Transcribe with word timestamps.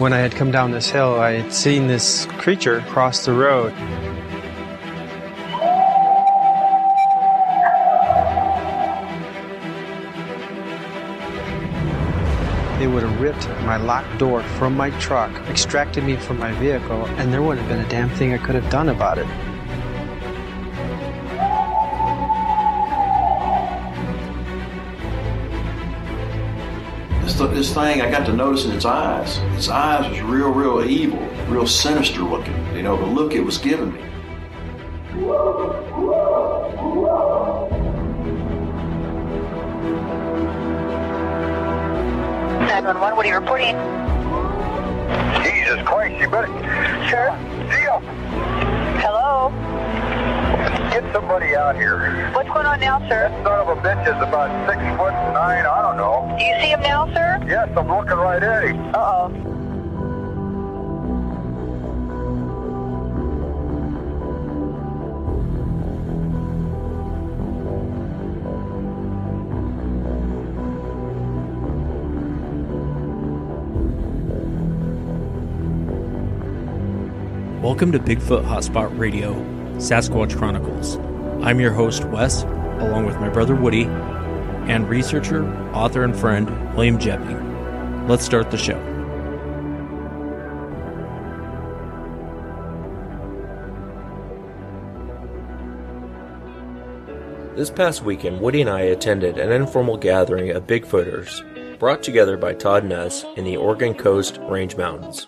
When 0.00 0.14
I 0.14 0.16
had 0.20 0.34
come 0.34 0.50
down 0.50 0.70
this 0.70 0.88
hill, 0.88 1.20
I 1.20 1.32
had 1.32 1.52
seen 1.52 1.86
this 1.86 2.24
creature 2.38 2.80
cross 2.88 3.26
the 3.26 3.34
road. 3.34 3.74
They 12.78 12.86
would 12.86 13.02
have 13.02 13.20
ripped 13.20 13.46
my 13.66 13.76
locked 13.76 14.16
door 14.16 14.42
from 14.42 14.74
my 14.74 14.88
truck, 15.00 15.30
extracted 15.50 16.02
me 16.04 16.16
from 16.16 16.38
my 16.38 16.52
vehicle, 16.52 17.04
and 17.18 17.30
there 17.30 17.42
wouldn't 17.42 17.66
have 17.66 17.76
been 17.76 17.84
a 17.84 17.90
damn 17.90 18.08
thing 18.08 18.32
I 18.32 18.38
could 18.38 18.54
have 18.54 18.70
done 18.70 18.88
about 18.88 19.18
it. 19.18 19.26
This, 27.60 27.68
this 27.68 27.76
thing, 27.76 28.00
I 28.00 28.10
got 28.10 28.24
to 28.24 28.32
notice 28.32 28.64
in 28.64 28.72
its 28.72 28.86
eyes. 28.86 29.36
Its 29.54 29.68
eyes 29.68 30.08
was 30.08 30.18
real, 30.22 30.48
real 30.48 30.82
evil, 30.82 31.18
real 31.46 31.66
sinister 31.66 32.22
looking. 32.22 32.54
You 32.74 32.80
know, 32.82 32.96
the 32.96 33.04
look 33.04 33.34
it 33.34 33.40
was 33.40 33.58
giving 33.58 33.92
me. 33.92 34.00
911, 42.64 43.14
what 43.14 43.26
are 43.26 43.28
you 43.28 43.34
reporting? 43.34 43.76
Jesus 45.44 45.86
Christ, 45.86 46.18
you 46.18 46.30
better. 46.30 46.46
Sure. 47.10 47.36
Zio, 47.68 48.00
Hello? 48.00 48.69
get 48.69 48.69
somebody 51.12 51.54
out 51.56 51.76
here. 51.76 52.30
What's 52.34 52.48
going 52.48 52.66
on 52.66 52.80
now, 52.80 52.98
sir? 53.08 53.28
That 53.28 53.44
Son 53.44 53.68
of 53.68 53.78
a 53.78 53.80
bitch 53.80 54.02
is 54.02 54.22
about 54.22 54.50
six 54.68 54.80
foot 54.98 55.12
nine, 55.32 55.66
I 55.66 55.82
don't 55.82 55.96
know. 55.96 56.36
Do 56.38 56.44
you 56.44 56.54
see 56.60 56.68
him 56.68 56.80
now, 56.80 57.06
sir? 57.14 57.42
Yes, 57.46 57.68
I'm 57.76 57.88
looking 57.88 58.12
right 58.12 58.42
at 58.42 58.64
him. 58.64 58.94
Uh-oh. 58.94 59.46
Welcome 77.62 77.92
to 77.92 77.98
Bigfoot 77.98 78.44
Hotspot 78.44 78.98
Radio, 78.98 79.32
Sasquatch 79.80 80.36
Chronicles. 80.36 80.98
I'm 81.42 81.58
your 81.58 81.72
host, 81.72 82.04
Wes, 82.04 82.42
along 82.42 83.06
with 83.06 83.16
my 83.16 83.30
brother 83.30 83.54
Woody, 83.54 83.84
and 83.84 84.86
researcher, 84.86 85.50
author, 85.72 86.04
and 86.04 86.14
friend, 86.14 86.74
William 86.74 86.98
Jepping. 86.98 88.06
Let's 88.06 88.22
start 88.22 88.50
the 88.50 88.58
show. 88.58 88.78
This 97.56 97.70
past 97.70 98.02
weekend, 98.02 98.42
Woody 98.42 98.60
and 98.60 98.68
I 98.68 98.82
attended 98.82 99.38
an 99.38 99.50
informal 99.50 99.96
gathering 99.96 100.50
of 100.50 100.66
Bigfooters 100.66 101.78
brought 101.78 102.02
together 102.02 102.36
by 102.36 102.52
Todd 102.52 102.84
Ness 102.84 103.24
in 103.38 103.44
the 103.44 103.56
Oregon 103.56 103.94
Coast 103.94 104.38
Range 104.42 104.76
Mountains. 104.76 105.26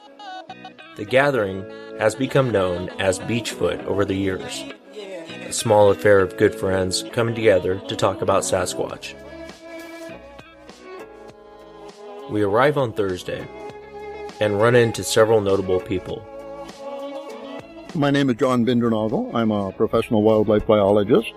The 0.97 1.07
gathering 1.07 1.65
has 2.03 2.17
become 2.17 2.51
known 2.51 2.89
as 2.99 3.21
Beachfoot 3.21 3.85
over 3.85 4.05
the 4.05 4.17
years, 4.17 4.65
a 4.93 5.53
small 5.53 5.93
affair 5.93 6.19
of 6.19 6.37
good 6.37 6.53
friends 6.53 7.05
coming 7.13 7.33
together 7.33 7.79
to 7.87 7.95
talk 7.95 8.23
about 8.23 8.43
Sasquatch. 8.43 9.15
We 12.29 12.43
arrive 12.43 12.77
on 12.77 12.93
Thursday 12.93 13.47
and 14.41 14.61
run 14.61 14.75
into 14.75 15.05
several 15.05 15.41
notable 15.41 15.79
people. 15.79 16.27
My 17.95 18.11
name 18.11 18.31
is 18.31 18.37
John 18.37 18.67
Bindernagel. 18.67 19.33
I'm 19.33 19.53
a 19.53 19.71
professional 19.71 20.25
wildlife 20.25 20.67
biologist. 20.67 21.33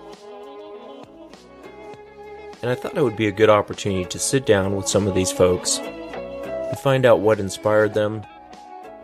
and 2.62 2.72
I 2.72 2.74
thought 2.74 2.98
it 2.98 3.04
would 3.04 3.16
be 3.16 3.28
a 3.28 3.32
good 3.40 3.50
opportunity 3.50 4.04
to 4.06 4.18
sit 4.18 4.44
down 4.44 4.74
with 4.74 4.88
some 4.88 5.06
of 5.06 5.14
these 5.14 5.30
folks 5.30 5.78
and 5.78 6.76
find 6.80 7.06
out 7.06 7.20
what 7.20 7.38
inspired 7.38 7.94
them, 7.94 8.26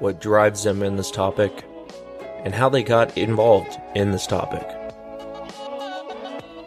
what 0.03 0.21
drives 0.21 0.65
them 0.65 0.83
in 0.83 0.97
this 0.97 1.13
topic, 1.13 1.65
and 2.45 2.53
how 2.53 2.69
they 2.69 2.83
got 2.83 3.17
involved 3.17 3.79
in 3.95 4.11
this 4.11 4.27
topic. 4.27 4.67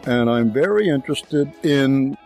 And 0.06 0.30
I'm 0.30 0.50
very 0.50 0.88
interested 0.88 1.52
in 1.62 2.16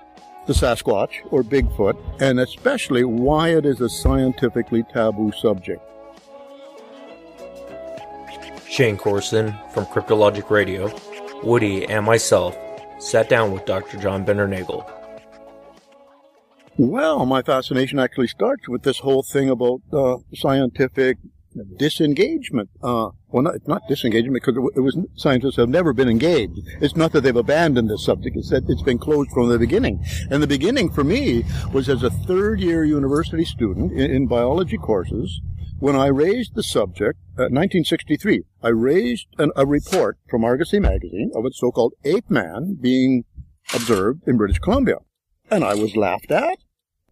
the 0.46 0.52
Sasquatch 0.52 1.10
or 1.32 1.42
Bigfoot, 1.42 1.98
and 2.20 2.38
especially 2.38 3.02
why 3.02 3.48
it 3.48 3.66
is 3.66 3.80
a 3.80 3.88
scientifically 3.88 4.84
taboo 4.84 5.32
subject. 5.32 5.82
Shane 8.68 8.96
Corson 8.96 9.52
from 9.74 9.86
Cryptologic 9.86 10.48
Radio, 10.48 10.96
Woody, 11.42 11.86
and 11.86 12.06
myself 12.06 12.56
sat 13.00 13.28
down 13.28 13.50
with 13.50 13.64
Dr. 13.64 13.98
John 13.98 14.24
Bindernagel. 14.24 14.99
Well, 16.82 17.26
my 17.26 17.42
fascination 17.42 17.98
actually 17.98 18.28
starts 18.28 18.66
with 18.66 18.84
this 18.84 19.00
whole 19.00 19.22
thing 19.22 19.50
about 19.50 19.82
uh, 19.92 20.16
scientific 20.32 21.18
disengagement. 21.76 22.70
Uh, 22.82 23.10
well, 23.28 23.42
not, 23.42 23.68
not 23.68 23.82
disengagement 23.86 24.32
because 24.32 24.56
it, 24.56 24.78
it 24.78 24.80
was 24.80 24.96
scientists 25.14 25.56
have 25.56 25.68
never 25.68 25.92
been 25.92 26.08
engaged. 26.08 26.58
It's 26.80 26.96
not 26.96 27.12
that 27.12 27.20
they've 27.20 27.36
abandoned 27.36 27.90
this 27.90 28.06
subject; 28.06 28.34
it's 28.34 28.48
that 28.48 28.64
it's 28.66 28.80
been 28.80 28.96
closed 28.96 29.30
from 29.30 29.50
the 29.50 29.58
beginning. 29.58 30.02
And 30.30 30.42
the 30.42 30.46
beginning 30.46 30.90
for 30.90 31.04
me 31.04 31.44
was 31.70 31.90
as 31.90 32.02
a 32.02 32.08
third-year 32.08 32.82
university 32.82 33.44
student 33.44 33.92
in, 33.92 34.10
in 34.10 34.26
biology 34.26 34.78
courses 34.78 35.42
when 35.80 35.96
I 35.96 36.06
raised 36.06 36.54
the 36.54 36.62
subject. 36.62 37.18
Uh, 37.32 37.52
1963, 37.52 38.44
I 38.62 38.68
raised 38.68 39.26
an, 39.36 39.50
a 39.54 39.66
report 39.66 40.16
from 40.30 40.44
Argosy 40.44 40.80
magazine 40.80 41.30
of 41.34 41.44
a 41.44 41.52
so-called 41.52 41.92
ape 42.04 42.30
man 42.30 42.78
being 42.80 43.24
observed 43.74 44.26
in 44.26 44.38
British 44.38 44.60
Columbia, 44.60 44.96
and 45.50 45.62
I 45.62 45.74
was 45.74 45.94
laughed 45.94 46.30
at 46.30 46.56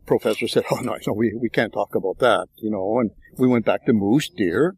professor 0.08 0.48
said, 0.48 0.64
"Oh 0.72 0.80
no, 0.80 0.96
no, 1.06 1.12
we 1.12 1.26
we 1.40 1.48
can't 1.48 1.72
talk 1.72 1.94
about 1.94 2.18
that," 2.18 2.46
you 2.56 2.70
know. 2.70 2.98
And 3.00 3.10
we 3.36 3.46
went 3.46 3.64
back 3.64 3.84
to 3.86 3.92
moose, 3.92 4.28
deer, 4.28 4.76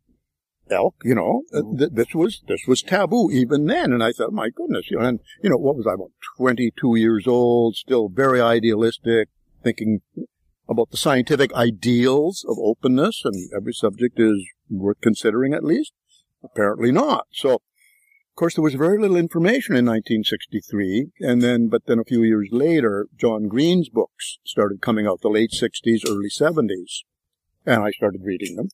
elk. 0.70 0.96
You 1.04 1.14
know, 1.14 1.42
Uh, 1.54 1.62
th- 1.78 1.92
this 1.92 2.14
was 2.14 2.42
this 2.46 2.64
was 2.66 2.82
taboo 2.82 3.30
even 3.30 3.66
then. 3.66 3.92
And 3.94 4.02
I 4.02 4.12
thought, 4.12 4.32
my 4.32 4.50
goodness, 4.50 4.90
you 4.90 4.98
know. 4.98 5.06
And 5.06 5.20
you 5.42 5.50
know, 5.50 5.56
what 5.56 5.76
was 5.76 5.86
I 5.86 5.94
about 5.94 6.12
twenty 6.36 6.68
two 6.80 6.94
years 6.96 7.26
old, 7.26 7.76
still 7.76 8.08
very 8.08 8.40
idealistic, 8.40 9.28
thinking 9.62 10.00
about 10.68 10.90
the 10.90 10.96
scientific 11.06 11.52
ideals 11.54 12.44
of 12.48 12.56
openness, 12.58 13.22
and 13.24 13.34
every 13.56 13.72
subject 13.72 14.20
is 14.20 14.38
worth 14.68 15.00
considering 15.00 15.54
at 15.54 15.64
least. 15.64 15.92
Apparently 16.44 16.92
not. 16.92 17.26
So. 17.32 17.60
Of 18.40 18.42
course, 18.42 18.54
there 18.54 18.64
was 18.64 18.72
very 18.72 18.98
little 18.98 19.18
information 19.18 19.76
in 19.76 19.84
1963, 19.84 21.10
and 21.20 21.42
then, 21.42 21.68
but 21.68 21.84
then 21.84 21.98
a 21.98 22.04
few 22.04 22.22
years 22.22 22.48
later, 22.50 23.06
John 23.14 23.48
Green's 23.48 23.90
books 23.90 24.38
started 24.46 24.80
coming 24.80 25.06
out, 25.06 25.20
the 25.20 25.28
late 25.28 25.50
60s, 25.50 26.08
early 26.08 26.30
70s, 26.30 27.00
and 27.66 27.82
I 27.82 27.90
started 27.90 28.22
reading 28.24 28.56
them. 28.56 28.70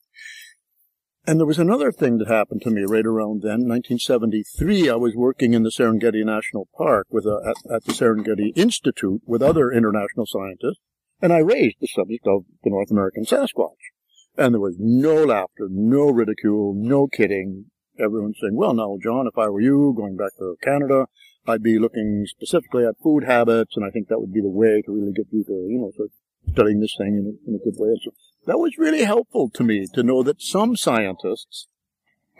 And 1.26 1.40
there 1.40 1.48
was 1.48 1.58
another 1.58 1.90
thing 1.90 2.18
that 2.18 2.28
happened 2.28 2.62
to 2.62 2.70
me 2.70 2.82
right 2.82 3.04
around 3.04 3.42
then, 3.42 3.66
1973. 3.66 4.88
I 4.88 4.94
was 4.94 5.16
working 5.16 5.52
in 5.52 5.64
the 5.64 5.72
Serengeti 5.76 6.24
National 6.24 6.68
Park 6.78 7.08
with 7.10 7.24
a, 7.24 7.40
at, 7.44 7.74
at 7.74 7.84
the 7.86 7.92
Serengeti 7.92 8.52
Institute 8.54 9.22
with 9.26 9.42
other 9.42 9.72
international 9.72 10.26
scientists, 10.26 10.78
and 11.20 11.32
I 11.32 11.38
raised 11.38 11.78
the 11.80 11.88
subject 11.88 12.24
of 12.28 12.44
the 12.62 12.70
North 12.70 12.92
American 12.92 13.24
Sasquatch. 13.24 13.90
And 14.38 14.54
there 14.54 14.60
was 14.60 14.76
no 14.78 15.24
laughter, 15.24 15.66
no 15.68 16.08
ridicule, 16.10 16.72
no 16.76 17.08
kidding. 17.08 17.72
Everyone's 17.98 18.36
saying, 18.40 18.56
well, 18.56 18.74
now, 18.74 18.96
John, 19.02 19.26
if 19.26 19.38
I 19.38 19.48
were 19.48 19.60
you 19.60 19.94
going 19.96 20.16
back 20.16 20.36
to 20.38 20.56
Canada, 20.62 21.06
I'd 21.46 21.62
be 21.62 21.78
looking 21.78 22.26
specifically 22.26 22.84
at 22.84 22.98
food 23.02 23.24
habits, 23.24 23.76
and 23.76 23.84
I 23.84 23.90
think 23.90 24.08
that 24.08 24.20
would 24.20 24.32
be 24.32 24.40
the 24.40 24.48
way 24.48 24.82
to 24.82 24.92
really 24.92 25.12
get 25.12 25.26
you 25.30 25.44
to, 25.44 25.52
you 25.52 25.78
know, 25.78 25.92
sort 25.96 26.10
of 26.10 26.52
studying 26.52 26.80
this 26.80 26.94
thing 26.98 27.14
in 27.14 27.26
a, 27.26 27.50
in 27.50 27.54
a 27.56 27.64
good 27.64 27.78
way. 27.78 27.90
And 27.90 28.00
so 28.02 28.10
that 28.46 28.58
was 28.58 28.78
really 28.78 29.04
helpful 29.04 29.50
to 29.50 29.64
me 29.64 29.86
to 29.94 30.02
know 30.02 30.22
that 30.22 30.42
some 30.42 30.76
scientists 30.76 31.68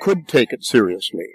could 0.00 0.29
take 0.29 0.53
it 0.53 0.64
seriously. 0.64 1.29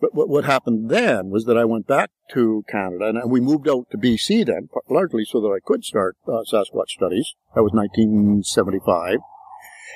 But 0.00 0.14
what, 0.14 0.44
happened 0.44 0.88
then 0.88 1.28
was 1.28 1.44
that 1.44 1.58
I 1.58 1.66
went 1.66 1.86
back 1.86 2.10
to 2.32 2.64
Canada, 2.70 3.08
and 3.08 3.30
we 3.30 3.40
moved 3.40 3.68
out 3.68 3.90
to 3.90 3.98
BC 3.98 4.46
then, 4.46 4.70
largely 4.88 5.26
so 5.26 5.42
that 5.42 5.48
I 5.48 5.60
could 5.62 5.84
start 5.84 6.16
uh, 6.26 6.42
Sasquatch 6.50 6.88
studies. 6.88 7.34
That 7.54 7.62
was 7.62 7.72
1975. 7.72 9.18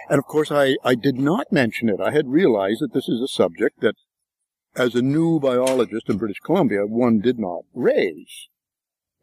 And 0.09 0.19
of 0.19 0.25
course, 0.25 0.51
I, 0.51 0.77
I 0.85 0.95
did 0.95 1.17
not 1.17 1.53
mention 1.53 1.89
it. 1.89 2.01
I 2.01 2.11
had 2.11 2.29
realized 2.29 2.81
that 2.81 2.93
this 2.93 3.09
is 3.09 3.21
a 3.21 3.29
subject 3.29 3.81
that, 3.81 3.95
as 4.77 4.95
a 4.95 5.03
new 5.03 5.39
biologist 5.39 6.09
in 6.09 6.19
British 6.19 6.41
Columbia, 6.41 6.87
one 6.87 7.21
did 7.21 7.39
not 7.39 7.63
raise. 7.73 8.49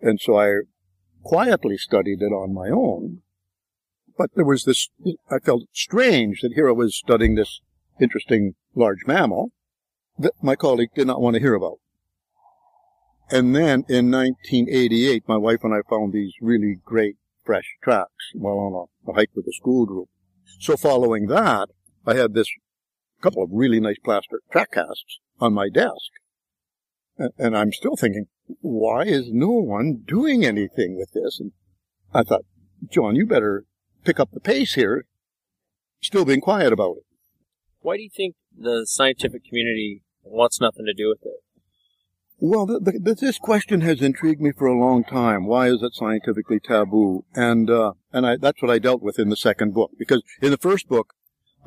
And 0.02 0.20
so 0.20 0.40
I 0.40 0.62
quietly 1.24 1.78
studied 1.78 2.22
it 2.22 2.34
on 2.34 2.54
my 2.54 2.70
own. 2.70 3.22
But 4.18 4.32
there 4.36 4.46
was 4.46 4.64
this, 4.64 4.90
I 5.30 5.40
felt 5.40 5.64
strange 5.74 6.42
that 6.42 6.54
here 6.54 6.70
I 6.70 6.74
was 6.74 6.96
studying 6.96 7.36
this 7.36 7.62
interesting 8.00 8.56
large 8.76 9.06
mammal 9.06 9.52
that 10.18 10.34
my 10.42 10.56
colleague 10.56 10.90
did 10.96 11.08
not 11.08 11.22
want 11.22 11.36
to 11.36 11.42
hear 11.42 11.54
about. 11.54 11.80
And 13.30 13.56
then 13.56 13.86
in 13.88 14.12
1988, 14.12 15.24
my 15.28 15.38
wife 15.38 15.64
and 15.64 15.74
I 15.74 15.90
found 15.90 16.12
these 16.12 16.34
really 16.42 16.80
great 16.84 17.16
fresh 17.46 17.78
tracks 17.82 18.32
while 18.34 18.60
on 18.60 18.88
a, 19.08 19.12
a 19.12 19.14
hike 19.16 19.32
with 19.36 19.48
a 19.48 19.54
school 19.54 19.86
group. 19.86 20.10
So 20.60 20.78
following 20.78 21.28
that, 21.28 21.70
I 22.06 22.16
had 22.16 22.34
this 22.34 22.48
couple 23.22 23.44
of 23.44 23.50
really 23.52 23.80
nice 23.80 23.98
plaster 24.04 24.42
track 24.52 24.72
casts 24.74 25.20
on 25.40 25.54
my 25.54 25.70
desk. 25.70 26.12
And, 27.38 27.56
I'm 27.56 27.72
still 27.72 27.96
thinking, 27.96 28.26
why 28.62 29.04
is 29.04 29.30
no 29.32 29.50
one 29.52 30.04
doing 30.08 30.44
anything 30.44 30.98
with 30.98 31.12
this? 31.14 31.40
And 31.40 31.52
I 32.14 32.24
thought, 32.24 32.46
John, 32.90 33.16
you 33.16 33.28
better 33.28 33.66
pick 34.04 34.20
up 34.20 34.32
the 34.32 34.40
pace 34.40 34.74
here. 34.74 35.06
Still 36.02 36.26
being 36.26 36.42
quiet 36.42 36.74
about 36.74 36.98
it. 36.98 37.04
Why 37.82 37.98
do 37.98 38.04
you 38.04 38.10
think 38.10 38.36
the 38.58 38.88
scientific 38.88 39.46
community 39.46 40.04
wants 40.24 40.60
nothing 40.60 40.86
to 40.86 40.94
do 40.94 41.10
with 41.10 41.22
it? 41.24 41.44
Well, 42.44 42.66
the, 42.66 42.80
the, 42.80 43.14
this 43.14 43.38
question 43.38 43.82
has 43.82 44.02
intrigued 44.02 44.42
me 44.42 44.52
for 44.52 44.66
a 44.66 44.78
long 44.78 45.04
time. 45.04 45.46
Why 45.46 45.68
is 45.68 45.84
it 45.84 45.94
scientifically 45.94 46.60
taboo? 46.60 47.24
And 47.36 47.70
uh, 47.70 47.94
and 48.12 48.26
I, 48.26 48.38
that's 48.38 48.64
what 48.64 48.72
I 48.72 48.80
dealt 48.80 49.04
with 49.04 49.20
in 49.20 49.30
the 49.30 49.38
second 49.38 49.76
book. 49.76 49.92
Because 50.00 50.24
in 50.42 50.50
the 50.50 50.58
first 50.58 50.90
book, 50.90 51.14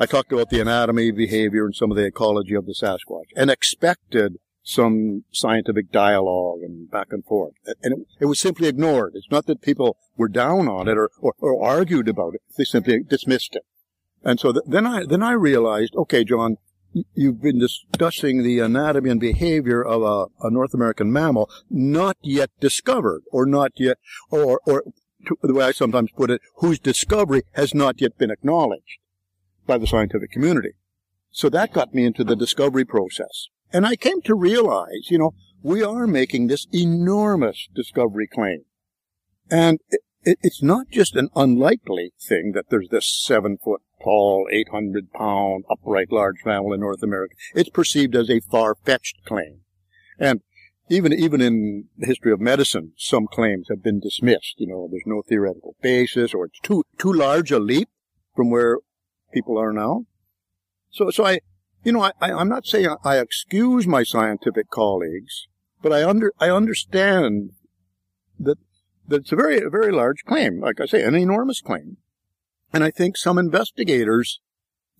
I 0.00 0.06
talked 0.06 0.32
about 0.32 0.50
the 0.50 0.60
anatomy, 0.60 1.12
behavior, 1.12 1.64
and 1.64 1.76
some 1.76 1.92
of 1.92 1.96
the 1.96 2.04
ecology 2.04 2.54
of 2.54 2.66
the 2.66 2.74
Sasquatch, 2.74 3.30
and 3.36 3.52
expected 3.52 4.38
some 4.64 5.22
scientific 5.30 5.92
dialogue 5.92 6.58
and 6.62 6.90
back 6.90 7.08
and 7.10 7.24
forth. 7.24 7.52
And 7.84 8.00
it, 8.00 8.06
it, 8.22 8.24
was 8.24 8.40
simply 8.40 8.66
ignored. 8.66 9.12
It's 9.14 9.30
not 9.30 9.46
that 9.46 9.62
people 9.62 9.96
were 10.16 10.28
down 10.28 10.66
on 10.68 10.88
it 10.88 10.98
or, 10.98 11.10
or, 11.20 11.34
or 11.38 11.62
argued 11.62 12.08
about 12.08 12.34
it. 12.34 12.42
They 12.58 12.64
simply 12.64 13.04
dismissed 13.04 13.54
it. 13.54 13.62
And 14.24 14.40
so 14.40 14.52
th- 14.52 14.64
then 14.66 14.86
I 14.86 15.04
then 15.04 15.22
I 15.22 15.32
realized, 15.32 15.94
okay, 15.94 16.24
John, 16.24 16.56
you've 17.14 17.42
been 17.42 17.58
discussing 17.58 18.42
the 18.42 18.60
anatomy 18.60 19.10
and 19.10 19.20
behavior 19.20 19.82
of 19.82 20.02
a, 20.02 20.46
a, 20.46 20.50
North 20.50 20.74
American 20.74 21.12
mammal 21.12 21.50
not 21.68 22.16
yet 22.22 22.50
discovered 22.60 23.22
or 23.32 23.46
not 23.46 23.72
yet, 23.76 23.98
or, 24.30 24.60
or 24.66 24.84
to, 25.26 25.36
the 25.42 25.54
way 25.54 25.64
I 25.64 25.72
sometimes 25.72 26.10
put 26.12 26.30
it, 26.30 26.40
whose 26.56 26.78
discovery 26.78 27.42
has 27.52 27.74
not 27.74 28.00
yet 28.00 28.18
been 28.18 28.30
acknowledged 28.30 28.98
by 29.66 29.78
the 29.78 29.86
scientific 29.86 30.30
community. 30.30 30.72
So 31.30 31.48
that 31.48 31.72
got 31.72 31.94
me 31.94 32.04
into 32.04 32.22
the 32.22 32.36
discovery 32.36 32.84
process. 32.84 33.48
And 33.72 33.86
I 33.86 33.96
came 33.96 34.22
to 34.22 34.34
realize, 34.34 35.10
you 35.10 35.18
know, 35.18 35.34
we 35.62 35.82
are 35.82 36.06
making 36.06 36.46
this 36.46 36.66
enormous 36.72 37.68
discovery 37.74 38.28
claim. 38.28 38.64
And 39.50 39.80
it, 39.88 40.00
it, 40.22 40.38
it's 40.42 40.62
not 40.62 40.90
just 40.90 41.16
an 41.16 41.30
unlikely 41.34 42.12
thing 42.20 42.52
that 42.54 42.66
there's 42.70 42.88
this 42.90 43.10
seven 43.24 43.58
foot 43.62 43.80
tall, 44.04 44.46
800 44.52 45.12
pound, 45.12 45.64
upright 45.70 46.12
large 46.12 46.44
mammal 46.44 46.74
in 46.74 46.80
North 46.80 47.02
America. 47.02 47.34
It's 47.54 47.70
perceived 47.70 48.14
as 48.14 48.30
a 48.30 48.40
far-fetched 48.40 49.24
claim. 49.24 49.60
And 50.18 50.42
even, 50.90 51.12
even 51.12 51.40
in 51.40 51.86
the 51.96 52.06
history 52.06 52.32
of 52.32 52.40
medicine, 52.40 52.92
some 52.96 53.26
claims 53.26 53.68
have 53.70 53.82
been 53.82 54.00
dismissed. 54.00 54.54
You 54.58 54.68
know, 54.68 54.88
there's 54.90 55.02
no 55.06 55.22
theoretical 55.26 55.76
basis 55.80 56.34
or 56.34 56.46
it's 56.46 56.60
too, 56.60 56.84
too 56.98 57.12
large 57.12 57.50
a 57.50 57.58
leap 57.58 57.88
from 58.36 58.50
where 58.50 58.78
people 59.32 59.58
are 59.58 59.72
now. 59.72 60.04
So, 60.90 61.10
so 61.10 61.24
I, 61.24 61.40
you 61.82 61.92
know, 61.92 62.02
I, 62.02 62.12
I, 62.20 62.40
am 62.40 62.48
not 62.48 62.66
saying 62.66 62.94
I 63.04 63.18
excuse 63.18 63.86
my 63.86 64.04
scientific 64.04 64.70
colleagues, 64.70 65.46
but 65.82 65.92
I 65.92 66.08
under, 66.08 66.32
I 66.38 66.50
understand 66.50 67.50
that, 68.38 68.58
that 69.08 69.22
it's 69.22 69.32
a 69.32 69.36
very, 69.36 69.62
a 69.62 69.70
very 69.70 69.90
large 69.90 70.24
claim. 70.26 70.60
Like 70.60 70.80
I 70.80 70.86
say, 70.86 71.02
an 71.02 71.14
enormous 71.14 71.60
claim. 71.60 71.96
And 72.74 72.82
I 72.82 72.90
think 72.90 73.16
some 73.16 73.38
investigators 73.38 74.40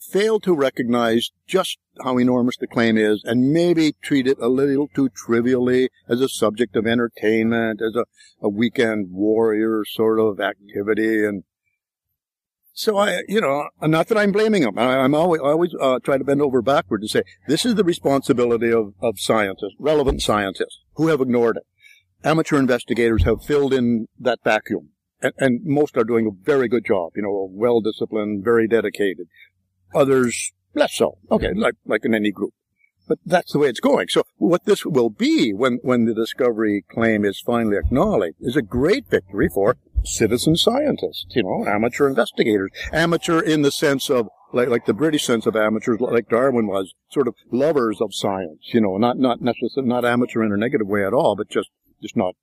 fail 0.00 0.38
to 0.38 0.54
recognize 0.54 1.30
just 1.48 1.76
how 2.04 2.18
enormous 2.18 2.56
the 2.56 2.68
claim 2.68 2.96
is 2.96 3.22
and 3.24 3.52
maybe 3.52 3.96
treat 4.00 4.28
it 4.28 4.38
a 4.40 4.46
little 4.46 4.86
too 4.94 5.08
trivially 5.08 5.90
as 6.08 6.20
a 6.20 6.28
subject 6.28 6.76
of 6.76 6.86
entertainment, 6.86 7.82
as 7.82 7.96
a, 7.96 8.04
a 8.40 8.48
weekend 8.48 9.08
warrior 9.10 9.82
sort 9.84 10.20
of 10.20 10.38
activity. 10.38 11.24
And 11.26 11.42
so 12.74 12.96
I, 12.96 13.22
you 13.26 13.40
know, 13.40 13.68
not 13.82 14.06
that 14.06 14.18
I'm 14.18 14.30
blaming 14.30 14.62
them. 14.62 14.78
I, 14.78 15.04
am 15.04 15.16
always, 15.16 15.40
always 15.40 15.74
uh, 15.80 15.98
try 15.98 16.16
to 16.16 16.22
bend 16.22 16.42
over 16.42 16.62
backward 16.62 17.02
to 17.02 17.08
say 17.08 17.24
this 17.48 17.66
is 17.66 17.74
the 17.74 17.82
responsibility 17.82 18.70
of, 18.70 18.94
of 19.02 19.18
scientists, 19.18 19.74
relevant 19.80 20.22
scientists 20.22 20.78
who 20.94 21.08
have 21.08 21.20
ignored 21.20 21.56
it. 21.56 21.64
Amateur 22.22 22.56
investigators 22.56 23.24
have 23.24 23.42
filled 23.42 23.74
in 23.74 24.06
that 24.20 24.38
vacuum 24.44 24.90
and, 25.24 25.32
and 25.38 25.64
most 25.64 25.96
are 25.96 26.04
doing 26.04 26.26
a 26.26 26.44
very 26.44 26.68
good 26.68 26.84
job, 26.84 27.12
you 27.16 27.22
know, 27.22 27.48
well 27.50 27.80
disciplined, 27.80 28.44
very 28.44 28.68
dedicated. 28.68 29.26
Others 29.94 30.52
less 30.74 30.94
so. 30.94 31.18
Okay, 31.30 31.48
mm-hmm. 31.48 31.60
like 31.60 31.74
like 31.86 32.04
in 32.04 32.14
any 32.14 32.30
group. 32.30 32.52
But 33.06 33.18
that's 33.26 33.52
the 33.52 33.58
way 33.58 33.68
it's 33.68 33.80
going. 33.80 34.08
So 34.08 34.22
what 34.36 34.64
this 34.64 34.86
will 34.86 35.10
be 35.10 35.52
when, 35.52 35.78
when 35.82 36.06
the 36.06 36.14
discovery 36.14 36.84
claim 36.90 37.24
is 37.24 37.38
finally 37.38 37.76
acknowledged 37.76 38.36
is 38.40 38.56
a 38.56 38.62
great 38.62 39.08
victory 39.10 39.48
for 39.52 39.76
citizen 40.04 40.56
scientists, 40.56 41.26
you 41.30 41.42
know, 41.42 41.66
amateur 41.66 42.08
investigators. 42.08 42.70
Amateur 42.92 43.40
in 43.40 43.60
the 43.60 43.70
sense 43.70 44.08
of, 44.08 44.28
like, 44.54 44.68
like 44.68 44.86
the 44.86 44.94
British 44.94 45.24
sense 45.24 45.44
of 45.44 45.54
amateurs, 45.54 46.00
like 46.00 46.30
Darwin 46.30 46.66
was, 46.66 46.94
sort 47.10 47.28
of 47.28 47.34
lovers 47.52 48.00
of 48.00 48.14
science, 48.14 48.70
you 48.72 48.80
know, 48.80 48.96
not, 48.96 49.18
not 49.18 49.42
necessarily, 49.42 49.88
not 49.88 50.06
amateur 50.06 50.42
in 50.42 50.52
a 50.52 50.56
negative 50.56 50.86
way 50.86 51.04
at 51.04 51.12
all, 51.12 51.36
but 51.36 51.50
just, 51.50 51.68
just 52.00 52.16
not 52.16 52.34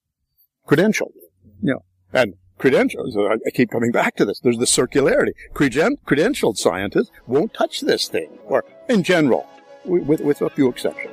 credentialed, 0.67 1.13
you 1.61 1.73
know. 1.73 1.83
And 2.13 2.35
credentials. 2.61 3.17
I 3.17 3.49
keep 3.49 3.71
coming 3.71 3.91
back 3.91 4.15
to 4.17 4.23
this. 4.23 4.39
There's 4.39 4.59
the 4.59 4.65
circularity. 4.65 5.33
Creden- 5.53 5.97
credentialed 6.05 6.57
scientists 6.57 7.11
won't 7.25 7.53
touch 7.55 7.81
this 7.81 8.07
thing, 8.07 8.29
or 8.45 8.63
in 8.87 9.01
general, 9.01 9.49
with, 9.83 10.21
with 10.21 10.41
a 10.41 10.49
few 10.49 10.69
exceptions. 10.69 11.11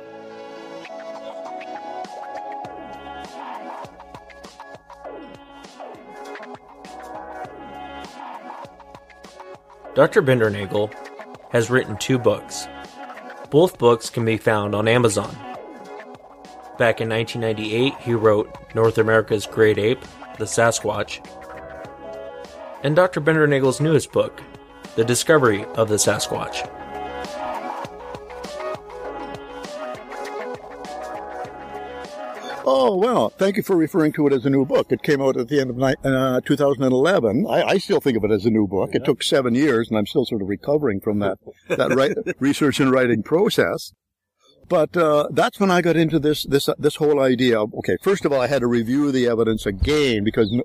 Dr. 9.95 10.21
Bindernagel 10.21 10.93
has 11.51 11.71
written 11.71 11.97
two 11.97 12.19
books. 12.19 12.67
Both 13.49 13.79
books 13.79 14.11
can 14.11 14.23
be 14.23 14.37
found 14.37 14.75
on 14.75 14.87
Amazon. 14.87 15.35
Back 16.77 17.01
in 17.01 17.09
1998, 17.09 17.95
he 17.99 18.13
wrote 18.13 18.55
North 18.75 18.99
America's 18.99 19.47
Great 19.47 19.79
Ape, 19.79 20.05
the 20.39 20.45
Sasquatch, 20.45 21.23
and 22.83 22.95
Dr. 22.95 23.21
Bindernagel's 23.21 23.81
newest 23.81 24.11
book, 24.11 24.41
The 24.95 25.03
Discovery 25.03 25.65
of 25.75 25.89
the 25.89 25.95
Sasquatch. 25.95 26.67
Oh, 32.71 32.95
well, 32.95 33.29
thank 33.29 33.57
you 33.57 33.63
for 33.63 33.75
referring 33.75 34.13
to 34.13 34.27
it 34.27 34.33
as 34.33 34.45
a 34.45 34.49
new 34.49 34.63
book. 34.63 34.91
It 34.91 35.01
came 35.01 35.21
out 35.21 35.37
at 35.37 35.47
the 35.47 35.59
end 35.59 35.71
of 35.71 35.81
uh, 35.81 36.41
2011. 36.45 37.47
I, 37.49 37.63
I, 37.63 37.77
still 37.79 37.99
think 37.99 38.15
of 38.15 38.23
it 38.23 38.31
as 38.31 38.45
a 38.45 38.51
new 38.51 38.67
book. 38.67 38.91
It 38.93 39.03
took 39.05 39.23
seven 39.23 39.55
years, 39.55 39.89
and 39.89 39.97
I'm 39.97 40.05
still 40.05 40.25
sort 40.25 40.41
of 40.41 40.47
recovering 40.47 40.99
from 40.99 41.19
that, 41.19 41.39
that 41.67 41.95
write, 41.95 42.15
research 42.39 42.79
and 42.79 42.91
writing 42.91 43.23
process. 43.23 43.93
But 44.69 44.95
uh, 44.95 45.27
that's 45.31 45.59
when 45.59 45.71
I 45.71 45.81
got 45.81 45.97
into 45.97 46.19
this 46.19 46.43
this 46.43 46.69
this 46.77 46.95
whole 46.95 47.19
idea. 47.19 47.59
Of, 47.59 47.73
okay, 47.75 47.97
first 48.01 48.23
of 48.23 48.31
all, 48.31 48.39
I 48.39 48.47
had 48.47 48.59
to 48.59 48.67
review 48.67 49.11
the 49.11 49.27
evidence 49.27 49.65
again 49.65 50.23
because 50.23 50.55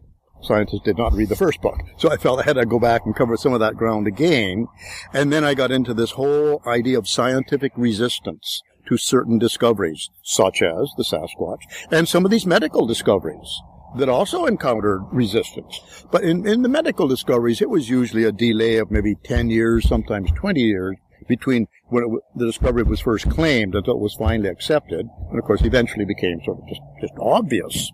scientists 0.42 0.82
did 0.84 0.98
not 0.98 1.14
read 1.14 1.30
the 1.30 1.36
first 1.36 1.62
book. 1.62 1.80
So 1.96 2.10
I 2.10 2.18
felt 2.18 2.40
I 2.40 2.44
had 2.44 2.56
to 2.56 2.66
go 2.66 2.78
back 2.78 3.06
and 3.06 3.16
cover 3.16 3.36
some 3.36 3.54
of 3.54 3.60
that 3.60 3.76
ground 3.76 4.06
again. 4.06 4.68
And 5.14 5.32
then 5.32 5.42
I 5.42 5.54
got 5.54 5.72
into 5.72 5.94
this 5.94 6.12
whole 6.12 6.62
idea 6.66 6.98
of 6.98 7.08
scientific 7.08 7.72
resistance 7.76 8.62
to 8.88 8.98
certain 8.98 9.38
discoveries, 9.38 10.10
such 10.22 10.60
as 10.60 10.92
the 10.98 11.04
Sasquatch, 11.04 11.62
and 11.90 12.06
some 12.06 12.26
of 12.26 12.30
these 12.30 12.44
medical 12.44 12.86
discoveries 12.86 13.62
that 13.96 14.10
also 14.10 14.44
encountered 14.44 15.02
resistance. 15.12 16.04
But 16.10 16.24
in, 16.24 16.46
in 16.46 16.60
the 16.60 16.68
medical 16.68 17.08
discoveries, 17.08 17.62
it 17.62 17.70
was 17.70 17.88
usually 17.88 18.24
a 18.24 18.32
delay 18.32 18.76
of 18.76 18.90
maybe 18.90 19.14
10 19.14 19.48
years, 19.48 19.88
sometimes 19.88 20.30
20 20.32 20.60
years 20.60 20.96
between 21.26 21.66
when 21.88 22.04
it, 22.04 22.10
the 22.34 22.46
discovery 22.46 22.82
was 22.82 23.00
first 23.00 23.30
claimed 23.30 23.74
until 23.74 23.94
it 23.94 24.00
was 24.00 24.14
finally 24.14 24.48
accepted. 24.48 25.06
And 25.30 25.38
of 25.38 25.44
course, 25.44 25.62
eventually 25.62 26.04
became 26.04 26.40
sort 26.44 26.58
of 26.58 26.68
just, 26.68 26.80
just 27.00 27.14
obvious. 27.20 27.90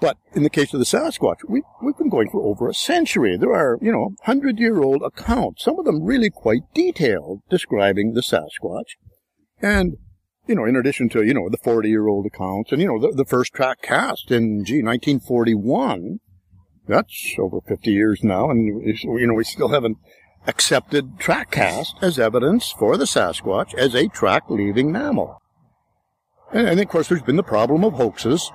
But 0.00 0.16
in 0.34 0.44
the 0.44 0.50
case 0.50 0.72
of 0.72 0.78
the 0.78 0.86
Sasquatch, 0.86 1.38
we, 1.48 1.62
we've 1.82 1.96
been 1.96 2.08
going 2.08 2.30
for 2.30 2.42
over 2.42 2.68
a 2.68 2.74
century. 2.74 3.36
There 3.36 3.52
are, 3.52 3.78
you 3.82 3.90
know, 3.90 4.14
hundred 4.22 4.58
year 4.58 4.80
old 4.80 5.02
accounts, 5.02 5.64
some 5.64 5.78
of 5.78 5.84
them 5.84 6.04
really 6.04 6.30
quite 6.30 6.62
detailed, 6.72 7.42
describing 7.50 8.14
the 8.14 8.20
Sasquatch. 8.20 8.96
And, 9.60 9.96
you 10.46 10.54
know, 10.54 10.64
in 10.64 10.76
addition 10.76 11.08
to, 11.10 11.24
you 11.24 11.34
know, 11.34 11.48
the 11.48 11.58
40 11.58 11.88
year 11.88 12.06
old 12.06 12.26
accounts 12.26 12.70
and, 12.70 12.80
you 12.80 12.86
know, 12.86 13.00
the, 13.00 13.14
the 13.14 13.24
first 13.24 13.52
track 13.52 13.82
cast 13.82 14.30
in, 14.30 14.64
gee, 14.64 14.82
1941, 14.82 16.20
that's 16.86 17.34
over 17.38 17.60
50 17.66 17.90
years 17.90 18.20
now. 18.22 18.50
And, 18.50 18.86
you 18.86 19.26
know, 19.26 19.34
we 19.34 19.44
still 19.44 19.68
haven't 19.68 19.98
accepted 20.48 21.18
track 21.20 21.52
cast 21.52 21.96
as 22.02 22.18
evidence 22.18 22.74
for 22.76 22.96
the 22.96 23.04
Sasquatch 23.04 23.74
as 23.74 23.94
a 23.94 24.08
track 24.08 24.44
leaving 24.48 24.90
mammal. 24.90 25.40
And, 26.52 26.66
and 26.66 26.80
of 26.80 26.88
course, 26.88 27.08
there's 27.08 27.22
been 27.22 27.36
the 27.36 27.42
problem 27.42 27.84
of 27.84 27.92
hoaxes 27.92 28.50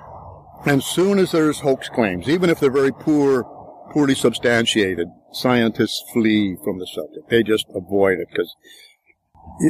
and 0.66 0.82
soon 0.82 1.18
as 1.18 1.32
there's 1.32 1.60
hoax 1.60 1.88
claims, 1.88 2.28
even 2.28 2.50
if 2.50 2.58
they're 2.58 2.70
very 2.70 2.92
poor, 2.92 3.44
poorly 3.92 4.14
substantiated, 4.14 5.08
scientists 5.32 6.02
flee 6.12 6.56
from 6.62 6.78
the 6.78 6.86
subject. 6.86 7.30
They 7.30 7.42
just 7.42 7.66
avoid 7.74 8.18
it 8.18 8.28
because 8.30 8.54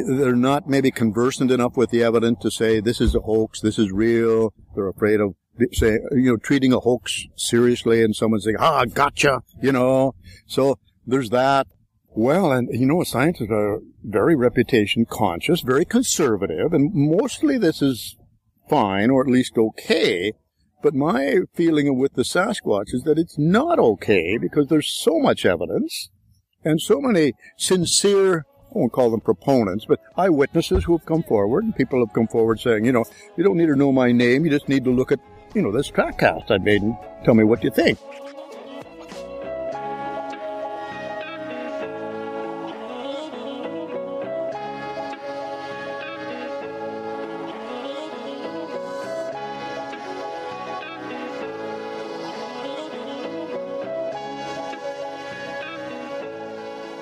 they're 0.07 0.35
not 0.35 0.67
maybe 0.67 0.89
conversant 0.89 1.51
enough 1.51 1.77
with 1.77 1.91
the 1.91 2.01
evidence 2.01 2.39
to 2.41 2.51
say 2.51 2.79
this 2.79 3.01
is 3.01 3.13
a 3.13 3.19
hoax, 3.19 3.61
this 3.61 3.77
is 3.77 3.91
real. 3.91 4.53
They're 4.73 4.87
afraid 4.87 5.19
of 5.19 5.35
say 5.71 5.99
you 6.11 6.31
know 6.31 6.37
treating 6.37 6.73
a 6.73 6.79
hoax 6.79 7.23
seriously 7.37 8.03
and 8.03 8.13
someone 8.13 8.41
saying 8.41 8.57
ah 8.59 8.83
gotcha 8.85 9.41
you 9.61 9.71
know 9.71 10.13
so 10.45 10.77
there's 11.07 11.29
that 11.29 11.65
Well, 12.15 12.51
and 12.51 12.69
you 12.71 12.85
know, 12.85 13.03
scientists 13.03 13.51
are 13.51 13.79
very 14.03 14.35
reputation 14.35 15.05
conscious, 15.05 15.61
very 15.61 15.83
conservative, 15.83 16.73
and 16.73 16.93
mostly 16.93 17.57
this 17.57 17.81
is 17.81 18.15
fine, 18.69 19.09
or 19.09 19.21
at 19.21 19.27
least 19.27 19.57
okay. 19.57 20.31
But 20.81 20.93
my 20.93 21.39
feeling 21.53 21.97
with 21.99 22.13
the 22.13 22.23
Sasquatch 22.23 22.93
is 22.93 23.03
that 23.03 23.19
it's 23.19 23.37
not 23.37 23.79
okay 23.79 24.37
because 24.37 24.67
there's 24.67 24.89
so 24.89 25.19
much 25.19 25.45
evidence 25.45 26.09
and 26.63 26.79
so 26.79 27.01
many 27.01 27.33
sincere 27.57 28.45
I 28.75 28.79
won't 28.79 28.91
call 28.91 29.09
them 29.09 29.21
proponents, 29.21 29.85
but 29.85 30.01
eyewitnesses 30.17 30.83
who 30.83 30.97
have 30.97 31.05
come 31.05 31.23
forward, 31.23 31.63
and 31.63 31.73
people 31.75 31.99
have 31.99 32.13
come 32.13 32.27
forward 32.27 32.59
saying, 32.59 32.83
you 32.83 32.91
know, 32.91 33.05
you 33.37 33.43
don't 33.43 33.55
need 33.55 33.67
to 33.67 33.75
know 33.75 33.91
my 33.91 34.11
name, 34.11 34.43
you 34.43 34.51
just 34.51 34.67
need 34.67 34.83
to 34.83 34.91
look 34.91 35.13
at, 35.13 35.19
you 35.53 35.61
know, 35.61 35.71
this 35.71 35.87
track 35.87 36.19
cast 36.19 36.51
I 36.51 36.57
made 36.57 36.81
and 36.81 36.97
tell 37.23 37.35
me 37.35 37.45
what 37.45 37.63
you 37.63 37.71
think. 37.71 37.97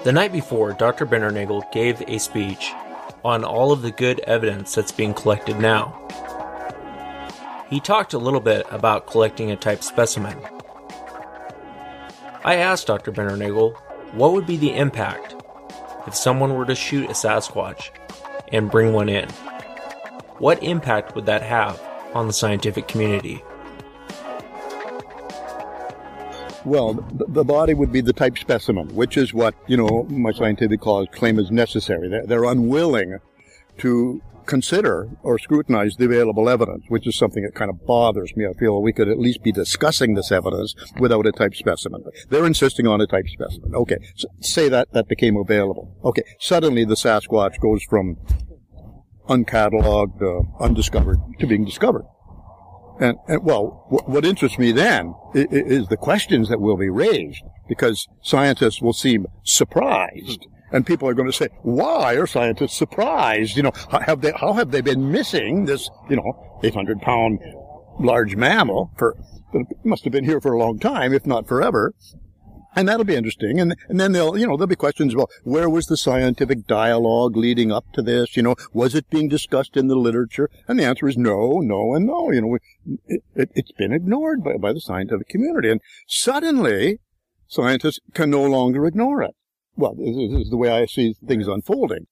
The 0.04 0.12
night 0.12 0.34
before, 0.34 0.74
Dr. 0.74 1.06
Bindernagel 1.06 1.72
gave 1.72 2.02
a 2.02 2.18
speech 2.18 2.74
on 3.24 3.46
all 3.46 3.72
of 3.72 3.82
the 3.82 3.92
good 3.92 4.20
evidence 4.22 4.76
that's 4.76 4.92
being 4.92 5.14
collected 5.14 5.60
now. 5.60 5.98
He 7.70 7.80
talked 7.80 8.14
a 8.14 8.18
little 8.18 8.42
bit 8.42 8.66
about 8.70 9.08
collecting 9.08 9.50
a 9.50 9.56
type 9.56 9.82
specimen. 9.82 10.38
I 12.44 12.56
asked 12.56 12.88
Dr. 12.88 13.14
Bindernagel 13.14 13.78
what 14.12 14.34
would 14.34 14.46
be 14.46 14.58
the 14.58 14.76
impact 14.76 15.36
if 16.06 16.14
someone 16.14 16.56
were 16.56 16.66
to 16.66 16.76
shoot 16.76 17.10
a 17.10 17.14
Sasquatch 17.14 17.90
and 18.52 18.70
bring 18.70 18.92
one 18.92 19.08
in. 19.08 19.30
What 20.38 20.62
impact 20.62 21.16
would 21.16 21.28
that 21.28 21.44
have 21.44 21.82
on 22.14 22.28
the 22.28 22.34
scientific 22.34 22.90
community? 22.90 23.42
Well, 26.66 26.94
the, 27.12 27.44
body 27.44 27.74
would 27.74 27.92
be 27.92 28.02
the 28.02 28.14
type 28.14 28.38
specimen, 28.38 28.96
which 28.96 29.18
is 29.18 29.34
what, 29.34 29.54
you 29.68 29.76
know, 29.76 30.04
my 30.10 30.32
scientific 30.32 30.80
colleagues 30.80 31.14
claim 31.14 31.38
is 31.38 31.52
necessary. 31.52 32.08
They're, 32.10 32.26
they're 32.26 32.44
unwilling 32.46 33.20
to 33.80 34.22
consider 34.46 35.10
or 35.24 35.40
scrutinize 35.40 35.96
the 35.96 36.06
available 36.06 36.50
evidence, 36.50 36.86
which 36.88 37.08
is 37.08 37.18
something 37.18 37.44
that 37.44 37.56
kind 37.56 37.70
of 37.70 37.86
bothers 37.86 38.36
me. 38.36 38.46
I 38.46 38.54
feel 38.54 38.82
we 38.82 38.94
could 38.94 39.10
at 39.10 39.20
least 39.20 39.44
be 39.44 39.52
discussing 39.52 40.14
this 40.16 40.32
evidence 40.32 40.76
without 41.00 41.26
a 41.26 41.32
type 41.32 41.56
specimen. 41.56 42.04
They're 42.30 42.46
insisting 42.46 42.88
on 42.88 43.02
a 43.02 43.08
type 43.08 43.28
specimen. 43.28 43.76
Okay, 43.76 43.98
so 44.16 44.28
say 44.42 44.70
that 44.70 44.92
that 44.94 45.08
became 45.08 45.38
available. 45.38 45.96
Okay, 46.04 46.24
suddenly 46.40 46.86
the 46.86 46.96
Sasquatch 46.96 47.60
goes 47.60 47.84
from 47.84 48.18
uncatalogued, 49.28 50.22
uh, 50.22 50.64
undiscovered 50.64 51.20
to 51.40 51.48
being 51.48 51.66
discovered. 51.66 52.06
And, 53.00 53.18
and 53.28 53.44
well, 53.44 53.88
w- 53.92 54.12
what 54.12 54.26
interests 54.26 54.58
me 54.58 54.72
then 54.72 55.16
is, 55.34 55.48
is 55.52 55.88
the 55.88 55.98
questions 55.98 56.50
that 56.50 56.60
will 56.60 56.78
be 56.78 56.90
raised 56.90 57.44
because 57.68 58.08
scientists 58.22 58.82
will 58.82 58.94
seem 58.94 59.26
surprised. 59.44 60.46
And 60.72 60.86
people 60.86 61.08
are 61.08 61.14
going 61.14 61.30
to 61.30 61.38
say, 61.38 61.50
why 61.62 62.16
are 62.16 62.26
scientists 62.26 62.76
surprised? 62.78 63.56
You 63.56 63.64
know, 63.64 63.72
how 63.92 64.00
have 64.00 64.22
they, 64.22 64.32
how 64.32 64.54
have 64.54 64.72
they 64.72 64.82
been 64.82 65.12
missing 65.12 65.66
this, 65.66 65.90
you 66.10 66.16
know, 66.16 66.60
800 66.64 67.00
pound 67.02 67.40
large 68.00 68.36
mammal 68.36 68.92
for, 68.98 69.16
it 69.54 69.68
must 69.84 70.04
have 70.04 70.14
been 70.14 70.26
here 70.26 70.42
for 70.42 70.54
a 70.54 70.60
long 70.60 70.80
time, 70.80 71.14
if 71.14 71.26
not 71.26 71.48
forever. 71.48 71.94
And 72.76 72.88
that'll 72.88 73.06
be 73.06 73.16
interesting. 73.16 73.60
And, 73.60 73.76
and 73.88 74.00
then 74.00 74.14
they'll, 74.14 74.38
you 74.38 74.48
know, 74.48 74.58
there'll 74.58 74.68
be 74.68 74.76
questions 74.76 75.14
about 75.14 75.30
where 75.44 75.70
was 75.70 75.86
the 75.86 75.98
scientific 75.98 76.66
dialogue 76.66 77.36
leading 77.36 77.72
up 77.72 77.86
to 77.94 78.02
this? 78.02 78.36
You 78.36 78.44
know, 78.44 78.56
was 78.74 78.96
it 78.96 79.10
being 79.10 79.30
discussed 79.30 79.78
in 79.78 79.88
the 79.88 79.96
literature? 79.96 80.50
And 80.68 80.80
the 80.80 80.86
answer 80.86 81.08
is 81.08 81.18
no, 81.18 81.60
no, 81.60 81.94
and 81.94 82.08
no. 82.08 82.32
You 82.32 82.42
know, 82.42 82.58
it, 83.08 83.24
it, 83.36 83.52
it's 83.54 83.72
been 83.74 83.94
ignored 83.94 84.44
by, 84.44 84.58
by 84.58 84.74
the 84.74 84.82
scientific 84.82 85.30
community. 85.30 85.70
And 85.70 85.82
suddenly, 86.08 87.00
scientists 87.48 88.00
can 88.14 88.32
no 88.32 88.44
longer 88.44 88.86
ignore 88.86 89.22
it. 89.22 89.36
Well, 89.76 89.96
this 89.96 90.16
is 90.16 90.50
the 90.50 90.58
way 90.58 90.72
I 90.72 90.86
see 90.86 91.16
things 91.26 91.48
unfolding. 91.48 92.08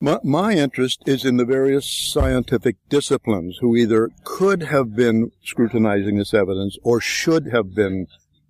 My, 0.00 0.18
my 0.22 0.52
interest 0.52 1.02
is 1.06 1.24
in 1.24 1.36
the 1.36 1.44
various 1.44 1.88
scientific 1.88 2.76
disciplines 2.88 3.58
who 3.60 3.76
either 3.76 4.10
could 4.24 4.64
have 4.64 4.94
been 4.94 5.30
scrutinizing 5.42 6.18
this 6.18 6.34
evidence 6.34 6.76
or 6.82 7.00
should 7.00 7.52
have 7.52 7.74
been 7.74 8.06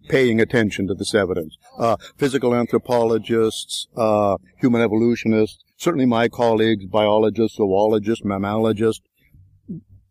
paying 0.09 0.41
attention 0.41 0.87
to 0.89 0.95
this 0.95 1.15
evidence. 1.15 1.57
Uh, 1.79 1.97
physical 2.17 2.55
anthropologists, 2.55 3.87
uh, 3.97 4.37
human 4.61 4.83
evolutionists, 4.83 5.65
certainly 5.77 6.07
my 6.07 6.29
colleagues, 6.29 6.87
biologists, 6.87 7.57
zoologists, 7.57 8.25
mammalogists. 8.25 9.03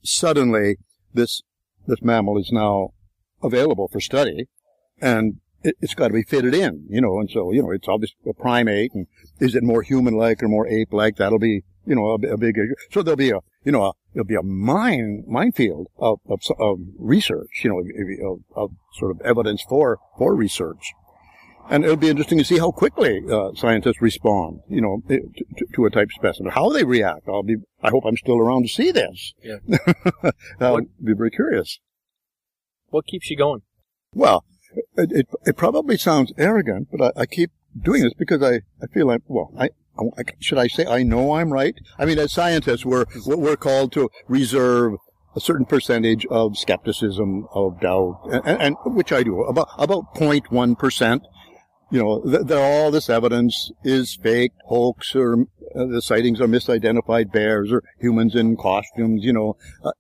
Suddenly, 0.04 0.78
this 1.14 1.42
this 1.88 2.02
mammal 2.02 2.38
is 2.38 2.52
now 2.52 2.90
available 3.42 3.90
for 3.92 4.00
study, 4.00 4.48
and 5.02 5.36
it, 5.64 5.76
has 5.82 5.94
got 5.94 6.10
to 6.10 6.14
be 6.14 6.24
fitted 6.24 6.54
in, 6.54 6.86
you 6.90 7.02
know. 7.02 7.20
And 7.20 7.30
so, 7.30 7.52
you 7.52 7.62
know, 7.62 7.72
it's 7.72 7.88
obviously 7.88 8.18
a 8.30 8.34
primate, 8.34 8.92
and 8.94 9.08
is 9.40 9.56
it 9.56 9.64
more 9.64 9.82
human-like 9.82 10.44
or 10.44 10.48
more 10.48 10.68
ape-like? 10.68 11.18
That'll 11.18 11.40
be, 11.40 11.64
you 11.86 11.96
know, 11.96 12.06
a, 12.12 12.34
a 12.34 12.38
big 12.38 12.58
issue. 12.58 12.76
So 12.92 13.02
there'll 13.02 13.18
be 13.18 13.32
a, 13.32 13.40
you 13.64 13.72
know, 13.72 13.86
a, 13.86 13.94
it'll 14.14 14.26
be 14.26 14.36
a 14.36 14.44
mine 14.44 15.24
minefield 15.28 15.88
of, 15.98 16.20
of, 16.28 16.42
of 16.60 16.80
research, 16.98 17.64
you 17.64 17.70
know, 17.70 17.80
of, 18.30 18.40
of, 18.56 18.72
sort 18.94 19.12
of 19.12 19.22
evidence 19.22 19.64
for 19.68 20.00
for 20.18 20.36
research, 20.36 20.94
and 21.70 21.84
it'll 21.84 21.96
be 21.96 22.10
interesting 22.10 22.38
to 22.38 22.44
see 22.44 22.60
how 22.60 22.72
quickly 22.72 23.22
uh, 23.32 23.52
scientists 23.56 24.02
respond, 24.02 24.62
you 24.70 24.82
know, 24.82 25.02
to, 25.08 25.20
to, 25.74 25.86
a 25.86 25.90
type 25.90 26.10
specimen, 26.12 26.52
how 26.52 26.70
they 26.70 26.84
react. 26.84 27.28
I'll 27.28 27.44
be, 27.44 27.56
I 27.82 27.90
hope 27.90 28.04
I'm 28.06 28.18
still 28.18 28.38
around 28.38 28.64
to 28.64 28.70
see 28.70 28.92
this. 28.92 29.34
Yeah, 29.42 29.58
I'll 30.60 30.82
be 31.04 31.14
very 31.14 31.32
curious. 31.32 31.80
What 32.90 33.08
keeps 33.08 33.30
you 33.30 33.38
going? 33.38 33.62
Well, 34.14 34.46
it, 34.96 35.12
it, 35.12 35.28
it 35.46 35.58
probably 35.58 35.98
sounds 35.98 36.32
arrogant, 36.38 36.90
but 36.92 37.14
I, 37.18 37.22
I 37.22 37.26
keep 37.26 37.52
doing 37.80 38.04
this 38.04 38.14
because 38.14 38.44
I, 38.44 38.62
I 38.82 38.88
feel 38.94 39.08
like, 39.08 39.22
well, 39.28 39.52
I, 39.58 39.70
should 40.40 40.58
I 40.58 40.68
say 40.68 40.86
I 40.86 41.04
know 41.04 41.34
I'm 41.34 41.52
right? 41.52 41.76
I 41.98 42.06
mean, 42.06 42.20
as 42.20 42.32
scientists, 42.32 42.86
we're 42.86 43.06
we're 43.26 43.58
called 43.58 43.92
to 43.94 44.10
reserve 44.28 44.94
a 45.36 45.40
certain 45.40 45.66
percentage 45.66 46.26
of 46.28 46.58
skepticism, 46.58 47.48
of 47.54 47.80
doubt, 47.80 48.22
and, 48.46 48.62
and 48.62 48.76
which 48.86 49.12
I 49.12 49.24
do 49.24 49.42
about 49.44 49.70
about 49.78 50.16
0.1 50.16 50.78
percent. 50.78 51.24
You 51.92 52.00
know, 52.00 52.22
th- 52.22 52.52
all 52.52 52.90
this 52.90 53.10
evidence 53.10 53.72
is 53.84 54.16
fake, 54.16 54.52
hoax, 54.66 55.16
or 55.16 55.46
uh, 55.76 55.86
the 55.86 56.02
sightings 56.02 56.42
are 56.42 56.48
misidentified 56.48 57.32
bears 57.32 57.72
or 57.72 57.84
humans 58.00 58.36
in 58.36 58.58
costumes. 58.58 59.24
You 59.24 59.34
know, 59.34 59.58
uh, 59.84 59.92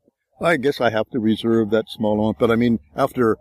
I 0.41 0.57
guess 0.57 0.81
I 0.81 0.89
have 0.89 1.09
to 1.11 1.19
reserve 1.19 1.69
that 1.69 1.89
small 1.89 2.19
amount. 2.19 2.39
But 2.39 2.49
I 2.49 2.55
mean, 2.55 2.79
after 2.95 3.37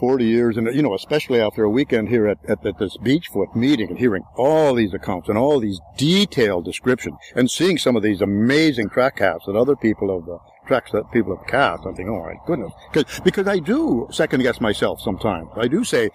40 0.00 0.24
years, 0.24 0.56
and 0.56 0.74
you 0.74 0.82
know, 0.82 0.94
especially 0.94 1.40
after 1.40 1.62
a 1.62 1.70
weekend 1.70 2.08
here 2.08 2.26
at, 2.26 2.38
at, 2.48 2.64
at, 2.64 2.78
this 2.78 2.96
Beachfoot 2.96 3.54
meeting 3.54 3.90
and 3.90 3.98
hearing 3.98 4.24
all 4.34 4.74
these 4.74 4.94
accounts 4.94 5.28
and 5.28 5.36
all 5.36 5.60
these 5.60 5.78
detailed 5.98 6.64
descriptions 6.64 7.16
and 7.36 7.50
seeing 7.50 7.76
some 7.76 7.96
of 7.96 8.02
these 8.02 8.22
amazing 8.22 8.88
track 8.88 9.16
casts 9.16 9.44
that 9.46 9.54
other 9.54 9.76
people 9.76 10.08
have, 10.18 10.28
uh, 10.28 10.38
tracks 10.66 10.92
that 10.92 11.10
people 11.12 11.36
have 11.36 11.46
cast, 11.46 11.84
I'm 11.84 11.94
thinking, 11.94 12.14
oh 12.14 12.22
my 12.22 12.34
goodness. 12.46 12.72
Cause, 12.92 13.20
because 13.24 13.46
I 13.46 13.58
do 13.58 14.08
second 14.10 14.42
guess 14.42 14.60
myself 14.60 15.00
sometimes. 15.00 15.48
I 15.56 15.68
do 15.68 15.84
say, 15.84 16.10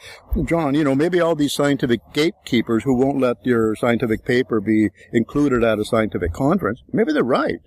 John, 0.46 0.74
you 0.74 0.84
know, 0.84 0.96
maybe 0.96 1.20
all 1.20 1.36
these 1.36 1.54
scientific 1.54 2.00
gatekeepers 2.14 2.84
who 2.84 2.96
won't 2.96 3.20
let 3.20 3.38
your 3.46 3.76
scientific 3.76 4.26
paper 4.26 4.62
be 4.62 4.90
included 5.14 5.64
at 5.64 5.78
a 5.78 5.86
scientific 5.86 6.34
conference, 6.34 6.82
maybe 6.92 7.14
they're 7.14 7.24
right. 7.24 7.60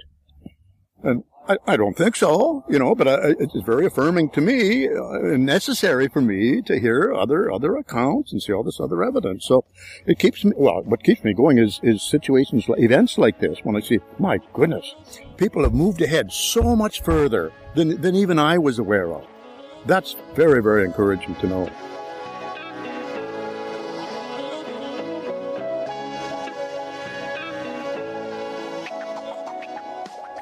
And 1.03 1.23
I, 1.49 1.57
I 1.67 1.77
don't 1.77 1.97
think 1.97 2.15
so, 2.15 2.65
you 2.69 2.79
know, 2.79 2.95
but 2.95 3.09
I, 3.09 3.35
it's 3.39 3.55
very 3.65 3.87
affirming 3.87 4.31
to 4.31 4.41
me, 4.41 4.87
uh, 4.87 5.37
necessary 5.37 6.09
for 6.09 6.21
me 6.21 6.61
to 6.63 6.79
hear 6.79 7.15
other, 7.15 7.51
other 7.51 7.77
accounts 7.77 8.33
and 8.33 8.43
see 8.43 8.53
all 8.53 8.63
this 8.63 8.81
other 8.81 9.03
evidence. 9.03 9.47
So 9.47 9.65
it 10.07 10.19
keeps 10.19 10.45
me, 10.45 10.53
well, 10.57 10.83
what 10.83 11.03
keeps 11.03 11.25
me 11.25 11.33
going 11.33 11.59
is, 11.59 11.81
is 11.83 12.03
situations, 12.03 12.67
events 12.69 13.17
like 13.17 13.41
this 13.41 13.61
when 13.63 13.77
I 13.77 13.81
see, 13.81 13.99
my 14.19 14.39
goodness, 14.53 14.95
people 15.39 15.63
have 15.63 15.75
moved 15.75 16.03
ahead 16.03 16.31
so 16.33 16.77
much 16.77 17.03
further 17.03 17.51
than, 17.75 18.01
than 18.01 18.15
even 18.15 18.39
I 18.39 18.59
was 18.59 18.79
aware 18.79 19.13
of. 19.13 19.27
That's 19.87 20.17
very, 20.35 20.63
very 20.63 20.85
encouraging 20.85 21.35
to 21.37 21.47
know. 21.47 21.71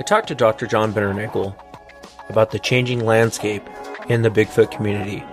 Talked 0.07 0.29
to 0.29 0.37
Dr. 0.37 0.69
John 0.69 0.93
Bindernagel 0.93 1.57
about 2.29 2.53
the 2.53 2.61
changing 2.61 3.05
landscape 3.05 3.65
in 4.09 4.23
the 4.23 4.31
Bigfoot 4.31 4.71
community. 4.71 5.25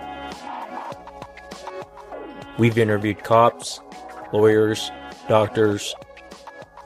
We've 2.58 2.76
interviewed 2.76 3.22
cops, 3.22 3.80
lawyers, 4.32 4.90
doctors, 5.28 5.94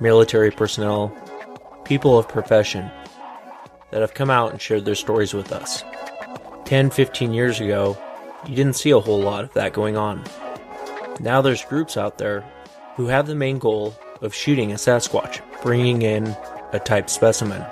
military 0.00 0.50
personnel, 0.50 1.16
people 1.84 2.18
of 2.18 2.28
profession 2.28 2.90
that 3.90 4.02
have 4.02 4.12
come 4.12 4.28
out 4.28 4.52
and 4.52 4.60
shared 4.60 4.84
their 4.84 4.94
stories 4.94 5.32
with 5.32 5.50
us. 5.50 5.82
10, 6.66 6.90
15 6.90 7.32
years 7.32 7.58
ago, 7.58 7.96
you 8.46 8.54
didn't 8.54 8.76
see 8.76 8.90
a 8.90 9.00
whole 9.00 9.20
lot 9.20 9.44
of 9.44 9.52
that 9.54 9.72
going 9.72 9.96
on. 9.96 10.22
Now 11.20 11.40
there's 11.40 11.64
groups 11.64 11.96
out 11.96 12.18
there 12.18 12.44
who 12.96 13.06
have 13.06 13.26
the 13.26 13.34
main 13.34 13.58
goal 13.58 13.96
of 14.20 14.34
shooting 14.34 14.72
a 14.72 14.74
Sasquatch, 14.74 15.40
bringing 15.62 16.02
in 16.02 16.36
a 16.72 16.78
type 16.78 17.08
specimen. 17.08 17.64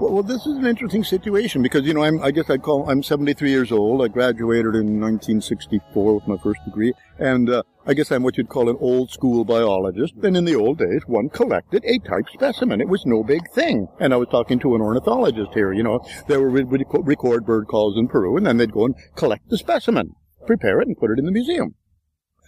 Well, 0.00 0.12
well, 0.14 0.22
this 0.22 0.46
is 0.46 0.56
an 0.56 0.64
interesting 0.64 1.04
situation 1.04 1.60
because 1.60 1.84
you 1.84 1.92
know 1.92 2.02
I'm 2.02 2.22
I 2.22 2.30
guess 2.30 2.48
I'd 2.48 2.62
call 2.62 2.88
I'm 2.88 3.02
73 3.02 3.50
years 3.50 3.70
old. 3.70 4.02
I 4.02 4.08
graduated 4.08 4.74
in 4.74 4.98
1964 4.98 6.14
with 6.14 6.26
my 6.26 6.38
first 6.38 6.64
degree, 6.64 6.94
and 7.18 7.50
uh, 7.50 7.62
I 7.86 7.92
guess 7.92 8.10
I'm 8.10 8.22
what 8.22 8.38
you'd 8.38 8.48
call 8.48 8.70
an 8.70 8.78
old 8.80 9.10
school 9.10 9.44
biologist. 9.44 10.14
And 10.22 10.38
in 10.38 10.46
the 10.46 10.56
old 10.56 10.78
days, 10.78 11.02
one 11.06 11.28
collected 11.28 11.84
a 11.84 11.98
type 11.98 12.30
specimen. 12.32 12.80
It 12.80 12.88
was 12.88 13.04
no 13.04 13.22
big 13.22 13.42
thing. 13.50 13.88
And 14.00 14.14
I 14.14 14.16
was 14.16 14.28
talking 14.30 14.58
to 14.60 14.74
an 14.74 14.80
ornithologist 14.80 15.52
here. 15.52 15.70
You 15.70 15.82
know, 15.82 16.00
they 16.28 16.38
would 16.38 16.70
record 17.06 17.44
bird 17.44 17.66
calls 17.66 17.98
in 17.98 18.08
Peru, 18.08 18.38
and 18.38 18.46
then 18.46 18.56
they'd 18.56 18.72
go 18.72 18.86
and 18.86 18.94
collect 19.16 19.50
the 19.50 19.58
specimen, 19.58 20.14
prepare 20.46 20.80
it, 20.80 20.88
and 20.88 20.96
put 20.96 21.10
it 21.10 21.18
in 21.18 21.26
the 21.26 21.30
museum. 21.30 21.74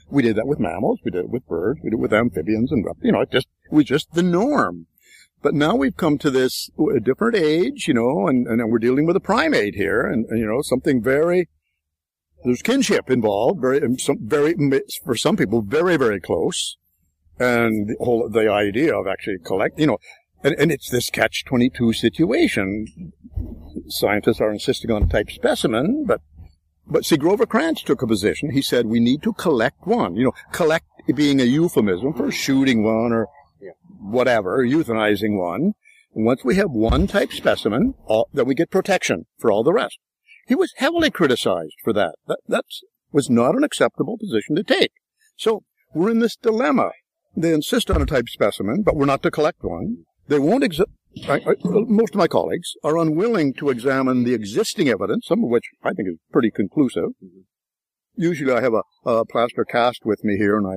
We 0.08 0.22
did 0.22 0.36
that 0.36 0.46
with 0.46 0.58
mammals. 0.58 1.00
We 1.04 1.10
did 1.10 1.26
it 1.26 1.30
with 1.30 1.46
birds. 1.46 1.80
We 1.84 1.90
did 1.90 1.96
it 1.96 2.00
with 2.00 2.14
amphibians, 2.14 2.72
and 2.72 2.86
you 3.02 3.12
know, 3.12 3.20
it 3.20 3.30
just 3.30 3.48
it 3.70 3.74
was 3.74 3.84
just 3.84 4.10
the 4.14 4.22
norm. 4.22 4.86
But 5.42 5.54
now 5.54 5.74
we've 5.74 5.96
come 5.96 6.18
to 6.18 6.30
this 6.30 6.70
a 6.94 7.00
different 7.00 7.36
age, 7.36 7.88
you 7.88 7.94
know, 7.94 8.28
and, 8.28 8.46
and 8.46 8.70
we're 8.70 8.78
dealing 8.78 9.06
with 9.06 9.16
a 9.16 9.20
primate 9.20 9.74
here, 9.74 10.06
and, 10.06 10.24
and 10.26 10.38
you 10.38 10.46
know, 10.46 10.62
something 10.62 11.02
very 11.02 11.48
there's 12.44 12.62
kinship 12.62 13.10
involved, 13.10 13.60
very, 13.60 13.80
some, 13.98 14.18
very 14.20 14.54
for 15.04 15.16
some 15.16 15.36
people, 15.36 15.62
very 15.62 15.96
very 15.96 16.20
close, 16.20 16.76
and 17.38 17.88
the 17.88 17.96
whole 18.00 18.28
the 18.28 18.50
idea 18.50 18.96
of 18.96 19.06
actually 19.06 19.38
collect, 19.44 19.78
you 19.78 19.86
know, 19.86 19.98
and, 20.44 20.54
and 20.58 20.72
it's 20.72 20.90
this 20.90 21.10
catch 21.10 21.44
twenty 21.44 21.70
two 21.70 21.92
situation. 21.92 23.12
Scientists 23.88 24.40
are 24.40 24.52
insisting 24.52 24.90
on 24.90 25.04
a 25.04 25.08
type 25.08 25.30
specimen, 25.30 26.04
but 26.06 26.20
but 26.86 27.04
see, 27.04 27.16
Grover 27.16 27.46
Krantz 27.46 27.82
took 27.82 28.02
a 28.02 28.06
position. 28.06 28.50
He 28.50 28.62
said 28.62 28.86
we 28.86 29.00
need 29.00 29.22
to 29.22 29.32
collect 29.32 29.86
one. 29.86 30.16
You 30.16 30.26
know, 30.26 30.34
collect 30.52 30.86
being 31.14 31.40
a 31.40 31.44
euphemism 31.44 32.12
for 32.12 32.30
shooting 32.30 32.84
one 32.84 33.12
or 33.12 33.28
whatever, 34.02 34.66
euthanizing 34.66 35.38
one. 35.38 35.72
And 36.14 36.26
once 36.26 36.44
we 36.44 36.56
have 36.56 36.70
one 36.70 37.06
type 37.06 37.32
specimen, 37.32 37.94
all, 38.06 38.28
then 38.32 38.46
we 38.46 38.54
get 38.54 38.70
protection 38.70 39.26
for 39.38 39.50
all 39.50 39.62
the 39.62 39.72
rest. 39.72 39.98
He 40.46 40.54
was 40.54 40.74
heavily 40.76 41.10
criticized 41.10 41.76
for 41.82 41.92
that. 41.94 42.16
That 42.26 42.38
that's, 42.46 42.82
was 43.12 43.30
not 43.30 43.54
an 43.54 43.64
acceptable 43.64 44.18
position 44.18 44.56
to 44.56 44.62
take. 44.62 44.92
So 45.36 45.62
we're 45.94 46.10
in 46.10 46.18
this 46.18 46.36
dilemma. 46.36 46.90
They 47.34 47.52
insist 47.52 47.90
on 47.90 48.02
a 48.02 48.06
type 48.06 48.28
specimen, 48.28 48.82
but 48.82 48.96
we're 48.96 49.06
not 49.06 49.22
to 49.22 49.30
collect 49.30 49.62
one. 49.62 50.04
They 50.28 50.38
won't 50.38 50.64
exi- 50.64 50.84
I, 51.28 51.34
I, 51.34 51.54
most 51.64 52.14
of 52.14 52.18
my 52.18 52.26
colleagues 52.26 52.72
are 52.82 52.98
unwilling 52.98 53.54
to 53.54 53.70
examine 53.70 54.24
the 54.24 54.34
existing 54.34 54.88
evidence, 54.88 55.26
some 55.26 55.44
of 55.44 55.50
which 55.50 55.64
I 55.82 55.92
think 55.92 56.08
is 56.08 56.16
pretty 56.30 56.50
conclusive. 56.50 57.10
Mm-hmm. 57.22 57.40
Usually 58.16 58.52
I 58.52 58.60
have 58.60 58.74
a, 58.74 58.82
a 59.08 59.24
plaster 59.24 59.64
cast 59.64 60.00
with 60.04 60.24
me 60.24 60.36
here 60.36 60.56
and 60.56 60.66
I 60.66 60.76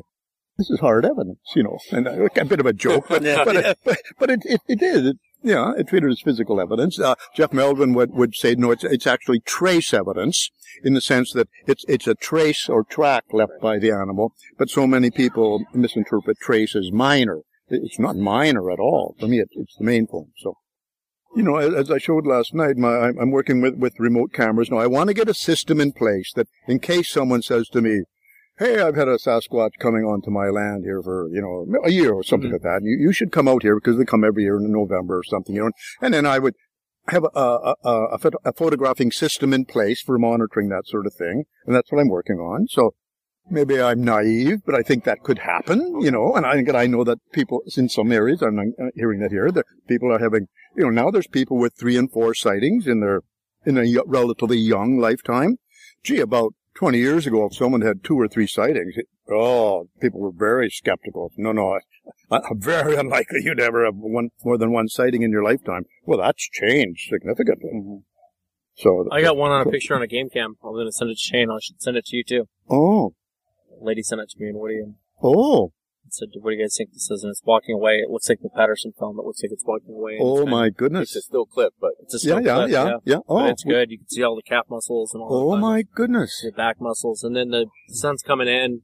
this 0.58 0.70
is 0.70 0.80
hard 0.80 1.06
evidence, 1.06 1.40
you 1.56 1.64
know, 1.64 1.80
and 1.92 2.08
uh, 2.08 2.28
a 2.36 2.46
bit 2.46 2.60
of 2.60 2.66
a 2.66 2.74
joke, 2.74 3.06
but 3.10 3.22
Yeah. 3.24 3.44
but, 3.44 3.56
it, 3.56 3.80
but, 3.84 3.98
but 4.20 4.30
it, 4.30 4.42
it, 4.46 4.62
it 4.68 4.82
is. 4.82 5.08
It, 5.08 5.18
yeah, 5.44 5.74
it 5.78 5.88
treated 5.90 6.10
as 6.10 6.22
physical 6.22 6.60
evidence. 6.60 7.00
Uh, 7.00 7.14
Jeff 7.36 7.54
Meldrum 7.54 7.94
would, 7.94 8.12
would 8.14 8.36
say, 8.36 8.56
no, 8.56 8.72
it's, 8.72 8.84
it's 8.84 9.06
actually 9.06 9.42
trace 9.42 9.94
evidence 9.94 10.50
in 10.84 10.94
the 10.96 11.02
sense 11.02 11.34
that 11.34 11.48
it's, 11.68 11.86
it's 11.88 12.08
a 12.08 12.16
trace 12.16 12.68
or 12.68 12.84
track 12.84 13.26
left 13.32 13.54
by 13.62 13.78
the 13.78 13.92
animal, 13.92 14.34
but 14.58 14.70
so 14.70 14.88
many 14.88 15.12
people 15.12 15.64
misinterpret 15.74 16.40
trace 16.40 16.76
as 16.76 16.92
minor. 16.92 17.42
It's 17.68 18.00
not 18.00 18.16
minor 18.16 18.72
at 18.72 18.80
all. 18.80 19.16
For 19.20 19.28
me, 19.28 19.40
it, 19.40 19.50
it's 19.52 19.76
the 19.78 19.84
main 19.84 20.08
point. 20.08 20.30
So, 20.38 20.58
you 21.36 21.44
know, 21.44 21.58
as, 21.58 21.74
as 21.76 21.92
I 21.92 22.00
showed 22.00 22.26
last 22.26 22.56
night, 22.56 22.78
my, 22.78 22.98
I'm, 22.98 23.20
I'm 23.20 23.32
working 23.32 23.62
with, 23.62 23.76
with 23.76 24.00
remote 24.00 24.34
cameras. 24.34 24.72
Now, 24.72 24.78
I 24.78 24.88
want 24.88 25.10
to 25.10 25.14
get 25.14 25.30
a 25.30 25.34
system 25.36 25.80
in 25.80 25.92
place 25.92 26.32
that 26.36 26.48
in 26.68 26.80
case 26.80 27.10
someone 27.10 27.44
says 27.44 27.68
to 27.70 27.82
me, 27.82 28.02
hey, 28.58 28.80
I've 28.80 28.96
had 28.96 29.08
a 29.08 29.18
Sasquatch 29.18 29.72
coming 29.80 30.04
onto 30.04 30.30
my 30.30 30.48
land 30.48 30.84
here 30.84 31.02
for, 31.02 31.28
you 31.30 31.42
know, 31.42 31.66
a 31.84 31.92
year 31.92 32.14
or 32.14 32.24
something 32.24 32.50
mm. 32.50 32.54
like 32.54 32.62
that. 32.62 32.82
You, 32.84 32.98
you 33.00 33.12
should 33.12 33.32
come 33.32 33.48
out 33.48 33.64
here 33.64 33.76
because 33.76 33.98
they 33.98 34.06
come 34.06 34.24
every 34.24 34.44
year 34.44 34.58
in 34.58 34.72
November 34.72 35.18
or 35.18 35.24
something, 35.24 35.56
you 35.56 35.64
know. 35.64 35.72
And 36.02 36.14
then 36.14 36.26
I 36.26 36.40
would 36.40 36.56
have 37.08 37.24
a, 37.24 37.40
a, 37.40 37.76
a, 37.84 38.06
a, 38.14 38.18
photo- 38.18 38.40
a 38.46 38.54
photographing 38.54 39.12
system 39.12 39.54
in 39.54 39.66
place 39.66 40.02
for 40.02 40.18
monitoring 40.18 40.70
that 40.70 40.88
sort 40.88 41.06
of 41.06 41.14
thing. 41.14 41.44
And 41.66 41.76
that's 41.76 41.92
what 41.92 42.00
I'm 42.00 42.10
working 42.10 42.38
on. 42.38 42.68
So 42.70 42.94
maybe 43.50 43.80
I'm 43.82 44.04
naive, 44.04 44.62
but 44.66 44.76
I 44.76 44.82
think 44.82 45.04
that 45.04 45.22
could 45.22 45.40
happen, 45.40 46.02
you 46.02 46.10
know, 46.10 46.34
and 46.36 46.46
I 46.46 46.54
think 46.54 46.74
I 46.74 46.88
know 46.88 47.04
that 47.04 47.20
people 47.32 47.62
in 47.78 47.90
some 47.90 48.12
areas, 48.12 48.42
I'm 48.42 48.74
hearing 48.96 49.20
that 49.20 49.32
here, 49.32 49.52
that 49.52 49.66
people 49.88 50.12
are 50.12 50.20
having, 50.20 50.48
you 50.76 50.84
know, 50.84 50.90
now 50.90 51.12
there's 51.12 51.28
people 51.28 51.58
with 51.58 51.74
three 51.78 51.98
and 51.98 52.12
four 52.12 52.34
sightings 52.34 52.88
in 52.88 53.02
their, 53.02 53.22
in 53.66 53.78
a 53.78 53.82
y- 53.82 54.04
relatively 54.06 54.58
young 54.58 54.98
lifetime. 54.98 55.58
Gee, 56.04 56.20
about 56.20 56.54
20 56.76 56.98
years 56.98 57.26
ago, 57.26 57.46
if 57.46 57.56
someone 57.56 57.82
had 57.82 58.04
two 58.04 58.20
or 58.20 58.28
three 58.28 58.48
sightings, 58.48 58.96
it, 58.98 59.08
oh, 59.32 59.88
people 60.02 60.20
were 60.20 60.32
very 60.32 60.70
skeptical. 60.70 61.32
No, 61.38 61.52
no, 61.52 61.80
uh, 62.30 62.40
very 62.54 62.96
unlikely 63.00 63.40
you'd 63.44 63.60
ever 63.60 63.86
have 63.86 63.96
one, 63.96 64.30
more 64.44 64.58
than 64.58 64.72
one 64.72 64.88
sighting 64.88 65.24
in 65.24 65.32
your 65.32 65.44
lifetime. 65.44 65.86
Well, 66.04 66.20
that's 66.20 66.48
changed 66.50 67.10
significantly. 67.10 68.02
So, 68.76 69.08
I 69.10 69.22
got 69.22 69.38
one 69.38 69.52
on 69.52 69.66
a 69.66 69.72
picture 69.72 69.96
on 69.96 70.02
a 70.02 70.08
game 70.08 70.30
cam. 70.30 70.56
I'm 70.64 70.74
gonna 70.74 70.92
send 70.92 71.10
it 71.10 71.16
to 71.16 71.20
Shane. 71.20 71.50
I 71.50 71.58
should 71.62 71.82
send 71.82 71.96
it 71.96 72.06
to 72.08 72.18
you 72.18 72.24
too. 72.26 72.48
oh, 72.70 73.14
lady 73.80 74.04
sent 74.04 74.22
it 74.22 74.30
to 74.30 74.40
me 74.40 74.50
and 74.50 74.60
Woody 74.60 74.80
and 74.80 74.96
oh, 75.24 75.72
said, 76.10 76.30
"What 76.42 76.52
do 76.52 76.56
you 76.58 76.64
guys 76.64 76.76
think 76.78 76.92
this 76.94 77.10
is?" 77.12 77.24
And 77.24 77.32
it's 77.32 77.42
walking 77.46 77.76
away. 77.76 77.96
It 77.98 78.10
looks 78.10 78.30
like 78.30 78.42
the 78.42 78.50
Patterson 78.50 78.94
film. 78.98 79.20
It 79.20 79.26
looks 79.26 79.42
like 79.44 79.52
it's 79.52 79.66
walking 79.66 79.94
away. 79.96 80.18
oh 80.20 80.46
my 80.46 80.70
goodness. 80.70 81.16
It's 81.16 81.26
a 81.26 81.28
still 81.30 81.46
clip, 81.46 81.74
but 81.80 81.92
It's 82.02 82.14
a 82.14 82.18
Yeah, 82.28 82.36
still 82.40 82.46
yeah, 82.46 82.56
clip, 82.56 82.70
yeah, 82.72 82.98
yeah. 83.06 83.16
But 83.28 83.34
Oh, 83.34 83.46
it's 83.46 83.64
good. 83.64 83.92
You 83.92 83.98
can 84.00 84.08
see 84.10 84.24
all 84.24 84.36
the 84.36 84.44
calf 84.44 84.66
muscles 84.70 85.14
and 85.14 85.22
all. 85.24 85.54
oh 85.54 85.58
my 85.58 85.84
goodness. 85.84 86.42
the 86.44 86.52
back 86.52 86.78
muscles, 86.80 87.24
and 87.24 87.36
then 87.36 87.50
the 87.50 87.68
sun's 87.88 88.22
coming 88.22 88.48
in 88.48 88.82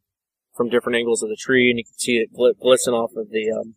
from 0.56 0.70
different 0.70 0.98
angles 0.98 1.24
of 1.24 1.30
the 1.30 1.38
tree, 1.38 1.70
and 1.70 1.78
you 1.80 1.86
can 1.86 1.98
see 1.98 2.18
it 2.18 2.34
gl- 2.34 2.58
glisten 2.60 2.94
off 2.94 3.12
of 3.16 3.30
the. 3.30 3.52
Um, 3.52 3.76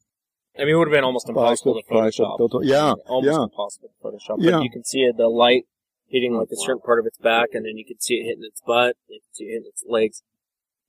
I 0.57 0.61
mean, 0.61 0.75
it 0.75 0.79
would 0.79 0.89
have 0.89 0.93
been 0.95 1.05
almost 1.05 1.29
impossible 1.29 1.75
to 1.75 1.83
Photoshop. 1.93 2.39
Yeah, 2.63 2.95
almost 3.07 3.37
yeah. 3.37 3.43
impossible 3.43 3.91
to 3.91 4.07
Photoshop. 4.09 4.37
Yeah. 4.39 4.51
But 4.53 4.63
you 4.63 4.71
can 4.71 4.85
see 4.85 5.01
it, 5.03 5.17
the 5.17 5.29
light 5.29 5.65
hitting 6.07 6.35
like 6.35 6.49
a 6.53 6.57
certain 6.57 6.81
part 6.81 7.01
of 7.01 7.07
its 7.07 7.19
back, 7.19 7.49
and 7.55 7.65
then 7.67 7.77
you 7.77 7.85
can 7.85 8.01
see 8.01 8.15
it 8.17 8.25
hitting 8.25 8.45
its 8.45 8.61
butt, 8.65 8.95
you 9.09 9.19
can 9.21 9.35
see 9.35 9.45
it 9.45 9.49
hitting 9.55 9.67
its 9.69 9.83
legs, 9.89 10.23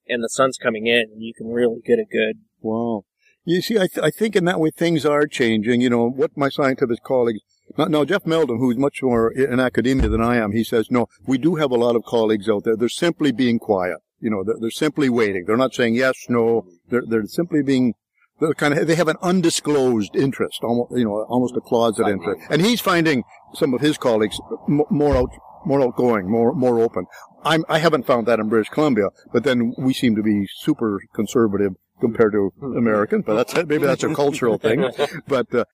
and 0.08 0.24
the 0.24 0.30
sun's 0.30 0.58
coming 0.58 0.88
in, 0.88 1.10
and 1.12 1.22
you 1.22 1.34
can 1.34 1.48
really 1.48 1.82
get 1.86 2.00
a 2.00 2.06
good. 2.06 2.38
Wow. 2.62 3.04
You 3.44 3.62
see, 3.62 3.76
I, 3.78 3.88
th- 3.88 4.04
I 4.04 4.10
think 4.10 4.36
in 4.36 4.46
that 4.46 4.60
way 4.60 4.72
things 4.72 5.06
are 5.06 5.28
changing. 5.28 5.82
You 5.82 5.89
know, 5.89 6.10
what 6.10 6.36
my 6.36 6.50
scientific 6.50 7.04
colleagues, 7.04 7.41
now, 7.78 8.06
Jeff 8.06 8.26
Meldrum, 8.26 8.60
who's 8.60 8.78
much 8.78 9.02
more 9.02 9.32
in 9.32 9.60
academia 9.60 10.08
than 10.08 10.22
I 10.22 10.38
am, 10.38 10.52
he 10.52 10.63
says, 10.63 10.91
no, 10.91 11.08
we 11.26 11.38
do 11.38 11.56
have 11.56 11.72
a 11.72 11.76
lot 11.76 11.96
of 11.96 12.04
colleagues 12.06 12.48
out 12.48 12.63
there. 12.63 12.76
They're 12.76 12.89
simply 12.89 13.32
being 13.32 13.60
quiet. 13.60 13.98
You 14.20 14.30
know, 14.30 14.44
they're, 14.44 14.56
they're 14.60 14.72
simply 14.72 15.10
waiting. 15.10 15.46
They're 15.46 15.58
not 15.58 15.74
saying 15.74 15.96
yes, 15.96 16.13
no. 16.30 16.68
They're, 16.89 17.04
they're 17.08 17.26
simply 17.26 17.63
being, 17.63 17.94
they're 18.39 18.54
kind 18.54 18.76
of, 18.76 18.88
they 18.88 18.96
have 18.96 19.08
an 19.08 19.18
undisclosed 19.22 20.15
interest, 20.15 20.60
almost, 20.63 20.91
you 20.96 21.06
know, 21.06 21.24
almost 21.24 21.56
a 21.56 21.62
closet 21.62 22.08
interest. 22.08 22.41
And 22.50 22.62
he's 22.62 22.82
finding 22.82 23.24
some 23.54 23.74
of 23.74 23.82
his 23.82 23.98
colleagues 23.98 24.39
m- 24.70 24.84
more 24.89 25.18
out, 25.18 25.30
more 25.65 25.82
outgoing, 25.82 26.30
more, 26.30 26.54
more 26.54 26.80
open. 26.80 27.06
I'm, 27.43 27.63
I 27.69 27.80
haven't 27.80 28.08
found 28.08 28.28
that 28.28 28.39
in 28.39 28.49
British 28.49 28.69
Columbia, 28.69 29.10
but 29.32 29.43
then 29.43 29.73
we 29.78 29.93
seem 29.93 30.15
to 30.15 30.23
be 30.23 30.47
super 30.58 30.99
conservative 31.13 31.73
compared 32.01 32.34
to 32.34 32.51
Americans, 32.78 33.23
but 33.25 33.36
that's, 33.36 33.67
maybe 33.67 33.86
that's 33.86 34.04
a 34.04 34.13
cultural 34.13 34.58
thing. 34.58 34.91
But, 35.28 35.54
uh, 35.54 35.65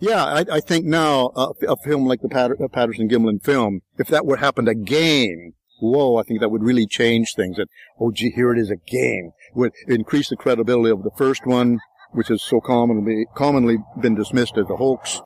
yeah, 0.00 0.24
I, 0.24 0.44
I 0.50 0.60
think 0.60 0.86
now 0.86 1.30
uh, 1.34 1.52
a 1.68 1.76
film 1.76 2.06
like 2.06 2.20
the 2.20 2.28
Patter- 2.28 2.62
uh, 2.62 2.68
Patterson 2.68 3.08
Gimlin 3.08 3.42
film, 3.42 3.80
if 3.98 4.08
that 4.08 4.26
would 4.26 4.38
happen 4.38 4.68
again, 4.68 5.54
whoa, 5.80 6.16
I 6.16 6.22
think 6.22 6.40
that 6.40 6.50
would 6.50 6.62
really 6.62 6.86
change 6.86 7.34
things. 7.34 7.56
That 7.56 7.68
oh, 8.00 8.12
gee, 8.12 8.30
here 8.30 8.52
it 8.52 8.58
is 8.58 8.70
again. 8.70 9.32
Would 9.54 9.72
increase 9.86 10.28
the 10.28 10.36
credibility 10.36 10.90
of 10.90 11.02
the 11.02 11.10
first 11.16 11.46
one, 11.46 11.80
which 12.12 12.28
has 12.28 12.42
so 12.42 12.60
commonly 12.60 13.26
commonly 13.34 13.78
been 14.00 14.14
dismissed 14.14 14.56
as 14.56 14.70
a 14.70 14.76
hoax. 14.76 15.20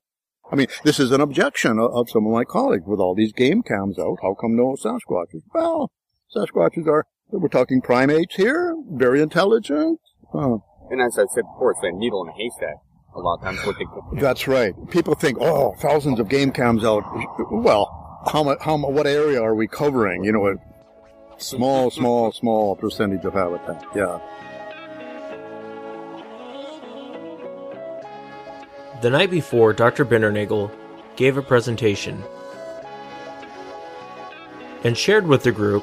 I 0.52 0.56
mean, 0.56 0.66
this 0.84 1.00
is 1.00 1.10
an 1.12 1.22
objection 1.22 1.78
of, 1.78 1.90
of 1.92 2.10
some 2.10 2.26
of 2.26 2.32
my 2.32 2.44
colleagues 2.44 2.84
with 2.86 3.00
all 3.00 3.14
these 3.14 3.32
game 3.32 3.62
cams 3.62 3.98
out. 3.98 4.18
How 4.20 4.34
come 4.34 4.54
no 4.54 4.76
Sasquatches? 4.76 5.42
Well, 5.54 5.90
Sasquatches 6.36 6.86
are. 6.86 7.06
We're 7.30 7.48
talking 7.48 7.80
primates 7.80 8.34
here, 8.34 8.76
very 8.90 9.22
intelligent. 9.22 9.98
Uh, 10.34 10.58
and 10.90 11.00
as 11.00 11.18
I 11.18 11.24
said 11.34 11.44
before, 11.54 11.70
it's 11.70 11.80
a 11.82 11.90
needle 11.90 12.22
in 12.24 12.28
a 12.28 12.32
haystack. 12.32 12.76
A 13.14 13.20
lot 13.20 13.36
of 13.36 13.44
times, 13.44 13.66
what 13.66 13.76
they 13.78 14.20
That's 14.20 14.46
right. 14.46 14.74
People 14.90 15.14
think, 15.14 15.38
oh, 15.40 15.74
thousands 15.78 16.20
of 16.20 16.28
game 16.28 16.50
cams 16.52 16.84
out. 16.84 17.04
Well, 17.50 18.22
how 18.30 18.42
much? 18.42 18.58
How 18.60 18.76
What 18.76 19.06
area 19.06 19.40
are 19.42 19.54
we 19.54 19.66
covering? 19.66 20.24
You 20.24 20.32
know, 20.32 20.46
a 20.46 20.56
small, 21.38 21.90
small, 21.90 22.32
small 22.32 22.76
percentage 22.76 23.24
of 23.24 23.32
habitat. 23.32 23.84
Yeah. 23.94 24.18
The 29.02 29.10
night 29.10 29.32
before, 29.32 29.72
Dr. 29.72 30.04
Bindernagel 30.04 30.70
gave 31.16 31.36
a 31.36 31.42
presentation 31.42 32.22
and 34.84 34.96
shared 34.96 35.26
with 35.26 35.42
the 35.42 35.50
group 35.50 35.82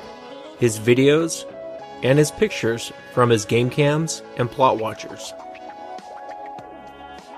his 0.58 0.80
videos 0.80 1.44
and 2.02 2.18
his 2.18 2.32
pictures 2.32 2.94
from 3.14 3.30
his 3.30 3.44
game 3.44 3.70
cams 3.70 4.24
and 4.38 4.50
plot 4.50 4.78
watchers. 4.78 5.34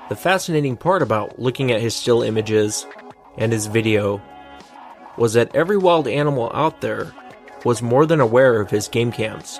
The 0.09 0.15
fascinating 0.15 0.77
part 0.77 1.01
about 1.01 1.39
looking 1.39 1.71
at 1.71 1.81
his 1.81 1.95
still 1.95 2.21
images 2.21 2.85
and 3.35 3.51
his 3.51 3.65
video 3.65 4.21
was 5.17 5.33
that 5.33 5.55
every 5.55 5.77
wild 5.77 6.07
animal 6.07 6.51
out 6.53 6.81
there 6.81 7.11
was 7.65 7.81
more 7.81 8.05
than 8.05 8.21
aware 8.21 8.61
of 8.61 8.69
his 8.69 8.87
game 8.87 9.11
cams. 9.11 9.59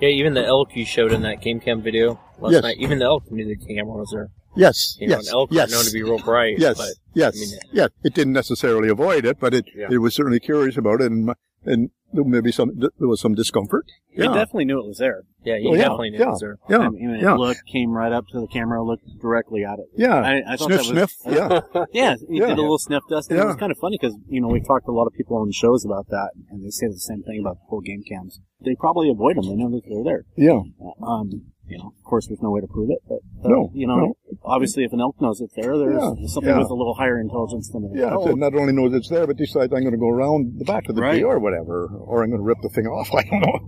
Yeah, 0.00 0.08
even 0.10 0.34
the 0.34 0.44
elk 0.44 0.76
you 0.76 0.84
showed 0.84 1.12
in 1.12 1.22
that 1.22 1.40
game 1.42 1.60
cam 1.60 1.82
video 1.82 2.20
last 2.38 2.52
Yes. 2.52 2.62
night, 2.62 2.76
even 2.78 2.98
the 3.00 3.04
elk 3.06 3.30
knew 3.30 3.44
the 3.46 3.56
camera 3.56 3.96
was 3.96 4.10
there. 4.12 4.28
Yes, 4.56 4.96
You 5.00 5.08
know, 5.08 5.16
yes, 5.16 5.28
an 5.28 5.34
elk 5.34 5.48
yes. 5.52 5.70
known 5.70 5.84
to 5.84 5.90
be 5.92 6.02
real 6.02 6.18
bright. 6.18 6.58
Yes, 6.58 6.78
but 6.78 6.88
yes, 7.14 7.36
I 7.36 7.40
mean- 7.40 7.58
yes. 7.72 7.90
It 8.04 8.14
didn't 8.14 8.32
necessarily 8.32 8.88
avoid 8.88 9.24
it, 9.24 9.38
but 9.40 9.54
it 9.54 9.66
Yeah. 9.74 9.88
it 9.90 9.98
was 9.98 10.14
certainly 10.14 10.40
curious 10.40 10.76
about 10.76 11.00
it, 11.00 11.10
and 11.12 11.26
my- 11.26 11.34
and 11.64 11.90
there 12.12 12.24
maybe 12.24 12.50
some 12.52 12.70
there 12.78 13.08
was 13.08 13.20
some 13.20 13.34
discomfort. 13.34 13.84
He 14.10 14.22
Yeah, 14.22 14.28
definitely 14.32 14.64
knew 14.64 14.80
it 14.80 14.86
was 14.86 14.98
there. 14.98 15.22
yeah, 15.44 15.56
you 15.56 15.68
Oh, 15.70 15.74
yeah, 15.74 15.82
definitely 15.82 16.10
knew 16.10 16.18
yeah. 16.18 16.24
it 16.24 16.30
was 16.30 16.40
there. 16.40 16.58
yeah, 16.70 16.78
I 16.78 16.88
mean, 16.88 17.10
it 17.10 17.22
yeah, 17.22 17.34
looked, 17.34 17.64
came 17.70 17.90
right 17.92 18.10
up 18.12 18.24
to 18.32 18.40
the 18.40 18.46
camera, 18.48 18.82
looked 18.82 19.04
directly 19.20 19.64
at 19.64 19.78
it. 19.78 19.86
yeah. 19.94 20.14
I, 20.16 20.54
I 20.54 20.56
thought 20.56 20.66
sniff, 20.72 20.80
that 20.86 20.94
was, 20.94 21.12
sniff. 21.12 21.12
Yeah, 21.26 21.84
Yeah, 21.92 22.16
he 22.28 22.38
Yeah. 22.38 22.46
did 22.46 22.58
a 22.58 22.62
little 22.62 22.78
sniff 22.78 23.02
dust. 23.10 23.30
And 23.30 23.38
It 23.38 23.44
was 23.46 23.56
kind 23.56 23.70
of 23.70 23.78
funny 23.78 23.98
because, 24.00 24.16
you 24.28 24.40
know, 24.40 24.48
we've 24.48 24.66
talked 24.66 24.86
to 24.86 24.90
a 24.92 24.96
lot 24.98 25.06
of 25.06 25.12
people 25.12 25.36
on 25.36 25.52
shows 25.52 25.84
about 25.84 26.08
that, 26.08 26.30
and 26.50 26.64
they 26.64 26.70
say 26.70 26.88
the 26.88 26.98
same 26.98 27.22
thing 27.22 27.40
about 27.40 27.56
the 27.60 27.66
full 27.68 27.80
game 27.82 28.02
cams. 28.08 28.40
They 28.64 28.74
probably 28.74 29.10
avoid 29.10 29.36
them. 29.36 29.44
They 29.46 29.54
know 29.54 29.70
that 29.70 29.82
they're 29.86 30.02
there. 30.04 30.24
yeah. 30.36 30.60
Um, 31.02 31.52
you 31.68 31.76
know, 31.76 31.92
of 31.96 32.02
course, 32.04 32.26
there's 32.26 32.40
no 32.40 32.50
way 32.50 32.62
to 32.62 32.66
prove 32.66 32.88
it, 32.90 32.98
but, 33.06 33.18
uh, 33.44 33.48
No, 33.48 33.70
you 33.74 33.86
know, 33.86 33.96
no. 33.96 34.14
Obviously 34.48 34.84
if 34.84 34.92
an 34.92 35.00
elk 35.00 35.20
knows 35.20 35.40
it's 35.40 35.54
there, 35.54 35.76
there's 35.78 35.94
Yeah, 35.94 36.26
something 36.28 36.50
yeah. 36.50 36.58
with 36.58 36.70
a 36.70 36.74
little 36.74 36.94
higher 36.94 37.20
intelligence 37.20 37.68
than 37.70 37.84
an 37.84 37.92
Yeah, 37.94 38.12
elk. 38.12 38.28
so 38.28 38.34
not 38.34 38.54
only 38.54 38.72
knows 38.72 38.92
it's 38.94 39.08
there, 39.08 39.26
but 39.26 39.36
decides 39.36 39.72
I'm 39.72 39.82
going 39.82 39.92
to 39.92 39.98
go 39.98 40.08
around 40.08 40.58
the 40.58 40.64
back 40.64 40.88
of 40.88 40.94
the 40.96 41.02
Right. 41.02 41.12
tree 41.20 41.22
or 41.24 41.38
whatever, 41.38 41.86
or 42.00 42.22
I'm 42.22 42.30
going 42.30 42.40
to 42.40 42.44
rip 42.44 42.58
the 42.62 42.68
thing 42.70 42.86
off. 42.86 43.12
I 43.14 43.22
don't 43.24 43.42
know. 43.42 43.58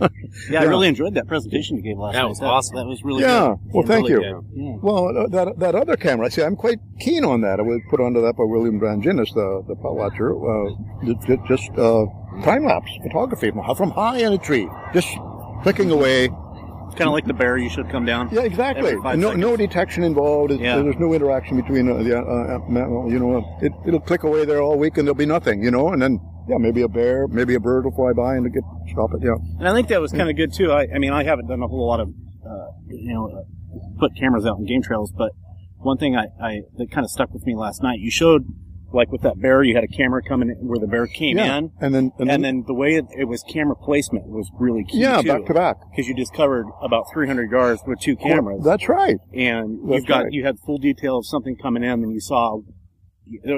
Yeah. 0.00 0.08
yeah, 0.50 0.60
I 0.60 0.64
really 0.64 0.88
enjoyed 0.88 1.14
that 1.14 1.26
presentation 1.26 1.76
you 1.76 1.82
gave 1.82 1.98
last 1.98 2.12
That 2.14 2.22
night. 2.22 2.28
was 2.28 2.40
awesome. 2.40 2.76
That 2.76 2.86
was 2.86 3.02
really 3.04 3.22
Yeah. 3.22 3.54
good. 3.64 3.74
Well, 3.74 3.86
thank 3.86 4.08
Really 4.08 4.24
you. 4.26 4.44
Yeah. 4.54 4.76
Well, 4.82 5.16
uh, 5.16 5.26
that 5.28 5.58
that 5.58 5.74
other 5.74 5.96
camera, 5.96 6.30
see, 6.30 6.42
I'm 6.42 6.56
quite 6.56 6.78
keen 7.00 7.24
on 7.24 7.40
that. 7.42 7.58
It 7.58 7.64
was 7.64 7.80
put 7.90 8.00
onto 8.00 8.20
that 8.22 8.36
by 8.36 8.44
William 8.44 8.78
Branginis, 8.80 9.32
the 9.34 9.62
the 9.68 9.76
plot 9.76 9.96
watcher. 9.96 10.30
Uh, 10.34 10.70
ju- 11.04 11.16
ju- 11.26 11.42
just 11.48 11.70
uh, 11.78 12.04
time 12.44 12.64
lapse 12.64 12.90
photography 13.02 13.50
from, 13.50 13.74
from 13.76 13.90
high 13.90 14.18
in 14.18 14.32
a 14.32 14.38
tree, 14.38 14.68
just 14.92 15.08
clicking 15.62 15.90
away. 15.90 16.28
It's 16.92 16.98
kind 16.98 17.08
of 17.08 17.14
like 17.14 17.24
the 17.24 17.32
bear. 17.32 17.56
You 17.56 17.70
should 17.70 17.88
come 17.88 18.04
down. 18.04 18.28
Yeah, 18.30 18.42
exactly. 18.42 18.94
No, 18.96 19.02
seconds. 19.02 19.36
no 19.38 19.56
detection 19.56 20.04
involved. 20.04 20.52
Yeah. 20.52 20.76
There's 20.82 20.98
no 20.98 21.14
interaction 21.14 21.58
between 21.58 21.88
uh, 21.88 22.02
the, 22.02 22.18
uh, 22.18 22.20
uh, 22.20 23.06
you 23.06 23.18
know, 23.18 23.38
uh, 23.38 23.64
it, 23.64 23.72
it'll 23.86 24.00
click 24.00 24.24
away 24.24 24.44
there 24.44 24.60
all 24.60 24.78
week 24.78 24.98
and 24.98 25.06
there'll 25.06 25.16
be 25.16 25.24
nothing, 25.24 25.62
you 25.62 25.70
know, 25.70 25.88
and 25.88 26.02
then, 26.02 26.20
yeah, 26.50 26.58
maybe 26.58 26.82
a 26.82 26.88
bear, 26.88 27.26
maybe 27.28 27.54
a 27.54 27.60
bird 27.60 27.86
will 27.86 27.92
fly 27.92 28.12
by 28.12 28.34
and 28.34 28.52
get, 28.52 28.62
stop 28.90 29.08
it, 29.14 29.22
yeah. 29.22 29.32
And 29.58 29.66
I 29.66 29.72
think 29.72 29.88
that 29.88 30.02
was 30.02 30.12
kind 30.12 30.28
of 30.28 30.36
good 30.36 30.52
too. 30.52 30.70
I, 30.70 30.86
I 30.94 30.98
mean, 30.98 31.14
I 31.14 31.24
haven't 31.24 31.46
done 31.46 31.62
a 31.62 31.66
whole 31.66 31.86
lot 31.88 32.00
of, 32.00 32.08
uh, 32.08 32.66
you 32.88 33.14
know, 33.14 33.42
put 33.98 34.14
cameras 34.14 34.44
out 34.44 34.58
in 34.58 34.66
game 34.66 34.82
trails, 34.82 35.12
but 35.16 35.32
one 35.78 35.96
thing 35.96 36.14
I, 36.14 36.26
I 36.42 36.60
that 36.76 36.90
kind 36.90 37.06
of 37.06 37.10
stuck 37.10 37.32
with 37.32 37.46
me 37.46 37.56
last 37.56 37.82
night, 37.82 38.00
you 38.00 38.10
showed 38.10 38.44
like 38.92 39.10
with 39.10 39.22
that 39.22 39.40
bear, 39.40 39.62
you 39.62 39.74
had 39.74 39.84
a 39.84 39.88
camera 39.88 40.22
coming 40.22 40.50
in 40.50 40.56
where 40.66 40.78
the 40.78 40.86
bear 40.86 41.06
came 41.06 41.38
yeah. 41.38 41.58
in, 41.58 41.72
And 41.80 41.94
then, 41.94 42.12
and 42.18 42.28
then, 42.28 42.34
and 42.36 42.44
then 42.44 42.64
the 42.66 42.74
way 42.74 42.94
it, 42.94 43.06
it 43.16 43.24
was 43.24 43.42
camera 43.42 43.76
placement 43.76 44.26
was 44.26 44.50
really 44.58 44.84
key 44.84 45.00
yeah, 45.00 45.20
too. 45.22 45.28
back 45.28 45.46
to 45.46 45.54
back. 45.54 45.76
Because 45.90 46.08
you 46.08 46.14
just 46.14 46.34
covered 46.34 46.66
about 46.82 47.04
300 47.12 47.50
yards 47.50 47.82
with 47.86 48.00
two 48.00 48.16
cameras, 48.16 48.62
That's 48.64 48.88
right. 48.88 49.16
and 49.32 49.78
that's 49.88 50.00
you've 50.00 50.06
got 50.06 50.24
right. 50.24 50.32
you 50.32 50.44
had 50.44 50.58
full 50.64 50.78
detail 50.78 51.18
of 51.18 51.26
something 51.26 51.56
coming 51.56 51.82
in, 51.82 52.02
and 52.02 52.12
you 52.12 52.20
saw. 52.20 52.60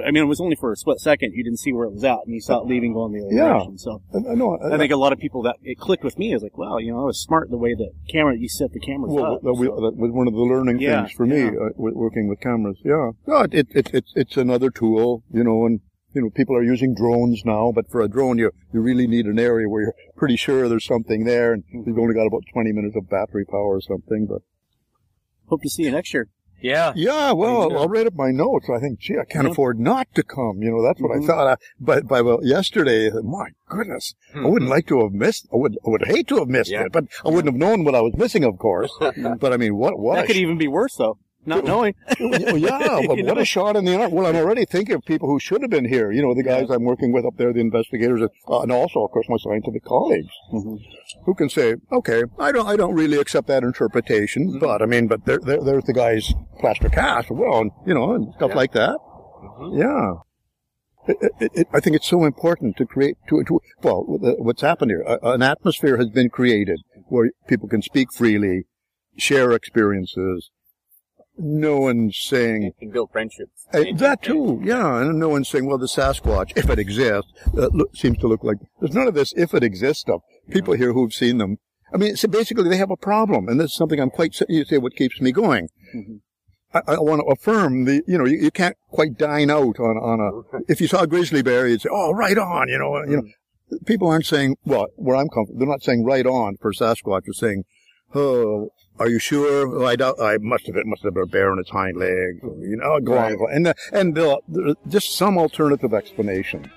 I 0.05 0.11
mean, 0.11 0.22
it 0.22 0.27
was 0.27 0.40
only 0.40 0.57
for 0.57 0.72
a 0.72 0.77
split 0.77 1.00
second. 1.00 1.33
You 1.33 1.42
didn't 1.42 1.59
see 1.59 1.72
where 1.72 1.87
it 1.87 1.92
was 1.92 2.05
at, 2.05 2.18
and 2.27 2.35
you 2.35 2.40
saw 2.40 2.61
it 2.61 2.66
leaving 2.66 2.92
going 2.92 3.12
the 3.12 3.24
other 3.24 3.35
Yeah. 3.35 3.48
direction. 3.55 3.79
So 3.79 4.03
I, 4.14 4.33
I 4.33 4.35
know. 4.35 4.59
I 4.62 4.77
think 4.77 4.92
a 4.92 4.96
lot 4.96 5.12
of 5.12 5.18
people 5.18 5.42
that 5.42 5.57
it 5.62 5.79
clicked 5.79 6.05
with 6.05 6.18
me. 6.18 6.33
I 6.33 6.37
was 6.37 6.42
like, 6.42 6.59
wow, 6.59 6.77
you 6.79 6.92
know, 6.92 7.00
I 7.00 7.05
was 7.05 7.20
smart 7.20 7.50
the 7.50 7.57
way 7.57 7.74
that 7.74 7.90
camera 8.11 8.37
you 8.37 8.48
set 8.48 8.72
the 8.72 8.81
cameras 8.81 9.12
Well, 9.14 9.37
up. 9.37 9.42
that, 9.42 9.55
we, 9.55 9.66
So- 9.66 9.77
that 9.81 9.96
was 9.96 10.11
one 10.12 10.29
of 10.29 10.35
the 10.35 10.40
learning 10.40 10.81
Yeah, 10.81 11.03
things 11.07 11.12
for 11.16 11.27
me, 11.27 11.44
uh, 11.48 11.70
working 11.77 12.29
with 12.29 12.40
cameras. 12.40 12.79
Yeah, 12.85 13.11
no, 13.27 13.40
it, 13.40 13.55
it, 13.55 13.66
it, 13.74 13.90
it's 13.94 14.12
it's 14.14 14.37
another 14.37 14.70
tool, 14.70 15.22
you 15.33 15.42
know, 15.42 15.64
and 15.66 15.81
you 16.14 16.22
know, 16.22 16.31
people 16.31 16.55
are 16.57 16.62
using 16.62 16.94
drones 16.94 17.42
now, 17.44 17.72
but 17.74 17.90
for 17.90 18.00
a 18.00 18.09
drone, 18.09 18.38
you 18.38 18.50
you 18.72 18.81
really 18.81 19.07
need 19.07 19.27
an 19.27 19.38
area 19.38 19.68
where 19.68 19.83
you're 19.83 19.94
pretty 20.14 20.37
sure 20.37 20.68
there's 20.68 20.85
something 20.85 21.24
there, 21.24 21.53
and 21.55 21.64
you've 21.72 21.98
only 21.98 22.14
got 22.14 22.27
about 22.27 22.42
20 22.53 22.70
minutes 22.72 22.94
of 22.96 23.09
battery 23.11 23.44
power 23.44 23.74
or 23.77 23.81
something. 23.81 24.27
But 24.27 24.42
Hope 25.46 25.62
to 25.62 25.68
see 25.70 25.83
you 25.83 25.90
next 25.90 26.14
year. 26.14 26.29
Yeah. 26.64 26.92
yeah, 26.96 27.33
well. 27.33 27.77
I'll 27.77 27.88
write 27.88 28.07
up 28.07 28.14
my 28.14 28.31
notes. 28.31 28.70
I 28.70 28.79
think, 28.81 28.98
gee, 28.98 29.14
I 29.20 29.24
can't 29.24 29.44
Yeah. 29.46 29.50
afford 29.53 29.79
not 29.79 30.09
to 30.14 30.22
come. 30.22 30.62
You 30.62 30.70
know, 30.70 30.83
that's 30.83 31.00
what 31.00 31.11
Mhm. 31.12 31.22
I 31.22 31.27
thought. 31.27 31.46
I, 31.46 31.57
but 31.79 32.09
by 32.09 32.22
well, 32.22 32.40
yesterday, 32.42 33.11
my 33.22 33.48
goodness, 33.68 34.14
I 34.35 34.46
wouldn't 34.46 34.70
like 34.70 34.87
to 34.87 35.03
have 35.03 35.12
missed. 35.12 35.46
I 35.53 35.57
would, 35.57 35.77
I 35.87 35.90
would 35.90 36.07
hate 36.07 36.27
to 36.29 36.37
have 36.38 36.48
missed 36.48 36.70
Yeah. 36.70 36.85
it, 36.85 36.92
but 36.92 37.05
I 37.24 37.29
wouldn't 37.29 37.53
have 37.53 37.61
known 37.61 37.85
what 37.85 37.94
I 37.94 38.00
was 38.00 38.14
missing, 38.16 38.44
of 38.44 38.59
course. 38.59 38.90
but 39.40 39.53
I 39.53 39.57
mean, 39.59 39.77
what 39.77 39.98
what 39.98 40.16
That 40.16 40.27
could 40.27 40.37
even 40.37 40.57
be 40.57 40.68
worse 40.68 40.96
though, 40.96 41.18
not 41.46 41.64
knowing. 41.64 41.94
well, 42.20 42.57
yeah, 42.57 42.78
but 43.07 43.16
what 43.18 43.35
know? 43.37 43.38
a 43.38 43.44
shot 43.44 43.76
in 43.76 43.85
the 43.85 44.00
arm. 44.00 44.12
Well, 44.12 44.26
I'm 44.26 44.37
already 44.37 44.64
thinking 44.64 44.94
of 44.94 45.04
people 45.04 45.28
who 45.28 45.38
should 45.38 45.62
have 45.62 45.70
been 45.70 45.85
here. 45.88 46.11
You 46.12 46.22
know, 46.22 46.35
the 46.35 46.42
guys 46.42 46.70
I'm 46.70 46.85
working 46.85 47.12
with 47.12 47.24
up 47.24 47.37
there, 47.37 47.52
the 47.52 47.61
investigators, 47.61 48.20
and, 48.20 48.30
uh, 48.48 48.61
and 48.61 48.72
also, 48.72 49.04
of 49.04 49.11
course, 49.11 49.26
my 49.28 49.37
scientific 49.38 49.85
colleagues, 49.85 50.28
Mm-hmm. 50.52 50.76
who 51.24 51.35
can 51.35 51.48
say, 51.48 51.76
okay, 51.92 52.22
I 52.38 52.52
don't, 52.52 52.66
I 52.66 52.76
don't 52.76 52.94
really 52.94 53.18
accept 53.18 53.46
that 53.48 53.62
interpretation, 53.62 54.48
Mm-hmm. 54.48 54.59
but 54.59 54.83
I 54.83 54.87
mean, 54.87 55.07
but 55.09 55.24
there, 55.24 55.38
there, 55.38 55.62
there's 55.62 55.85
the 55.85 55.92
guy's 55.92 56.33
plaster 56.61 56.88
cast, 56.88 57.30
well, 57.30 57.61
and, 57.61 57.70
you 57.87 57.94
know, 57.94 58.14
and 58.14 58.33
stuff 58.35 58.54
like 58.54 58.72
that. 58.72 58.96
Mm-hmm. 58.98 59.80
Yeah. 59.80 60.12
It, 61.07 61.33
it, 61.40 61.50
it, 61.54 61.68
I 61.72 61.80
think 61.80 61.96
it's 61.96 62.09
so 62.09 62.24
important 62.24 62.78
to 62.78 62.87
create, 62.87 63.18
to, 63.28 63.44
to 63.44 63.61
well, 63.83 64.04
what's 64.07 64.62
happened 64.62 64.90
here, 64.90 65.04
an 65.22 65.42
atmosphere 65.42 65.98
has 65.98 66.09
been 66.09 66.30
created 66.30 66.80
where 67.09 67.30
people 67.46 67.68
can 67.68 67.83
speak 67.83 68.09
freely, 68.12 68.64
share 69.18 69.52
experiences. 69.52 70.50
No 71.37 71.79
one's 71.81 72.16
saying, 72.16 72.62
You 72.62 72.73
can 72.79 72.90
build 72.90 73.11
friendships. 73.11 73.66
uh, 73.75 73.83
that 73.97 74.23
too, 74.23 74.61
yeah. 74.62 75.01
And 75.01 75.18
no 75.18 75.29
one's 75.29 75.49
saying, 75.49 75.66
well, 75.66 75.79
the 75.79 75.87
Sasquatch, 75.87 76.53
if 76.57 76.70
it 76.70 76.79
exists, 76.79 77.31
uh, 77.59 77.68
look, 77.73 77.97
seems 77.97 78.18
to 78.18 78.29
look 78.29 78.44
like 78.44 78.59
there's 78.81 78.94
none 78.94 79.09
of 79.09 79.14
this 79.14 79.33
if 79.37 79.53
it 79.53 79.62
exists 79.64 80.03
stuff. 80.03 80.20
People 80.51 80.75
here 80.75 80.92
who've 80.92 81.12
seen 81.12 81.38
them, 81.38 81.59
I 81.92 81.97
mean, 81.97 82.14
so 82.16 82.29
basically 82.29 82.68
they 82.68 82.77
have 82.77 82.90
a 82.90 82.97
problem, 82.97 83.49
and 83.49 83.59
this 83.61 83.70
is 83.73 83.77
something 83.77 83.99
I'm 84.01 84.11
quite. 84.11 84.38
You 84.49 84.64
say 84.64 84.79
what 84.79 84.94
keeps 84.94 85.20
me 85.20 85.33
going. 85.33 85.68
Mhm. 85.94 86.20
I, 86.73 86.94
I 86.94 86.99
want 87.01 87.20
to 87.20 87.27
affirm 87.27 87.85
the, 87.85 88.03
you 88.07 88.18
know, 88.18 88.25
you, 88.27 88.37
you 88.38 88.51
can't 88.51 88.77
quite 88.90 89.16
dine 89.16 89.51
out 89.51 89.79
on 89.81 89.97
on 89.97 90.20
a. 90.20 90.61
If 90.73 90.81
you 90.81 90.87
saw 90.88 91.03
a 91.03 91.07
grizzly 91.07 91.42
bear, 91.42 91.66
you'd 91.68 91.83
say, 91.83 91.88
oh, 91.92 92.12
right 92.12 92.37
on, 92.38 92.68
you 92.68 92.79
know, 92.79 92.97
you 93.09 93.16
know. 93.16 93.79
People 93.87 94.09
aren't 94.09 94.27
saying, 94.27 94.57
well, 94.64 94.87
where 94.97 95.16
I'm 95.16 95.29
comfortable, 95.29 95.59
they're 95.59 95.68
not 95.68 95.83
saying 95.83 96.05
right 96.05 96.27
on 96.27 96.57
for 96.61 96.73
Sasquatch. 96.73 97.23
They're 97.27 97.33
saying, 97.35 97.64
oh, 98.14 98.70
are 98.98 99.09
you 99.09 99.18
sure? 99.18 99.66
Oh, 99.83 99.87
I 99.87 99.96
doubt. 99.96 100.20
I 100.20 100.38
must 100.38 100.66
have. 100.66 100.76
It 100.76 100.87
must 100.87 101.02
have 101.02 101.14
been 101.14 101.22
a 101.24 101.26
bear 101.26 101.50
on 101.50 101.59
its 101.59 101.70
hind 101.70 101.96
legs. 101.96 102.40
or, 102.42 102.54
You 102.61 102.76
know, 102.76 103.00
go 103.00 103.18
on, 103.18 103.37
go 103.37 103.44
on. 103.48 103.52
and 103.54 103.66
uh, 103.68 103.74
and 103.92 104.18
uh, 104.18 104.38
there- 104.48 104.74
just 104.88 105.16
some 105.16 105.37
alternative 105.38 105.92
explanation. 105.94 106.70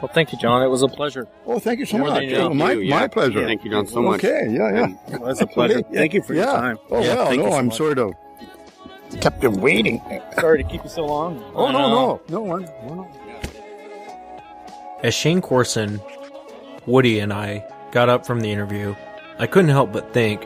Well, 0.00 0.10
thank 0.14 0.30
you, 0.32 0.38
John. 0.38 0.62
It 0.62 0.68
was 0.68 0.82
a 0.82 0.88
pleasure. 0.88 1.26
Oh, 1.44 1.58
thank 1.58 1.80
you 1.80 1.86
so 1.86 1.96
Yeah, 1.96 2.02
much. 2.04 2.22
you. 2.22 2.36
Oh, 2.36 2.50
my 2.54 2.72
you, 2.72 2.80
yeah. 2.82 3.00
my 3.00 3.08
pleasure. 3.08 3.44
Thank 3.44 3.64
you, 3.64 3.70
John, 3.72 3.84
so 3.86 4.00
much. 4.00 4.22
Okay, 4.24 4.46
yeah, 4.48 4.72
yeah. 4.72 5.14
It 5.14 5.20
was 5.20 5.40
a 5.40 5.46
pleasure. 5.46 5.78
Yeah. 5.90 5.98
Thank 5.98 6.14
you 6.14 6.22
for 6.22 6.34
your 6.34 6.46
time. 6.46 6.78
Oh 6.90 7.02
Yeah, 7.02 7.14
well, 7.16 7.36
no, 7.36 7.50
so 7.50 7.56
I'm 7.56 7.66
much. 7.66 7.76
sort 7.76 7.98
of 7.98 8.12
kept 9.20 9.40
them 9.40 9.54
waiting. 9.54 10.00
Sorry 10.38 10.62
to 10.62 10.68
keep 10.68 10.84
you 10.84 10.90
so 10.90 11.04
long. 11.04 11.42
Oh 11.54 11.66
I 11.66 11.72
no, 11.72 11.78
know. 11.78 12.20
no, 12.28 12.44
no, 12.44 12.56
I'm, 12.56 12.62
no, 12.86 12.94
no. 12.94 13.10
As 15.02 15.14
Shane 15.14 15.40
Corson, 15.40 16.00
Woody, 16.88 17.20
and 17.20 17.32
I 17.32 17.64
got 17.92 18.08
up 18.08 18.26
from 18.26 18.40
the 18.40 18.50
interview, 18.50 18.96
I 19.38 19.46
couldn't 19.46 19.70
help 19.70 19.92
but 19.92 20.14
think 20.14 20.42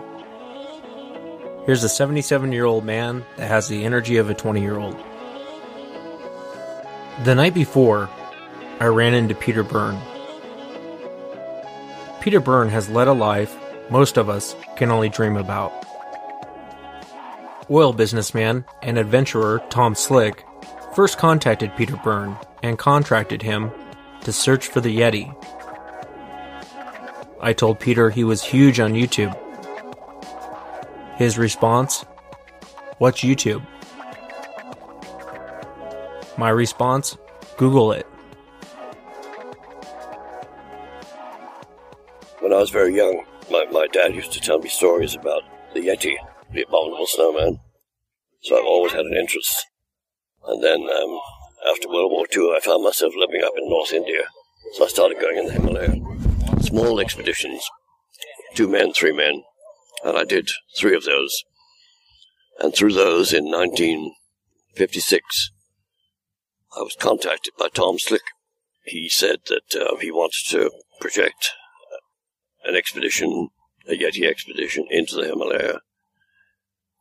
here's 1.67 1.85
a 1.85 1.89
77 1.89 2.51
year 2.51 2.65
old 2.65 2.85
man 2.85 3.25
that 3.37 3.47
has 3.47 3.69
the 3.69 3.85
energy 3.85 4.17
of 4.17 4.29
a 4.29 4.35
20 4.35 4.61
year 4.61 4.77
old. 4.77 4.97
The 7.25 7.37
night 7.37 7.55
before, 7.55 8.11
I 8.81 8.87
ran 8.87 9.15
into 9.15 9.37
Peter 9.37 9.63
Byrne. 9.63 10.01
Peter 12.21 12.41
Byrne 12.41 12.71
has 12.71 12.89
led 12.89 13.07
a 13.07 13.13
life 13.13 13.57
most 13.89 14.17
of 14.17 14.29
us 14.29 14.57
can 14.77 14.91
only 14.91 15.09
dream 15.09 15.37
about. 15.37 15.73
Oil 17.71 17.93
businessman 17.93 18.65
and 18.83 18.99
adventurer 18.99 19.63
Tom 19.71 19.95
Slick 19.95 20.45
first 20.97 21.19
contacted 21.19 21.77
Peter 21.77 21.97
Byrne 22.03 22.37
and 22.65 22.79
contracted 22.79 23.43
him 23.43 23.71
to 24.23 24.33
search 24.33 24.67
for 24.67 24.81
the 24.81 24.99
Yeti. 24.99 25.33
I 27.43 27.53
told 27.53 27.81
Peter 27.81 28.09
he 28.09 28.23
was 28.23 28.43
huge 28.43 28.79
on 28.79 28.93
YouTube. 28.93 29.37
His 31.17 31.37
response 31.37 32.05
What's 32.99 33.23
YouTube? 33.23 33.67
My 36.39 36.51
response 36.51 37.19
Google 37.57 37.91
it. 37.91 38.07
When 42.39 42.53
I 42.53 42.59
was 42.59 42.71
very 42.71 42.95
young, 42.95 43.25
my, 43.51 43.67
my 43.73 43.89
dad 43.93 44.15
used 44.15 44.33
to 44.35 44.41
tell 44.41 44.61
me 44.61 44.69
stories 44.69 45.17
about 45.17 45.43
the 45.75 45.81
Yeti, 45.81 46.15
the 46.53 46.63
abominable 46.63 47.09
snowman. 47.09 47.59
So 48.43 48.57
I've 48.57 48.67
always 48.67 48.93
had 48.93 49.05
an 49.05 49.17
interest. 49.17 49.67
And 50.47 50.63
then, 50.63 50.83
um, 50.83 51.19
after 51.73 51.89
World 51.89 52.13
War 52.13 52.27
II, 52.33 52.55
I 52.57 52.61
found 52.61 52.85
myself 52.85 53.15
living 53.17 53.43
up 53.45 53.55
in 53.57 53.69
North 53.69 53.93
India. 53.93 54.23
So 54.75 54.85
I 54.85 54.89
started 54.89 55.19
going 55.21 55.39
in 55.39 55.47
the 55.47 55.53
Himalaya. 55.55 56.12
Small 56.63 57.01
expeditions. 57.01 57.65
Two 58.55 58.69
men, 58.69 58.93
three 58.93 59.13
men. 59.13 59.43
And 60.05 60.17
I 60.17 60.25
did 60.25 60.49
three 60.79 60.97
of 60.97 61.05
those. 61.05 61.45
And 62.59 62.75
through 62.75 62.93
those 62.93 63.33
in 63.33 63.51
1956, 63.51 65.51
I 66.77 66.81
was 66.81 66.97
contacted 66.99 67.55
by 67.59 67.69
Tom 67.69 67.99
Slick. 67.99 68.23
he 68.85 69.09
said 69.09 69.41
that 69.47 69.81
uh, 69.81 69.97
he 69.97 70.11
wanted 70.11 70.45
to 70.51 70.71
project 71.01 71.51
an 72.65 72.77
expedition, 72.77 73.49
a 73.89 73.93
Yeti 73.93 74.29
expedition, 74.29 74.87
into 74.91 75.17
the 75.17 75.27
Himalaya. 75.27 75.81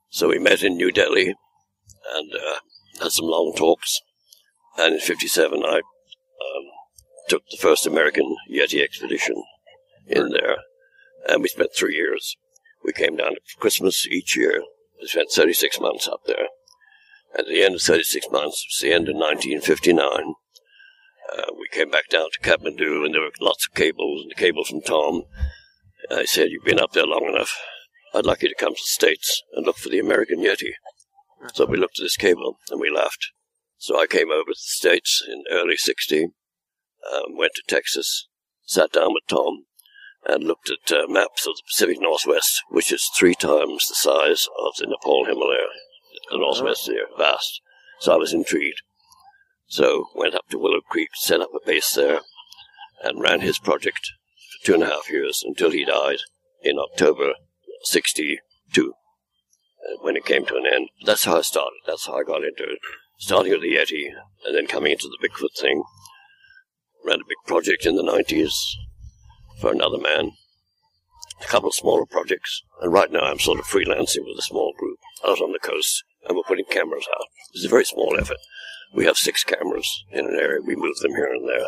So 0.10 0.28
we 0.28 0.40
met 0.40 0.64
in 0.64 0.76
New 0.76 0.92
Delhi 0.92 1.36
and 2.14 2.34
uh, 2.34 2.60
had 3.02 3.12
some 3.12 3.28
long 3.28 3.54
talks. 3.56 4.02
And 4.78 4.96
in 4.96 5.00
'57, 5.00 5.64
I 5.64 5.82
took 7.32 7.44
the 7.50 7.58
first 7.58 7.88
American 7.88 8.36
Yeti 8.52 8.84
expedition 8.84 9.44
in 10.08 10.30
there, 10.30 10.58
and 11.28 11.42
we 11.42 11.48
spent 11.48 11.70
three 11.76 11.96
years. 11.96 12.36
We 12.84 12.92
came 12.94 13.16
down 13.16 13.36
for 13.46 13.62
Christmas 13.62 14.06
each 14.08 14.36
year. 14.36 14.64
We 15.02 15.08
spent 15.08 15.32
36 15.32 15.80
months 15.80 16.08
up 16.08 16.22
there. 16.26 16.48
At 17.38 17.48
the 17.48 17.64
end 17.64 17.76
of 17.76 17.82
36 17.82 18.28
months, 18.32 18.64
it 18.64 18.70
was 18.70 18.82
the 18.82 18.94
end 18.94 19.08
of 19.08 19.16
1959, 19.16 20.36
uh, 21.32 21.54
we 21.58 21.68
came 21.72 21.90
back 21.90 22.10
down 22.10 22.28
to 22.32 22.40
Kathmandu, 22.40 23.06
and 23.06 23.14
there 23.14 23.22
were 23.22 23.32
lots 23.40 23.66
of 23.66 23.74
cables, 23.74 24.22
and 24.22 24.32
the 24.32 24.36
cable 24.36 24.66
from 24.66 24.82
Tom. 24.82 25.24
I 26.10 26.26
said, 26.26 26.50
You've 26.50 26.66
been 26.66 26.80
up 26.80 26.92
there 26.92 27.06
long 27.06 27.26
enough. 27.26 27.58
I'd 28.14 28.26
like 28.26 28.42
you 28.42 28.50
to 28.50 28.56
come 28.56 28.74
to 28.74 28.82
the 28.82 28.86
States 28.86 29.42
and 29.54 29.66
look 29.66 29.78
for 29.78 29.88
the 29.88 30.00
American 30.00 30.40
Yeti. 30.40 30.74
So 31.54 31.66
we 31.66 31.78
looked 31.78 32.00
at 32.00 32.04
this 32.04 32.18
cable, 32.18 32.58
and 32.70 32.82
we 32.82 32.90
laughed. 32.90 33.32
So 33.78 34.00
I 34.00 34.08
came 34.08 34.30
over 34.30 34.52
to 34.52 34.52
the 34.52 34.56
States 34.56 35.24
in 35.26 35.44
early 35.50 35.78
60, 35.78 36.28
um, 37.14 37.38
went 37.38 37.54
to 37.56 37.64
Texas, 37.68 38.28
sat 38.66 38.92
down 38.92 39.14
with 39.14 39.24
Tom, 39.28 39.66
and 40.26 40.44
looked 40.44 40.70
at 40.70 40.96
uh, 40.96 41.08
maps 41.08 41.48
of 41.48 41.56
the 41.56 41.64
Pacific 41.68 41.98
Northwest, 42.00 42.62
which 42.70 42.92
is 42.92 43.10
three 43.18 43.36
times 43.36 43.88
the 43.88 43.96
size 43.96 44.48
of 44.60 44.74
the 44.78 44.88
Nepal 44.88 45.26
Himalaya. 45.26 45.68
The 46.30 46.38
Northwest 46.38 46.86
there, 46.88 47.08
vast. 47.18 47.62
So 48.00 48.14
I 48.14 48.18
was 48.18 48.34
intrigued. 48.34 48.82
So 49.68 50.08
went 50.16 50.36
up 50.36 50.48
to 50.50 50.60
Willow 50.60 50.82
Creek, 50.82 51.10
set 51.16 51.42
up 51.42 51.50
a 51.56 51.66
base 51.66 51.94
there, 51.94 52.22
and 53.04 53.22
ran 53.22 53.42
his 53.42 53.58
project 53.58 54.12
for 54.52 54.66
two 54.66 54.74
and 54.76 54.84
a 54.84 54.88
half 54.88 55.10
years 55.10 55.44
until 55.46 55.72
he 55.72 55.86
died 55.86 56.20
in 56.62 56.78
October 56.78 57.34
62. 57.84 58.38
uh, 58.94 58.94
When 60.02 60.16
it 60.16 60.26
came 60.26 60.46
to 60.46 60.56
an 60.56 60.66
end, 60.72 60.90
that's 61.06 61.26
how 61.26 61.38
I 61.38 61.42
started. 61.42 61.80
That's 61.88 62.06
how 62.06 62.20
I 62.20 62.24
got 62.24 62.44
into 62.44 62.64
it. 62.64 62.80
Starting 63.18 63.52
with 63.54 63.62
the 63.62 63.76
Yeti, 63.76 64.10
and 64.46 64.56
then 64.56 64.68
coming 64.68 64.92
into 64.92 65.08
the 65.08 65.28
Bigfoot 65.28 65.60
thing. 65.60 65.84
Ran 67.06 67.22
a 67.22 67.28
big 67.28 67.38
project 67.48 67.86
in 67.86 67.96
the 67.96 68.04
90s 68.04 68.54
for 69.60 69.72
another 69.72 69.98
man. 69.98 70.32
A 71.42 71.48
couple 71.48 71.70
of 71.70 71.76
smaller 71.76 72.06
projects, 72.06 72.62
and 72.82 72.94
right 72.94 73.12
now 73.12 73.22
I'm 73.22 73.40
sort 73.40 73.60
of 73.60 73.66
freelancing 73.66 74.26
with 74.26 74.38
a 74.38 74.44
small 74.44 74.74
group 74.78 75.00
out 75.26 75.42
on 75.42 75.52
the 75.52 75.60
coast, 75.60 76.04
and 76.28 76.38
we're 76.38 76.44
putting 76.44 76.66
cameras 76.66 77.08
out. 77.18 77.26
It's 77.54 77.66
a 77.66 77.70
very 77.70 77.86
small 77.86 78.16
effort. 78.20 78.38
We 78.94 79.06
have 79.06 79.18
six 79.18 79.44
cameras 79.44 80.04
in 80.12 80.28
an 80.28 80.36
area. 80.36 80.62
We 80.62 80.76
move 80.76 80.98
them 80.98 81.12
here 81.12 81.32
and 81.34 81.48
there. 81.48 81.66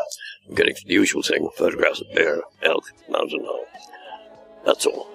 I'm 0.48 0.56
getting 0.56 0.76
the 0.86 0.94
usual 0.94 1.24
thing, 1.24 1.50
photographs 1.58 2.02
of 2.02 2.14
bear, 2.14 2.42
elk, 2.62 2.84
mountain 3.10 3.40
lion. 3.40 3.66
That's 4.66 4.86
all. 4.86 5.10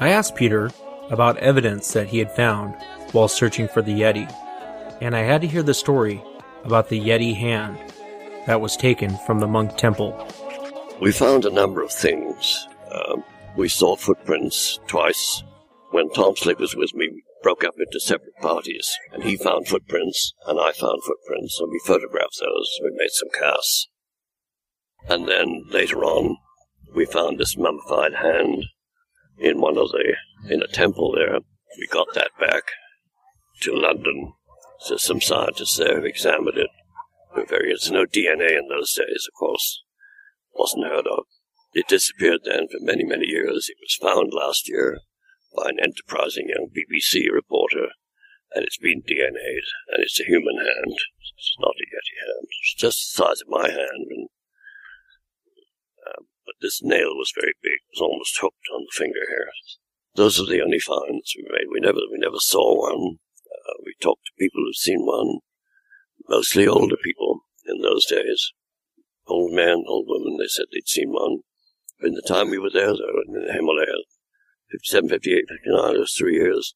I 0.00 0.10
asked 0.10 0.36
Peter 0.36 0.70
about 1.10 1.38
evidence 1.38 1.92
that 1.92 2.08
he 2.08 2.18
had 2.18 2.30
found 2.30 2.74
while 3.12 3.28
searching 3.28 3.68
for 3.68 3.82
the 3.82 4.00
Yeti, 4.00 4.32
and 5.00 5.16
I 5.16 5.20
had 5.20 5.40
to 5.42 5.46
hear 5.46 5.62
the 5.62 5.74
story 5.74 6.22
about 6.64 6.88
the 6.88 7.00
Yeti 7.00 7.36
hand 7.36 7.78
that 8.46 8.60
was 8.60 8.76
taken 8.76 9.16
from 9.26 9.40
the 9.40 9.46
monk 9.46 9.76
temple. 9.76 10.26
We 11.00 11.12
found 11.12 11.44
a 11.44 11.50
number 11.50 11.82
of 11.82 11.92
things. 11.92 12.66
Um, 12.90 13.22
we 13.56 13.68
saw 13.68 13.96
footprints 13.96 14.80
twice. 14.86 15.42
When 15.90 16.10
Tom 16.10 16.36
Slick 16.36 16.58
was 16.58 16.74
with 16.74 16.94
me, 16.94 17.08
we 17.08 17.22
broke 17.42 17.64
up 17.64 17.74
into 17.78 18.00
separate 18.00 18.36
parties, 18.40 18.90
and 19.12 19.22
he 19.22 19.36
found 19.36 19.68
footprints, 19.68 20.34
and 20.46 20.58
I 20.60 20.72
found 20.72 21.02
footprints, 21.04 21.58
and 21.60 21.70
we 21.70 21.80
photographed 21.84 22.38
those. 22.40 22.78
We 22.82 22.90
made 22.92 23.10
some 23.10 23.28
casts. 23.38 23.88
And 25.08 25.28
then 25.28 25.64
later 25.70 26.04
on, 26.04 26.36
we 26.94 27.06
found 27.06 27.38
this 27.38 27.56
mummified 27.56 28.14
hand 28.14 28.64
in 29.38 29.60
one 29.60 29.78
of 29.78 29.90
the, 29.90 30.14
in 30.48 30.62
a 30.62 30.66
temple 30.66 31.12
there. 31.14 31.38
We 31.78 31.86
got 31.86 32.08
that 32.14 32.30
back 32.40 32.64
to 33.62 33.72
London. 33.72 34.32
So 34.80 34.96
some 34.96 35.20
scientists 35.20 35.76
there 35.76 36.00
who 36.00 36.06
examined 36.06 36.58
it. 36.58 36.70
There's 37.48 37.90
no 37.90 38.04
DNA 38.04 38.58
in 38.58 38.68
those 38.68 38.94
days, 38.94 39.26
of 39.28 39.38
course. 39.38 39.82
Wasn't 40.54 40.86
heard 40.86 41.06
of. 41.06 41.24
It 41.74 41.88
disappeared 41.88 42.40
then 42.44 42.66
for 42.68 42.78
many, 42.80 43.04
many 43.04 43.26
years. 43.26 43.68
It 43.68 43.76
was 43.80 43.98
found 44.00 44.32
last 44.32 44.68
year 44.68 45.00
by 45.54 45.70
an 45.70 45.78
enterprising 45.82 46.48
young 46.48 46.68
BBC 46.72 47.30
reporter, 47.32 47.92
and 48.54 48.64
it's 48.64 48.78
been 48.78 49.02
DNA'd, 49.02 49.68
and 49.88 50.02
it's 50.02 50.20
a 50.20 50.24
human 50.24 50.56
hand. 50.56 50.96
It's 51.36 51.56
not 51.60 51.76
a 51.76 51.86
Yeti 51.86 52.16
hand. 52.18 52.46
It's 52.62 52.74
just 52.74 52.98
the 52.98 53.22
size 53.24 53.40
of 53.42 53.48
my 53.48 53.68
hand, 53.68 54.06
and 54.10 54.28
um, 56.06 56.26
but 56.46 56.54
this 56.60 56.80
nail 56.82 57.14
was 57.14 57.32
very 57.34 57.54
big. 57.62 57.84
It 57.84 57.98
was 57.98 58.02
almost 58.02 58.38
hooked 58.40 58.68
on 58.74 58.82
the 58.82 58.96
finger 58.96 59.24
here. 59.28 59.50
Those 60.14 60.40
are 60.40 60.46
the 60.46 60.62
only 60.62 60.80
finds 60.80 61.34
we 61.36 61.44
made. 61.46 61.68
We 61.70 61.80
never, 61.80 62.00
we 62.10 62.18
never 62.18 62.40
saw 62.40 62.90
one. 62.90 63.18
Uh, 63.68 63.82
we 63.84 63.94
talked 64.00 64.24
to 64.26 64.38
people 64.38 64.62
who've 64.64 64.76
seen 64.76 65.04
one, 65.04 65.40
mostly 66.28 66.66
older 66.66 66.96
people 67.02 67.40
in 67.66 67.82
those 67.82 68.06
days. 68.06 68.52
Old 69.26 69.52
men, 69.52 69.84
old 69.86 70.06
women, 70.08 70.38
they 70.38 70.48
said 70.48 70.66
they'd 70.72 70.88
seen 70.88 71.10
one. 71.10 71.40
In 72.00 72.14
the 72.14 72.22
time 72.26 72.48
we 72.48 72.58
were 72.58 72.70
there, 72.72 72.92
though, 72.92 73.20
in 73.26 73.34
the 73.34 73.52
Himalayas, 73.52 74.06
57, 74.70 75.10
58, 75.10 75.44
59, 75.48 75.94
it 75.94 75.98
was 75.98 76.14
three 76.16 76.34
years, 76.34 76.74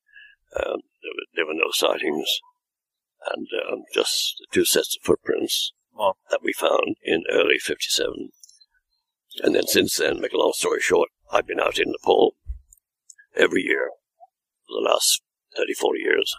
um, 0.56 0.80
there, 1.02 1.12
were, 1.14 1.26
there 1.34 1.46
were 1.46 1.54
no 1.54 1.70
sightings. 1.70 2.28
And 3.34 3.46
um, 3.70 3.82
just 3.94 4.34
the 4.40 4.46
two 4.52 4.64
sets 4.64 4.96
of 4.96 5.06
footprints 5.06 5.72
that 6.30 6.40
we 6.42 6.52
found 6.52 6.96
in 7.04 7.22
early 7.30 7.58
57. 7.58 8.30
And 9.42 9.54
then 9.54 9.66
since 9.66 9.96
then, 9.96 10.20
make 10.20 10.32
a 10.32 10.38
long 10.38 10.52
story 10.54 10.80
short, 10.80 11.08
I've 11.30 11.46
been 11.46 11.60
out 11.60 11.78
in 11.78 11.92
Nepal 11.92 12.34
every 13.36 13.62
year 13.62 13.90
for 14.66 14.82
the 14.82 14.90
last 14.90 15.22
30, 15.56 15.74
40 15.74 16.00
years, 16.00 16.34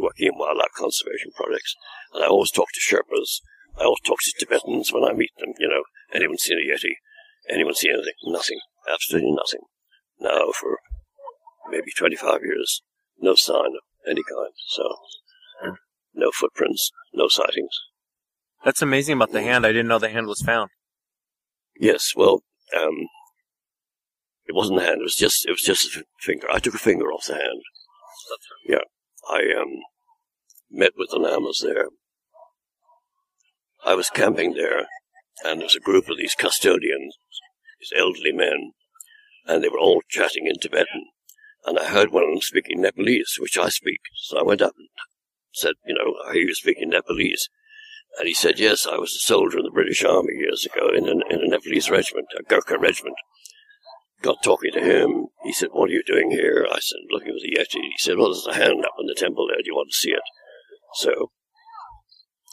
working 0.00 0.28
in 0.28 0.38
wildlife 0.38 0.74
conservation 0.76 1.30
projects. 1.34 1.74
And 2.12 2.24
I 2.24 2.28
always 2.28 2.50
talk 2.50 2.68
to 2.74 2.80
Sherpas. 2.80 3.40
I 3.78 3.84
always 3.84 4.00
talk 4.04 4.18
to 4.20 4.32
Tibetans 4.38 4.92
when 4.92 5.04
I 5.04 5.12
meet 5.12 5.30
them. 5.38 5.52
You 5.58 5.68
know, 5.68 5.82
anyone 6.12 6.38
seen 6.38 6.58
a 6.58 6.72
Yeti? 6.72 6.94
Anyone 7.48 7.74
seen 7.74 7.92
anything? 7.92 8.14
Nothing. 8.24 8.60
Absolutely 8.90 9.32
nothing. 9.32 9.60
Now, 10.20 10.52
for 10.52 10.78
maybe 11.70 11.92
25 11.96 12.40
years, 12.42 12.82
no 13.20 13.34
sign 13.34 13.76
of 13.76 13.82
any 14.08 14.22
kind. 14.22 14.52
So, 14.68 14.82
no 16.14 16.30
footprints, 16.32 16.90
no 17.14 17.28
sightings. 17.28 17.72
That's 18.64 18.82
amazing 18.82 19.16
about 19.16 19.32
the 19.32 19.42
hand. 19.42 19.64
I 19.64 19.70
didn't 19.70 19.88
know 19.88 19.98
the 19.98 20.08
hand 20.08 20.26
was 20.26 20.42
found. 20.42 20.70
Yes, 21.78 22.12
well, 22.14 22.42
um, 22.76 23.06
it 24.46 24.54
wasn't 24.54 24.78
the 24.80 24.84
hand. 24.84 25.00
It 25.00 25.04
was 25.04 25.14
just 25.14 25.46
it 25.46 25.52
was 25.52 25.62
just 25.62 25.96
a 25.96 26.04
finger. 26.20 26.46
I 26.50 26.58
took 26.58 26.74
a 26.74 26.78
finger 26.78 27.06
off 27.06 27.26
the 27.26 27.34
hand. 27.34 27.62
Yeah, 28.66 28.84
I 29.30 29.42
um 29.60 29.80
met 30.70 30.92
with 30.96 31.10
the 31.10 31.18
lamas 31.18 31.62
there. 31.64 31.86
I 33.84 33.94
was 33.94 34.10
camping 34.10 34.54
there, 34.54 34.86
and 35.44 35.60
there 35.60 35.66
was 35.66 35.76
a 35.76 35.80
group 35.80 36.08
of 36.08 36.18
these 36.18 36.34
custodians, 36.34 37.16
these 37.80 37.98
elderly 37.98 38.32
men, 38.32 38.72
and 39.46 39.62
they 39.62 39.68
were 39.68 39.78
all 39.78 40.02
chatting 40.08 40.46
in 40.46 40.58
Tibetan. 40.60 41.06
And 41.64 41.78
I 41.78 41.86
heard 41.86 42.10
one 42.10 42.24
of 42.24 42.30
them 42.30 42.40
speaking 42.40 42.80
Nepalese, 42.80 43.36
which 43.38 43.58
I 43.58 43.68
speak. 43.68 44.00
So 44.14 44.38
I 44.38 44.42
went 44.42 44.62
up 44.62 44.74
and 44.76 44.88
said, 45.52 45.74
you 45.86 45.94
know, 45.94 46.14
I 46.26 46.34
hear 46.34 46.42
you 46.42 46.54
speaking 46.54 46.90
Nepalese. 46.90 47.48
And 48.18 48.26
he 48.26 48.34
said, 48.34 48.58
yes, 48.58 48.86
I 48.86 48.96
was 48.96 49.14
a 49.14 49.26
soldier 49.26 49.58
in 49.58 49.64
the 49.64 49.70
British 49.70 50.04
Army 50.04 50.34
years 50.34 50.66
ago 50.66 50.88
in, 50.88 51.06
in 51.06 51.22
a 51.30 51.48
Nepalese 51.48 51.90
regiment, 51.90 52.26
a 52.38 52.42
Gurkha 52.42 52.78
regiment. 52.78 53.16
Got 54.22 54.42
talking 54.42 54.72
to 54.72 54.80
him. 54.80 55.28
He 55.44 55.52
said, 55.52 55.70
what 55.72 55.88
are 55.88 55.92
you 55.92 56.02
doing 56.06 56.30
here? 56.30 56.66
I 56.70 56.78
said, 56.80 56.98
looking 57.10 57.32
for 57.32 57.40
the 57.40 57.56
Yeti. 57.56 57.80
He 57.80 57.98
said, 57.98 58.18
well, 58.18 58.32
there's 58.32 58.46
a 58.46 58.54
hand 58.54 58.84
up 58.84 58.94
in 59.00 59.06
the 59.06 59.14
temple 59.14 59.46
there. 59.48 59.58
Do 59.58 59.66
you 59.66 59.74
want 59.74 59.90
to 59.90 59.96
see 59.96 60.10
it? 60.10 60.22
So, 60.94 61.30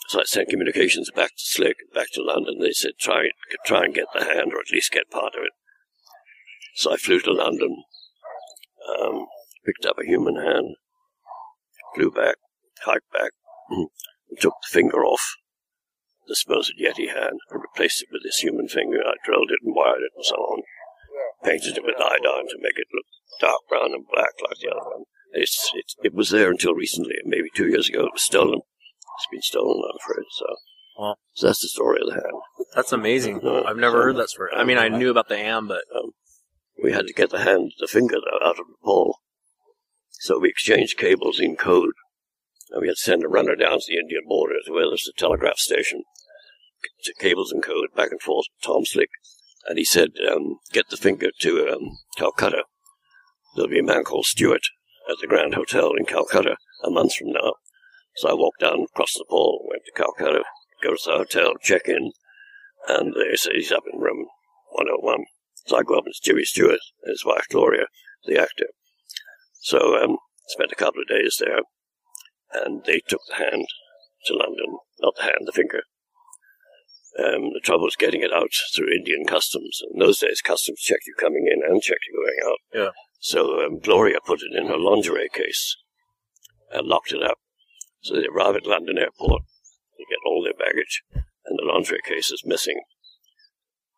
so 0.07 0.21
I 0.21 0.23
sent 0.23 0.49
communications 0.49 1.11
back 1.13 1.31
to 1.31 1.43
Slick, 1.43 1.75
back 1.93 2.07
to 2.13 2.23
London. 2.23 2.59
They 2.61 2.71
said, 2.71 2.91
try, 2.99 3.29
try 3.65 3.83
and 3.83 3.93
get 3.93 4.07
the 4.13 4.23
hand 4.23 4.53
or 4.53 4.61
at 4.61 4.71
least 4.71 4.93
get 4.93 5.11
part 5.11 5.35
of 5.35 5.43
it. 5.43 5.51
So 6.75 6.93
I 6.93 6.97
flew 6.97 7.19
to 7.19 7.33
London, 7.33 7.83
um, 8.99 9.25
picked 9.65 9.85
up 9.85 9.97
a 9.99 10.05
human 10.05 10.37
hand, 10.37 10.75
flew 11.95 12.11
back, 12.11 12.35
hiked 12.85 13.11
back, 13.11 13.31
took 14.39 14.53
the 14.61 14.71
finger 14.71 15.03
off 15.03 15.35
the 16.27 16.35
supposed 16.35 16.73
Yeti 16.79 17.07
hand 17.07 17.39
and 17.49 17.61
replaced 17.61 18.03
it 18.03 18.09
with 18.11 18.23
this 18.23 18.37
human 18.37 18.67
finger. 18.67 18.99
I 18.99 19.15
drilled 19.25 19.51
it 19.51 19.59
and 19.63 19.75
wired 19.75 20.03
it 20.03 20.11
and 20.15 20.25
so 20.25 20.35
on. 20.35 20.61
Painted 21.47 21.77
it 21.77 21.83
with 21.85 21.95
iodine 21.99 22.47
to 22.49 22.57
make 22.59 22.75
it 22.77 22.87
look 22.93 23.05
dark 23.39 23.61
brown 23.69 23.93
and 23.93 24.05
black 24.13 24.33
like 24.43 24.57
the 24.61 24.69
other 24.69 24.83
one. 24.83 25.03
It's, 25.31 25.71
it's, 25.75 25.95
it 26.03 26.13
was 26.13 26.29
there 26.29 26.49
until 26.51 26.73
recently, 26.73 27.15
maybe 27.25 27.49
two 27.55 27.67
years 27.67 27.87
ago. 27.87 28.01
It 28.05 28.13
was 28.13 28.23
stolen. 28.23 28.59
It's 28.59 29.27
been 29.31 29.41
stolen, 29.41 29.81
I'm 29.83 29.97
afraid. 30.03 30.25
So, 30.31 30.45
Wow. 30.99 31.15
so 31.33 31.47
that's 31.47 31.61
the 31.61 31.67
story 31.69 31.99
of 32.01 32.07
the 32.07 32.13
hand. 32.15 32.41
That's 32.75 32.91
amazing. 32.91 33.41
Uh, 33.45 33.61
I've 33.63 33.77
never 33.77 33.97
so- 33.99 34.03
heard 34.03 34.15
that 34.17 34.29
story. 34.29 34.49
I 34.55 34.63
mean, 34.63 34.77
I 34.77 34.89
knew 34.89 35.09
about 35.11 35.29
the 35.29 35.37
hand, 35.37 35.67
but 35.69 35.83
um, 35.95 36.11
we 36.83 36.91
had 36.91 37.07
to 37.07 37.13
get 37.13 37.29
the 37.29 37.39
hand, 37.43 37.71
the 37.79 37.87
finger 37.87 38.17
out 38.43 38.59
of 38.59 38.65
Nepal. 38.81 39.19
So 40.11 40.39
we 40.39 40.49
exchanged 40.49 40.97
cables 40.97 41.39
in 41.39 41.55
code. 41.55 41.93
And 42.71 42.81
we 42.81 42.87
had 42.87 42.95
to 42.97 43.01
send 43.01 43.23
a 43.23 43.29
runner 43.29 43.55
down 43.55 43.79
to 43.79 43.85
the 43.87 43.97
Indian 43.99 44.23
border 44.27 44.55
to 44.65 44.73
where 44.73 44.87
there's 44.89 45.07
a 45.07 45.17
telegraph 45.17 45.57
station, 45.57 46.03
to 47.03 47.13
cables 47.19 47.51
and 47.53 47.63
code 47.63 47.89
back 47.95 48.11
and 48.11 48.21
forth. 48.21 48.45
Tom 48.63 48.83
Slick, 48.83 49.09
and 49.67 49.77
he 49.77 49.85
said, 49.85 50.11
um, 50.31 50.59
"Get 50.71 50.89
the 50.89 50.97
finger 50.97 51.29
to 51.41 51.69
um, 51.69 51.97
Calcutta. 52.17 52.63
There'll 53.55 53.69
be 53.69 53.79
a 53.79 53.83
man 53.83 54.03
called 54.03 54.25
Stewart 54.25 54.63
at 55.09 55.17
the 55.21 55.27
Grand 55.27 55.55
Hotel 55.55 55.91
in 55.97 56.05
Calcutta 56.05 56.57
a 56.83 56.89
month 56.89 57.15
from 57.15 57.31
now." 57.31 57.53
So 58.15 58.29
I 58.29 58.33
walked 58.33 58.61
down 58.61 58.83
across 58.83 59.13
the 59.13 59.25
hall, 59.29 59.67
went 59.69 59.83
to 59.85 59.91
Calcutta, 59.91 60.43
go 60.81 60.91
to 60.91 61.01
the 61.05 61.17
hotel, 61.17 61.53
check 61.61 61.87
in, 61.87 62.11
and 62.87 63.13
they 63.13 63.35
say 63.35 63.51
he's 63.53 63.71
up 63.71 63.83
in 63.91 63.99
room 63.99 64.25
101. 64.71 65.25
So 65.67 65.77
I 65.77 65.83
go 65.83 65.95
up 65.95 66.05
and 66.05 66.11
it's 66.11 66.19
Jimmy 66.19 66.43
Stewart 66.43 66.79
and 67.03 67.11
his 67.11 67.25
wife 67.25 67.45
Gloria, 67.49 67.85
the 68.25 68.39
actor. 68.39 68.67
So 69.61 70.01
um, 70.01 70.17
spent 70.47 70.71
a 70.71 70.75
couple 70.75 71.01
of 71.01 71.07
days 71.07 71.37
there, 71.39 71.59
and 72.53 72.83
they 72.85 73.01
took 73.07 73.21
the 73.27 73.35
hand 73.35 73.65
to 74.25 74.33
London, 74.33 74.77
not 74.99 75.15
the 75.17 75.23
hand, 75.23 75.41
the 75.45 75.51
finger. 75.51 75.81
Um, 77.17 77.49
the 77.53 77.61
trouble 77.63 77.85
was 77.85 77.95
getting 77.95 78.21
it 78.21 78.33
out 78.33 78.51
through 78.75 78.93
Indian 78.93 79.25
customs. 79.25 79.81
In 79.91 79.99
those 79.99 80.19
days, 80.19 80.41
customs 80.41 80.79
checked 80.79 81.07
you 81.07 81.15
coming 81.19 81.47
in 81.51 81.63
and 81.63 81.81
checked 81.81 82.05
you 82.07 82.15
going 82.15 82.51
out. 82.51 82.59
Yeah. 82.73 82.91
So 83.19 83.65
um, 83.65 83.79
Gloria 83.79 84.19
put 84.23 84.41
it 84.41 84.55
in 84.55 84.67
her 84.67 84.77
lingerie 84.77 85.29
case 85.33 85.75
and 86.71 86.87
locked 86.87 87.11
it 87.11 87.23
up. 87.23 87.37
So 88.01 88.15
they 88.15 88.27
arrive 88.27 88.55
at 88.55 88.67
London 88.67 88.99
airport, 88.99 89.41
they 89.97 90.05
get 90.09 90.19
all 90.25 90.43
their 90.43 90.53
baggage, 90.53 91.01
and 91.13 91.57
the 91.57 91.65
lingerie 91.65 92.01
case 92.05 92.31
is 92.31 92.43
missing. 92.45 92.79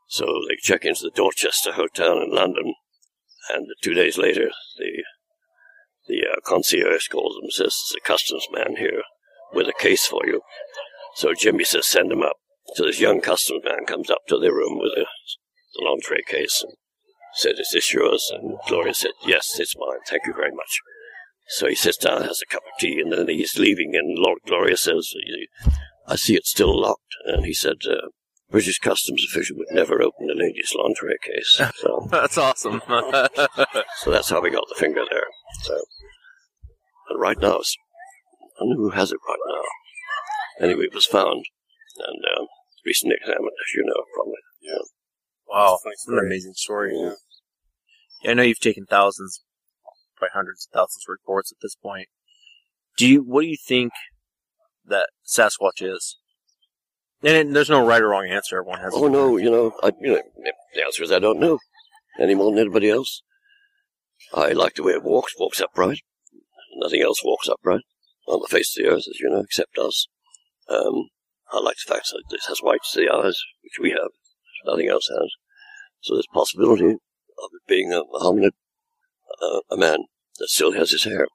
So 0.07 0.25
they 0.47 0.55
check 0.61 0.85
into 0.85 1.03
the 1.03 1.11
Dorchester 1.13 1.73
Hotel 1.73 2.21
in 2.21 2.33
London, 2.33 2.73
and 3.53 3.67
two 3.83 3.93
days 3.93 4.17
later, 4.17 4.49
the 4.77 5.03
the 6.09 6.23
uh, 6.25 6.39
concierge 6.43 7.07
calls 7.07 7.35
them 7.35 7.43
and 7.43 7.53
says, 7.53 7.75
There's 7.75 7.95
a 8.03 8.07
customs 8.07 8.47
man 8.51 8.77
here 8.77 9.03
with 9.53 9.67
a 9.67 9.73
case 9.79 10.07
for 10.07 10.25
you. 10.25 10.41
So 11.15 11.33
Jimmy 11.33 11.63
says, 11.63 11.85
Send 11.85 12.11
him 12.11 12.23
up. 12.23 12.37
So 12.75 12.85
this 12.85 12.99
young 12.99 13.21
customs 13.21 13.63
man 13.65 13.85
comes 13.85 14.09
up 14.09 14.21
to 14.27 14.37
their 14.37 14.53
room 14.53 14.77
with 14.79 14.93
a, 14.97 15.05
the 15.75 15.83
lingerie 15.83 16.23
case 16.27 16.63
and 16.63 16.73
said, 17.33 17.59
Is 17.59 17.71
this 17.73 17.93
yours? 17.93 18.31
And 18.33 18.57
Gloria 18.67 18.93
said, 18.93 19.11
Yes, 19.25 19.59
it's 19.59 19.75
mine. 19.77 19.99
Thank 20.07 20.25
you 20.25 20.33
very 20.33 20.51
much. 20.51 20.79
So 21.49 21.67
he 21.67 21.75
sits 21.75 21.97
down, 21.97 22.21
has 22.21 22.41
a 22.41 22.53
cup 22.53 22.61
of 22.61 22.79
tea, 22.79 22.99
and 22.99 23.11
then 23.11 23.27
he's 23.27 23.57
leaving. 23.57 23.95
And 23.95 24.17
Lord 24.19 24.39
Gloria 24.45 24.77
says, 24.77 25.11
I 26.07 26.15
see 26.15 26.35
it's 26.35 26.51
still 26.51 26.79
locked. 26.79 27.15
And 27.25 27.45
he 27.45 27.53
said, 27.53 27.77
uh, 27.89 28.09
British 28.51 28.79
customs 28.79 29.25
official 29.29 29.57
would 29.57 29.67
never 29.71 30.01
open 30.01 30.29
a 30.29 30.35
lady's 30.35 30.73
lingerie 30.75 31.17
case. 31.23 31.61
So, 31.75 32.07
That's 32.11 32.37
awesome. 32.37 32.81
so 32.87 34.11
that's 34.11 34.29
how 34.29 34.41
we 34.41 34.49
got 34.49 34.65
the 34.69 34.75
finger 34.77 35.03
there. 35.09 35.25
So, 35.63 35.79
and 37.09 37.19
right 37.19 37.39
now, 37.39 37.57
I 37.57 38.59
don't 38.59 38.69
know 38.69 38.75
who 38.75 38.89
has 38.91 39.11
it 39.11 39.19
right 39.27 39.37
now. 39.47 40.65
Anyway, 40.65 40.85
it 40.85 40.93
was 40.93 41.05
found 41.05 41.45
and 41.99 42.23
um, 42.37 42.47
recently 42.85 43.15
examined, 43.19 43.47
as 43.47 43.75
you 43.75 43.83
know, 43.85 44.03
probably. 44.13 44.39
Yeah. 44.61 44.79
wow, 45.47 45.79
that's 45.83 46.07
an 46.07 46.19
amazing 46.19 46.53
story. 46.53 46.93
Yeah. 46.95 47.13
Yeah, 48.23 48.31
I 48.31 48.33
know 48.33 48.43
you've 48.43 48.59
taken 48.59 48.85
thousands, 48.85 49.41
probably 50.17 50.31
hundreds 50.33 50.67
of 50.67 50.77
thousands 50.77 51.05
of 51.07 51.11
reports 51.11 51.51
at 51.51 51.61
this 51.61 51.75
point. 51.75 52.07
Do 52.97 53.07
you? 53.07 53.21
What 53.21 53.41
do 53.41 53.47
you 53.47 53.57
think 53.65 53.93
that 54.85 55.07
Sasquatch 55.25 55.81
is? 55.81 56.17
And 57.23 57.55
there's 57.55 57.69
no 57.69 57.85
right 57.85 58.01
or 58.01 58.09
wrong 58.09 58.27
answer. 58.27 58.57
Everyone 58.57 58.79
has. 58.81 58.93
Oh 58.95 59.07
no, 59.07 59.37
you 59.37 59.49
know, 59.49 59.73
I, 59.81 59.91
you 60.01 60.13
know, 60.13 60.21
the 60.73 60.83
answer 60.83 61.03
is 61.03 61.11
I 61.11 61.19
don't 61.19 61.39
know 61.39 61.59
any 62.19 62.35
more 62.35 62.51
than 62.51 62.59
anybody 62.59 62.89
else. 62.89 63.21
I 64.33 64.51
like 64.51 64.75
the 64.75 64.83
way 64.83 64.93
it 64.93 65.03
walks, 65.03 65.33
walks 65.39 65.61
upright. 65.61 66.01
Nothing 66.75 67.01
else 67.01 67.23
walks 67.23 67.47
upright 67.47 67.81
on 68.27 68.41
the 68.41 68.47
face 68.47 68.77
of 68.77 68.83
the 68.83 68.89
earth, 68.89 69.05
as 69.09 69.19
you 69.19 69.29
know, 69.29 69.39
except 69.39 69.77
us. 69.77 70.07
Um, 70.69 71.09
I 71.51 71.59
like 71.59 71.77
the 71.85 71.93
fact 71.93 72.09
that 72.11 72.35
it 72.35 72.41
has 72.47 72.59
white 72.59 72.81
to 72.93 72.99
the 72.99 73.09
eyes, 73.09 73.37
which 73.63 73.79
we 73.81 73.91
have. 73.91 74.11
Nothing 74.65 74.89
else 74.89 75.09
has. 75.09 75.29
So 76.01 76.15
there's 76.15 76.27
possibility 76.33 76.85
of 76.85 77.49
it 77.53 77.67
being 77.67 77.91
a, 77.91 78.01
hominid, 78.19 78.51
uh, 79.41 79.59
a 79.71 79.77
man 79.77 79.99
that 80.37 80.49
still 80.49 80.73
has 80.73 80.91
his 80.91 81.05
hair. 81.05 81.27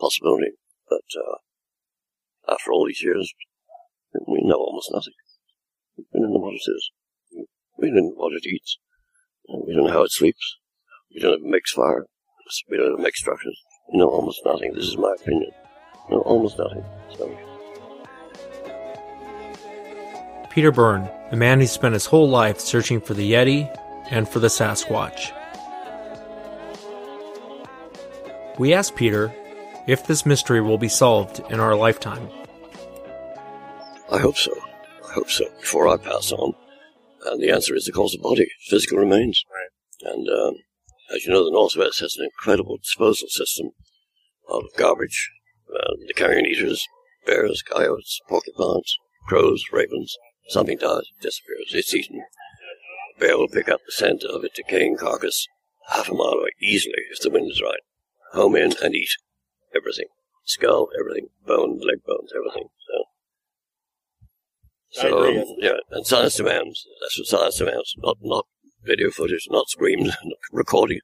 Possibility, 0.00 0.52
but 0.88 1.02
uh, 1.16 2.52
after 2.52 2.70
all 2.70 2.86
these 2.86 3.02
years, 3.02 3.32
we 4.26 4.40
know 4.42 4.56
almost 4.56 4.90
nothing. 4.92 5.14
We 5.96 6.20
don't 6.20 6.32
know 6.32 6.40
what 6.40 6.54
it 6.54 6.70
is. 6.70 6.90
We 7.78 7.88
don't 7.88 7.96
know 7.96 8.12
what 8.14 8.32
it 8.32 8.46
eats. 8.46 8.78
We 9.66 9.74
don't 9.74 9.86
know 9.86 9.92
how 9.92 10.02
it 10.02 10.12
sleeps. 10.12 10.58
We 11.14 11.20
don't 11.20 11.30
know 11.30 11.36
if 11.38 11.42
it 11.42 11.50
makes 11.50 11.72
fire. 11.72 12.06
We 12.70 12.76
don't 12.76 12.88
know 12.88 12.94
if 12.94 13.00
it 13.00 13.02
makes 13.02 13.20
structures. 13.20 13.58
We 13.92 13.98
know 13.98 14.08
almost 14.08 14.40
nothing. 14.44 14.72
This 14.74 14.84
is 14.84 14.96
my 14.96 15.14
opinion. 15.20 15.50
Know 16.10 16.20
almost 16.20 16.58
nothing. 16.58 16.84
So. 17.16 17.47
Peter 20.50 20.72
Byrne, 20.72 21.08
a 21.30 21.36
man 21.36 21.60
who 21.60 21.66
spent 21.66 21.92
his 21.92 22.06
whole 22.06 22.28
life 22.28 22.58
searching 22.58 23.00
for 23.00 23.14
the 23.14 23.32
Yeti 23.32 23.68
and 24.10 24.28
for 24.28 24.38
the 24.38 24.48
Sasquatch. 24.48 25.32
We 28.58 28.74
asked 28.74 28.96
Peter 28.96 29.32
if 29.86 30.06
this 30.06 30.26
mystery 30.26 30.60
will 30.60 30.78
be 30.78 30.88
solved 30.88 31.40
in 31.50 31.60
our 31.60 31.74
lifetime. 31.74 32.28
I 34.10 34.18
hope 34.18 34.36
so. 34.36 34.52
I 35.08 35.12
hope 35.12 35.30
so. 35.30 35.44
Before 35.60 35.88
I 35.88 35.96
pass 35.96 36.32
on, 36.32 36.54
and 37.26 37.42
the 37.42 37.50
answer 37.50 37.74
is 37.74 37.84
the 37.84 37.92
cause 37.92 38.14
of 38.14 38.22
body, 38.22 38.48
physical 38.68 38.98
remains. 38.98 39.44
Right. 39.50 40.12
And 40.12 40.28
um, 40.28 40.54
as 41.14 41.24
you 41.24 41.32
know, 41.32 41.44
the 41.44 41.50
Northwest 41.50 42.00
has 42.00 42.16
an 42.16 42.24
incredible 42.24 42.78
disposal 42.78 43.28
system 43.28 43.70
of 44.48 44.62
garbage. 44.76 45.30
Uh, 45.72 45.94
the 46.06 46.14
carrion 46.14 46.46
eaters, 46.46 46.86
bears, 47.26 47.62
coyotes, 47.62 48.20
porcupines, 48.28 48.96
crows, 49.26 49.62
ravens. 49.72 50.16
Something 50.48 50.78
dies, 50.78 51.04
disappears. 51.20 51.72
It's 51.72 51.94
eaten. 51.94 52.22
Bear 53.18 53.36
will 53.36 53.48
pick 53.48 53.68
up 53.68 53.80
the 53.84 53.92
scent 53.92 54.24
of 54.24 54.44
a 54.44 54.48
decaying 54.48 54.96
carcass 54.96 55.46
half 55.88 56.08
a 56.08 56.14
mile 56.14 56.38
away 56.40 56.50
easily 56.60 57.02
if 57.10 57.20
the 57.20 57.30
wind 57.30 57.50
is 57.50 57.62
right. 57.62 57.80
Home 58.32 58.56
in 58.56 58.72
and 58.82 58.94
eat 58.94 59.10
everything. 59.74 60.06
Skull, 60.44 60.88
everything. 60.98 61.28
Bone, 61.46 61.78
leg 61.78 61.98
bones, 62.06 62.30
everything. 62.36 62.68
So, 64.90 65.10
so 65.10 65.28
um, 65.28 65.44
yeah, 65.58 65.76
and 65.90 66.06
science 66.06 66.36
demands. 66.36 66.86
That's 67.02 67.18
what 67.18 67.26
science 67.26 67.58
demands. 67.58 67.94
Not 67.98 68.16
not 68.22 68.46
video 68.84 69.10
footage, 69.10 69.46
not 69.50 69.68
screams, 69.68 70.08
not 70.24 70.38
recording. 70.52 71.00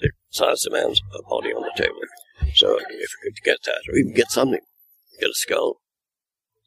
The 0.00 0.10
Science 0.30 0.64
demands 0.64 1.02
a 1.14 1.22
body 1.28 1.50
on 1.50 1.62
the 1.62 1.82
table. 1.82 2.00
So 2.54 2.78
if 2.78 3.10
we 3.22 3.30
could 3.30 3.42
get 3.44 3.58
that, 3.64 3.82
or 3.88 3.96
even 3.96 4.14
get 4.14 4.30
something, 4.30 4.60
get 5.20 5.30
a 5.30 5.34
skull. 5.34 5.80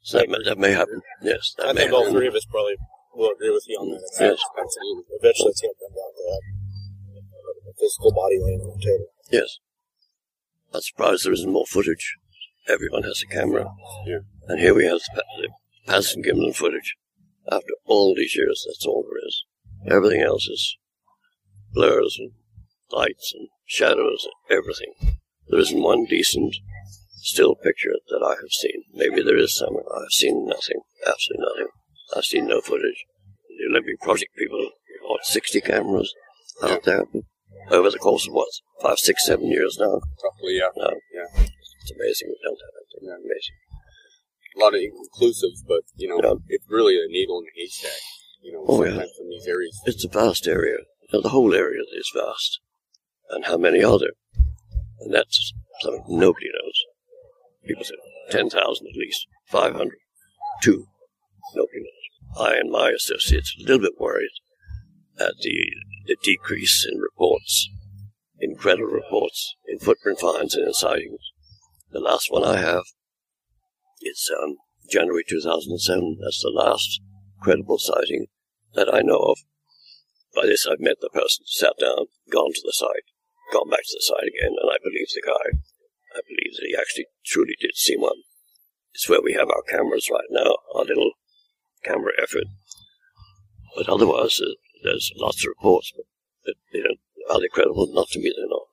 So 0.02 0.18
that, 0.18 0.28
may, 0.28 0.38
that 0.44 0.58
may 0.58 0.72
happen. 0.72 1.00
Yes, 1.22 1.54
that 1.58 1.68
I 1.68 1.72
may 1.72 1.82
think 1.82 1.92
all 1.92 2.10
three 2.10 2.26
of 2.26 2.34
us 2.34 2.44
probably 2.44 2.74
will 3.14 3.30
agree 3.32 3.50
with 3.50 3.64
you 3.68 3.76
on 3.78 3.90
that. 3.90 4.02
It's 4.02 4.20
Yes. 4.20 4.38
absolutely. 4.58 5.04
Eventually, 5.20 5.50
it's 5.50 5.60
going 5.62 5.74
to 5.74 5.80
come 5.80 5.94
down 5.94 6.12
to 6.16 6.22
that. 6.26 7.70
A 7.70 7.74
physical 7.78 8.12
body 8.12 8.38
laying 8.40 8.60
on 8.60 8.76
the 8.78 8.84
table. 8.84 9.06
Yes. 9.30 9.58
I'm 10.74 10.80
surprised 10.80 11.24
there 11.24 11.32
isn't 11.32 11.52
more 11.52 11.66
footage. 11.66 12.16
Everyone 12.68 13.02
has 13.04 13.22
a 13.22 13.26
camera. 13.32 13.66
Yeah. 14.06 14.18
And 14.48 14.58
here 14.60 14.74
we 14.74 14.84
have 14.84 14.98
the, 14.98 15.10
Pa- 15.22 15.40
the 15.40 15.48
Patterson 15.86 16.22
Gimlin 16.22 16.54
footage. 16.54 16.96
After 17.50 17.74
all 17.86 18.14
these 18.14 18.34
years, 18.36 18.64
that's 18.66 18.86
all 18.86 19.04
there 19.04 19.26
is. 19.26 19.44
Everything 19.90 20.22
else 20.22 20.46
is 20.46 20.76
blurs 21.72 22.16
and 22.18 22.32
lights 22.90 23.32
and 23.34 23.48
shadows 23.66 24.26
and 24.26 24.58
everything. 24.58 25.16
There 25.48 25.58
isn't 25.60 25.82
one 25.82 26.04
decent 26.06 26.56
still 27.22 27.54
picture 27.54 27.94
that 28.08 28.22
I 28.24 28.34
have 28.40 28.50
seen. 28.50 28.84
Maybe 28.92 29.22
there 29.22 29.38
is 29.38 29.54
some. 29.56 29.76
I've 29.76 30.10
seen 30.12 30.46
nothing. 30.46 30.80
Absolutely 31.06 31.46
nothing. 31.46 31.68
I've 32.16 32.24
seen 32.24 32.46
no 32.48 32.60
footage. 32.60 33.04
The 33.48 33.70
Olympic 33.70 34.00
Project 34.00 34.32
people 34.36 34.70
bought 35.06 35.24
60 35.24 35.60
cameras 35.60 36.12
out 36.62 36.84
there 36.84 37.04
over 37.70 37.90
the 37.90 37.98
course 37.98 38.26
of 38.26 38.34
what, 38.34 38.48
five, 38.82 38.98
six, 38.98 39.24
seven 39.26 39.46
years 39.46 39.76
now. 39.78 40.00
Roughly, 40.24 40.58
yeah. 40.58 40.68
No. 40.76 40.90
Yeah. 41.14 41.44
It's 41.44 41.92
amazing 41.92 42.28
we 42.28 42.38
don't 42.44 42.58
have 42.60 42.74
anything. 42.78 43.08
Yeah. 43.08 43.16
Amazing. 43.16 43.56
A 44.54 44.60
lot 44.60 44.74
of 44.74 44.80
inconclusives, 44.80 45.66
but, 45.66 45.82
you 45.96 46.08
know, 46.08 46.20
Yeah. 46.22 46.34
it's 46.48 46.66
really 46.68 46.96
a 46.96 47.06
needle 47.08 47.40
in 47.40 47.46
a 47.46 47.60
haystack. 47.60 48.00
You 48.42 48.52
know, 48.52 48.64
Oh, 48.68 48.84
yeah. 48.84 49.04
in 49.20 49.28
these 49.30 49.46
areas. 49.46 49.80
It's 49.86 50.04
a 50.04 50.08
vast 50.08 50.46
area. 50.46 50.78
Now, 51.12 51.20
the 51.20 51.28
whole 51.30 51.54
area 51.54 51.82
is 51.96 52.10
vast. 52.14 52.60
And 53.30 53.44
how 53.46 53.56
many 53.56 53.82
are 53.82 53.98
there? 53.98 54.12
And 55.00 55.14
that's 55.14 55.52
something 55.80 56.04
nobody 56.08 56.46
knows. 56.52 56.84
People 57.66 57.84
say 57.84 57.94
10,000 58.30 58.86
at 58.86 58.96
least, 58.96 59.26
500, 59.46 59.96
2. 60.62 60.86
Nobody 61.54 61.78
knows. 61.78 62.46
I 62.48 62.56
and 62.56 62.70
my 62.70 62.90
associates 62.90 63.54
are 63.58 63.62
a 63.62 63.66
little 63.66 63.82
bit 63.82 64.00
worried 64.00 64.32
at 65.18 65.34
the, 65.40 65.66
the 66.06 66.16
decrease 66.22 66.86
in 66.90 66.98
reports, 66.98 67.68
in 68.40 68.52
incredible 68.52 68.92
reports 68.92 69.54
in 69.66 69.78
footprint 69.78 70.20
finds 70.20 70.54
and 70.54 70.66
in 70.66 70.72
sightings. 70.72 71.20
The 71.90 72.00
last 72.00 72.28
one 72.30 72.44
I 72.44 72.56
have 72.56 72.84
is 74.00 74.30
um, 74.42 74.56
January 74.90 75.24
2007. 75.28 76.18
That's 76.22 76.42
the 76.42 76.50
last 76.50 77.00
credible 77.40 77.78
sighting 77.78 78.26
that 78.74 78.92
I 78.92 79.02
know 79.02 79.18
of. 79.18 79.38
By 80.34 80.46
this, 80.46 80.66
I've 80.66 80.80
met 80.80 80.96
the 81.00 81.10
person, 81.12 81.44
sat 81.44 81.74
down, 81.78 82.06
gone 82.30 82.52
to 82.54 82.62
the 82.64 82.72
site, 82.72 83.04
gone 83.52 83.68
back 83.68 83.84
to 83.84 83.96
the 83.96 84.00
site 84.02 84.28
again, 84.28 84.56
and 84.56 84.70
I 84.72 84.78
believe 84.82 85.08
the 85.12 85.22
guy. 85.26 85.58
I 86.14 86.20
believe 86.26 86.54
that 86.56 86.66
he 86.66 86.76
actually 86.78 87.06
truly 87.24 87.56
did 87.60 87.74
see 87.74 87.96
one. 87.96 88.22
It's 88.94 89.08
where 89.08 89.22
we 89.22 89.32
have 89.32 89.48
our 89.48 89.62
cameras 89.68 90.08
right 90.12 90.28
now, 90.30 90.56
our 90.74 90.84
little 90.84 91.12
camera 91.84 92.12
effort. 92.22 92.44
But 93.76 93.88
otherwise, 93.88 94.40
uh, 94.40 94.52
there's 94.84 95.10
lots 95.16 95.44
of 95.44 95.48
reports, 95.48 95.92
but, 95.96 96.04
but 96.44 96.54
they 96.72 96.82
don't, 96.82 97.00
are 97.30 97.40
they 97.40 97.48
credible? 97.48 97.88
Not 97.90 98.08
to 98.08 98.18
me, 98.18 98.32
they're 98.36 98.46
not. 98.48 98.66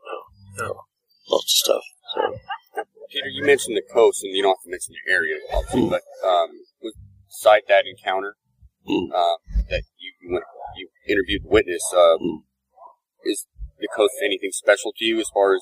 No, 0.58 0.66
no. 0.66 0.82
Lots 1.30 1.46
of 1.46 1.50
stuff. 1.50 1.84
So. 2.16 2.84
Peter, 3.10 3.28
you 3.28 3.44
mentioned 3.44 3.76
the 3.76 3.94
coast, 3.94 4.24
and 4.24 4.36
you 4.36 4.44
don't 4.44 4.58
have 4.58 4.64
to 4.64 4.70
mention 4.70 4.94
the 4.94 5.12
area, 5.12 5.38
obviously, 5.52 5.90
but 5.90 6.04
um, 6.28 6.50
beside 7.28 7.62
that 7.68 7.86
encounter 7.88 8.36
uh, 8.88 9.36
that 9.70 9.84
you 9.98 10.32
went, 10.32 10.44
you 10.78 10.90
interviewed 11.08 11.44
the 11.44 11.50
witness, 11.50 11.82
uh, 11.96 12.18
is 13.26 13.48
the 13.80 13.88
coast 13.96 14.14
anything 14.24 14.52
special 14.52 14.94
to 14.96 15.06
you 15.06 15.20
as 15.20 15.30
far 15.34 15.56
as 15.56 15.62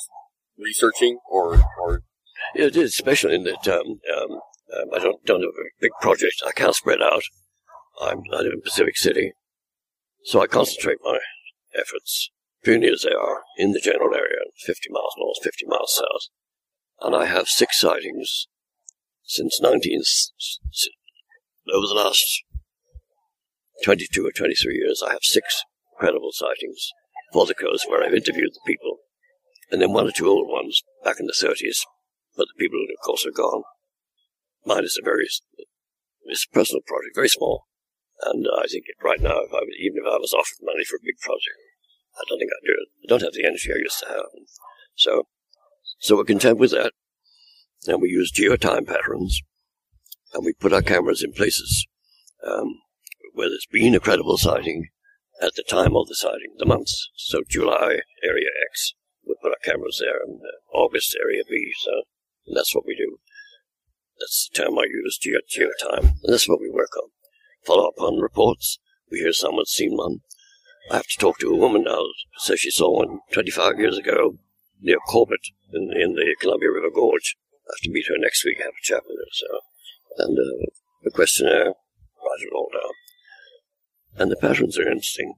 researching 0.57 1.19
or 1.29 1.59
or 1.81 2.01
it 2.55 2.75
is 2.75 2.95
special 2.95 3.31
in 3.31 3.43
that 3.43 3.67
um, 3.67 3.99
um, 4.15 4.31
um, 4.31 4.89
I 4.95 4.99
don't 4.99 5.23
don't 5.25 5.41
have 5.41 5.49
a 5.49 5.69
big 5.81 5.91
project. 6.01 6.41
I 6.45 6.51
can't 6.51 6.75
spread 6.75 7.01
out. 7.01 7.23
I'm, 8.01 8.21
I 8.31 8.37
live 8.37 8.53
in 8.53 8.61
Pacific 8.61 8.95
City, 8.97 9.33
so 10.23 10.39
I 10.41 10.47
concentrate 10.47 10.97
my 11.03 11.17
efforts, 11.75 12.29
puny 12.63 12.87
as 12.89 13.01
they 13.01 13.13
are, 13.13 13.41
in 13.57 13.71
the 13.71 13.79
general 13.79 14.13
area, 14.13 14.39
50 14.65 14.89
miles 14.91 15.13
north, 15.17 15.37
50 15.43 15.65
miles 15.67 15.95
south. 15.95 16.27
And 17.01 17.15
I 17.15 17.25
have 17.25 17.47
six 17.47 17.79
sightings 17.79 18.47
since 19.23 19.59
19, 19.61 20.01
s- 20.01 20.31
s- 20.37 20.89
over 21.73 21.87
the 21.87 21.93
last 21.93 22.43
22 23.83 24.25
or 24.25 24.31
23 24.31 24.75
years. 24.75 25.03
I 25.05 25.11
have 25.11 25.23
six 25.23 25.63
credible 25.97 26.31
sightings 26.31 26.89
for 27.33 27.45
the 27.45 27.55
coast 27.55 27.85
where 27.89 28.03
I've 28.03 28.13
interviewed 28.13 28.51
the 28.53 28.61
people, 28.65 28.97
and 29.71 29.81
then 29.81 29.93
one 29.93 30.07
or 30.07 30.11
two 30.11 30.27
old 30.27 30.47
ones 30.49 30.81
back 31.03 31.19
in 31.19 31.25
the 31.25 31.33
30s, 31.33 31.79
but 32.35 32.47
the 32.47 32.59
people, 32.59 32.79
of 32.79 33.05
course, 33.05 33.25
are 33.25 33.31
gone. 33.31 33.63
Mine 34.65 34.83
is 34.83 34.99
a 35.01 35.05
very, 35.05 35.27
it's 36.25 36.47
a 36.49 36.53
personal 36.53 36.81
project, 36.85 37.15
very 37.15 37.29
small. 37.29 37.65
And 38.21 38.47
I 38.57 38.65
think 38.67 38.85
right 39.03 39.21
now, 39.21 39.39
if 39.41 39.53
I 39.53 39.61
was, 39.61 39.75
even 39.79 39.97
if 40.03 40.05
I 40.05 40.17
was 40.17 40.33
offered 40.33 40.63
money 40.63 40.83
for 40.83 40.95
a 40.95 41.05
big 41.05 41.19
project, 41.19 41.57
I 42.15 42.23
don't 42.27 42.39
think 42.39 42.51
I'd 42.51 42.65
do 42.65 42.73
it. 42.73 42.89
I 43.03 43.07
don't 43.07 43.21
have 43.21 43.33
the 43.33 43.45
energy 43.45 43.71
I 43.71 43.77
used 43.77 43.99
to 43.99 44.07
have. 44.07 44.25
So, 44.95 45.23
so 45.99 46.17
we're 46.17 46.23
content 46.23 46.57
with 46.57 46.71
that. 46.71 46.93
And 47.85 48.01
we 48.01 48.09
use 48.09 48.31
geotime 48.31 48.87
patterns, 48.87 49.39
and 50.33 50.43
we 50.43 50.53
put 50.53 50.73
our 50.73 50.81
cameras 50.81 51.23
in 51.23 51.31
places 51.31 51.85
um, 52.45 52.79
where 53.33 53.49
there's 53.49 53.67
been 53.71 53.95
a 53.95 53.99
credible 53.99 54.37
sighting 54.37 54.89
at 55.41 55.53
the 55.55 55.63
time 55.63 55.95
of 55.95 56.07
the 56.07 56.15
sighting, 56.15 56.55
the 56.57 56.65
months. 56.65 57.09
So 57.15 57.41
July, 57.47 57.99
area 58.23 58.49
X, 58.71 58.93
we 59.27 59.35
put 59.41 59.51
our 59.51 59.63
cameras 59.63 59.99
there, 60.01 60.19
and 60.25 60.39
uh, 60.41 60.77
August, 60.77 61.17
area 61.21 61.43
B. 61.49 61.73
So 61.79 61.91
that's 62.53 62.73
what 62.73 62.85
we 62.85 62.95
do. 62.95 63.17
That's 64.19 64.49
the 64.49 64.63
term 64.63 64.79
I 64.79 64.85
use, 64.89 65.17
geo- 65.17 65.39
geotime. 65.47 66.15
And 66.23 66.33
that's 66.33 66.49
what 66.49 66.61
we 66.61 66.69
work 66.69 66.95
on. 66.97 67.09
Follow 67.65 67.87
up 67.87 67.99
on 67.99 68.19
reports. 68.19 68.79
We 69.11 69.19
hear 69.19 69.33
someone's 69.33 69.71
seen 69.71 69.95
one. 69.95 70.19
I 70.89 70.97
have 70.97 71.07
to 71.07 71.17
talk 71.19 71.39
to 71.39 71.51
a 71.51 71.57
woman 71.57 71.83
now 71.83 72.01
says 72.37 72.61
she 72.61 72.71
saw 72.71 72.89
one 72.89 73.19
25 73.33 73.79
years 73.79 73.97
ago 73.97 74.37
near 74.81 74.97
Corbett 75.07 75.41
in, 75.73 75.91
in 75.95 76.13
the 76.13 76.35
Columbia 76.39 76.71
River 76.71 76.89
Gorge. 76.93 77.35
I 77.67 77.73
have 77.73 77.83
to 77.83 77.91
meet 77.91 78.07
her 78.07 78.17
next 78.17 78.45
week, 78.45 78.59
have 78.59 78.69
a 78.69 78.83
chat 78.83 79.03
with 79.05 79.17
her. 79.17 79.31
So, 79.33 79.59
and 80.17 80.37
uh, 80.37 80.65
the 81.03 81.11
questionnaire, 81.11 81.65
write 81.65 82.41
it 82.41 82.53
all 82.55 82.69
down. 82.73 82.91
And 84.17 84.31
the 84.31 84.37
patterns 84.37 84.77
are 84.77 84.87
interesting. 84.87 85.33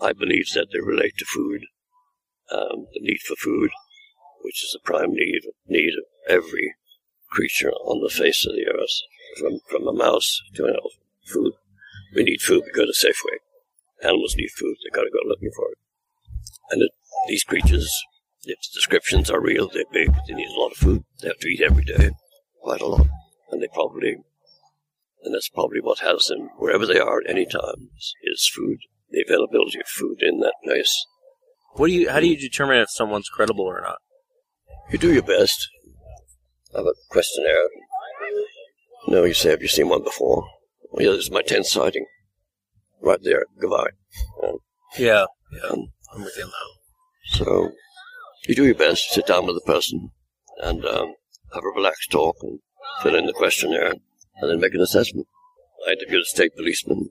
I 0.00 0.12
believe 0.12 0.46
that 0.54 0.68
they 0.72 0.80
relate 0.80 1.16
to 1.18 1.24
food, 1.24 1.62
um, 2.52 2.86
the 2.92 3.00
need 3.00 3.20
for 3.20 3.36
food, 3.36 3.70
which 4.42 4.62
is 4.64 4.76
a 4.76 4.84
prime 4.84 5.12
need 5.12 5.42
need 5.66 5.94
of 5.94 6.04
every 6.28 6.74
creature 7.30 7.72
on 7.84 8.02
the 8.02 8.10
face 8.10 8.46
of 8.46 8.54
the 8.54 8.66
earth, 8.66 9.00
from 9.38 9.60
from 9.68 9.88
a 9.88 9.92
mouse 9.92 10.40
to 10.54 10.64
an 10.64 10.70
elephant. 10.70 11.02
Food. 11.26 11.52
We 12.14 12.22
need 12.22 12.40
food. 12.40 12.62
We 12.66 12.72
go 12.72 12.84
to 12.84 12.92
Safeway. 12.92 13.38
Animals 14.02 14.36
need 14.36 14.50
food. 14.50 14.76
They 14.84 14.94
got 14.94 15.04
to 15.04 15.10
go 15.10 15.26
looking 15.26 15.50
for 15.56 15.70
it. 15.72 15.78
And 16.70 16.82
it, 16.82 16.90
these 17.28 17.44
creatures, 17.44 17.90
if 18.44 18.58
the 18.60 18.68
descriptions 18.74 19.30
are 19.30 19.40
real, 19.40 19.68
they're 19.68 19.84
big. 19.92 20.14
They 20.28 20.34
need 20.34 20.48
a 20.48 20.60
lot 20.60 20.72
of 20.72 20.76
food. 20.76 21.04
They 21.20 21.28
have 21.28 21.38
to 21.38 21.48
eat 21.48 21.62
every 21.62 21.84
day, 21.84 22.10
quite 22.62 22.82
a 22.82 22.86
lot, 22.86 23.06
and 23.50 23.62
they 23.62 23.68
probably, 23.72 24.16
and 25.22 25.34
that's 25.34 25.48
probably 25.48 25.80
what 25.80 26.00
has 26.00 26.26
them 26.26 26.50
wherever 26.58 26.86
they 26.86 26.98
are 26.98 27.20
at 27.20 27.30
any 27.30 27.46
time 27.46 27.90
is 28.22 28.50
food. 28.54 28.78
The 29.10 29.24
availability 29.26 29.80
of 29.80 29.86
food 29.86 30.22
in 30.22 30.40
that 30.40 30.54
place. 30.64 31.06
What 31.74 31.88
do 31.88 31.92
you? 31.92 32.08
How 32.10 32.20
do 32.20 32.26
you 32.28 32.36
determine 32.38 32.78
if 32.78 32.90
someone's 32.90 33.28
credible 33.28 33.64
or 33.64 33.80
not? 33.80 33.98
You 34.90 34.98
do 34.98 35.12
your 35.12 35.22
best. 35.22 35.68
I 36.74 36.78
have 36.78 36.86
a 36.86 36.92
questionnaire. 37.10 37.68
No, 39.08 39.24
you 39.24 39.34
say, 39.34 39.50
have 39.50 39.62
you 39.62 39.68
seen 39.68 39.88
one 39.88 40.02
before? 40.02 40.46
Well, 40.90 41.04
yeah, 41.04 41.12
this 41.12 41.24
is 41.26 41.30
my 41.30 41.42
10th 41.42 41.66
sighting. 41.66 42.06
Right 43.02 43.18
there 43.22 43.44
Gavai. 43.62 43.88
Um, 44.42 44.58
Yeah, 44.98 45.26
yeah, 45.52 45.70
um, 45.70 45.88
I'm 46.14 46.22
with 46.24 46.36
you 46.38 46.44
now. 46.44 47.44
so, 47.44 47.70
you 48.48 48.54
do 48.54 48.64
your 48.64 48.74
best, 48.74 49.10
sit 49.10 49.26
down 49.26 49.46
with 49.46 49.56
the 49.56 49.72
person, 49.72 50.10
and 50.62 50.84
um, 50.86 51.14
have 51.52 51.64
a 51.64 51.76
relaxed 51.76 52.10
talk, 52.10 52.36
and 52.42 52.60
fill 53.02 53.14
in 53.14 53.26
the 53.26 53.32
questionnaire, 53.32 53.92
and 54.40 54.50
then 54.50 54.60
make 54.60 54.74
an 54.74 54.80
assessment. 54.80 55.26
I 55.86 55.92
interviewed 55.92 56.22
a 56.22 56.24
state 56.24 56.56
policeman, 56.56 57.10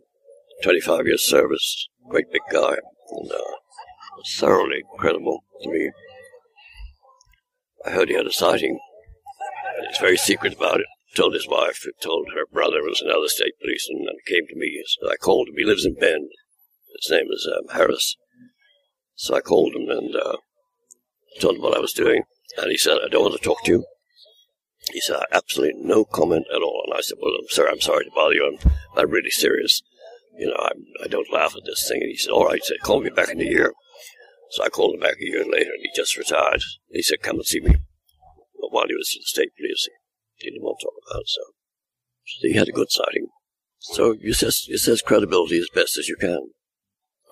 25 0.64 1.06
years 1.06 1.24
service, 1.24 1.88
great 2.10 2.32
big 2.32 2.42
guy, 2.52 2.78
and 3.12 3.32
uh, 3.32 3.56
was 4.18 4.36
thoroughly 4.38 4.84
credible 4.98 5.44
to 5.62 5.70
me. 5.70 5.92
I 7.86 7.92
heard 7.92 8.10
he 8.10 8.16
had 8.16 8.28
a 8.28 8.32
sighting. 8.32 8.80
He's 9.90 9.98
very 9.98 10.18
secret 10.18 10.54
about 10.54 10.80
it. 10.80 10.86
Told 11.16 11.34
his 11.34 11.48
wife, 11.48 11.86
told 12.02 12.30
her 12.34 12.46
brother 12.52 12.82
was 12.82 13.02
another 13.02 13.28
state 13.28 13.54
policeman, 13.62 14.08
and 14.08 14.26
came 14.26 14.48
to 14.48 14.56
me. 14.56 14.84
So 14.88 15.12
I 15.12 15.16
called 15.16 15.50
him. 15.50 15.56
He 15.58 15.64
lives 15.64 15.86
in 15.86 15.94
Bend. 15.94 16.30
His 17.02 17.12
name 17.12 17.28
is 17.32 17.48
um, 17.48 17.76
Harris. 17.76 18.16
So 19.16 19.36
I 19.36 19.42
called 19.42 19.76
him 19.76 19.90
and 19.90 20.16
uh, 20.16 20.38
told 21.40 21.58
him 21.58 21.62
what 21.62 21.78
I 21.78 21.82
was 21.82 21.94
doing. 21.94 22.24
And 22.58 22.72
he 22.72 22.78
said, 22.78 22.98
I 23.04 23.10
don't 23.10 23.24
want 23.24 23.36
to 23.36 23.48
talk 23.48 23.64
to 23.64 23.72
you. 23.72 23.86
He 24.92 25.00
said, 25.00 25.20
absolutely 25.32 25.82
no 25.82 26.04
comment 26.04 26.46
at 26.54 26.62
all. 26.62 26.84
And 26.86 26.98
I 26.98 27.02
said, 27.02 27.18
well, 27.22 27.34
I'm 27.34 27.74
I'm 27.74 27.82
sorry 27.82 28.06
to 28.06 28.12
bother 28.14 28.34
you. 28.34 28.58
I'm, 28.60 28.72
I'm 28.98 29.12
really 29.12 29.30
serious. 29.30 29.82
You 30.38 30.48
know, 30.48 30.58
I'm, 30.60 30.84
I 31.04 31.08
don't 31.08 31.32
laugh 31.32 31.56
at 31.56 31.64
this 31.66 31.88
thing. 31.88 32.02
And 32.02 32.10
he 32.10 32.18
said, 32.18 32.32
all 32.32 32.46
right. 32.46 32.60
He 32.60 32.66
said, 32.66 32.82
call 32.82 33.02
me 33.02 33.10
back 33.10 33.30
in 33.30 33.40
a 33.40 33.46
year. 33.46 33.72
So 34.54 34.64
I 34.64 34.70
called 34.70 34.94
him 34.94 35.00
back 35.00 35.16
a 35.20 35.26
year 35.26 35.44
later, 35.44 35.72
and 35.72 35.82
he 35.82 35.90
just 35.96 36.16
retired. 36.16 36.62
He 36.92 37.02
said, 37.02 37.24
come 37.24 37.38
and 37.38 37.46
see 37.46 37.60
me. 37.60 37.72
But 38.62 38.72
while 38.72 38.86
he 38.88 38.94
was 38.94 39.12
in 39.16 39.22
the 39.22 39.26
state 39.26 39.50
police, 39.58 39.90
he 40.36 40.52
didn't 40.52 40.62
want 40.62 40.78
to 40.80 40.86
talk 40.86 40.94
about 41.10 41.22
it. 41.22 41.30
So, 41.30 41.42
so 42.40 42.48
he 42.48 42.54
had 42.54 42.68
a 42.68 42.72
good 42.72 42.92
sighting. 42.92 43.30
So 43.80 44.12
you 44.12 44.30
assess, 44.30 44.68
you 44.68 44.76
assess 44.76 45.02
credibility 45.02 45.58
as 45.58 45.70
best 45.74 45.98
as 45.98 46.08
you 46.08 46.16
can. 46.16 46.52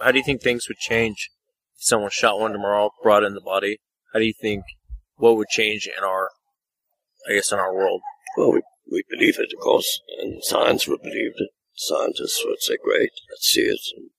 How 0.02 0.10
do 0.10 0.18
you 0.18 0.24
think 0.24 0.42
things 0.42 0.68
would 0.68 0.80
change 0.80 1.30
if 1.78 1.84
someone 1.84 2.10
shot 2.10 2.40
one 2.40 2.54
tomorrow, 2.54 2.90
brought 3.04 3.24
in 3.24 3.36
the 3.36 3.40
body? 3.40 3.78
How 4.14 4.20
do 4.20 4.26
you 4.26 4.34
think 4.42 4.64
what 5.18 5.38
would 5.38 5.50
change 5.50 5.86
in 5.86 6.04
our, 6.04 6.30
I 7.30 7.36
guess, 7.36 7.52
in 7.52 7.60
our 7.60 7.72
world? 7.72 8.02
Well, 8.36 8.54
we, 8.54 8.62
we 8.92 9.04
believe 9.12 9.38
it, 9.38 9.54
of 9.56 9.62
course, 9.62 10.02
and 10.20 10.44
science 10.44 10.88
would 10.88 11.04
believe 11.04 11.34
it. 11.38 11.50
Scientists 11.76 12.44
would 12.48 12.62
say, 12.62 12.78
great, 12.84 13.12
let's 13.30 13.46
see 13.46 13.62
it 13.62 13.80
and 13.96 14.10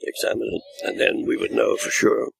examine 0.00 0.48
it. 0.50 0.88
And 0.88 0.98
then 0.98 1.26
we 1.26 1.36
would 1.36 1.52
know 1.52 1.76
for 1.76 1.90
sure 1.90 2.30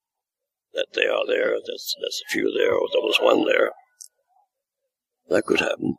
that 0.74 0.88
they 0.94 1.06
are 1.06 1.26
there, 1.26 1.50
there's, 1.50 1.94
there's 2.00 2.22
a 2.28 2.32
few 2.32 2.52
there, 2.52 2.74
or 2.74 2.88
there 2.92 3.02
was 3.02 3.18
one 3.20 3.46
there. 3.46 3.72
That 5.28 5.44
could 5.44 5.60
happen. 5.60 5.96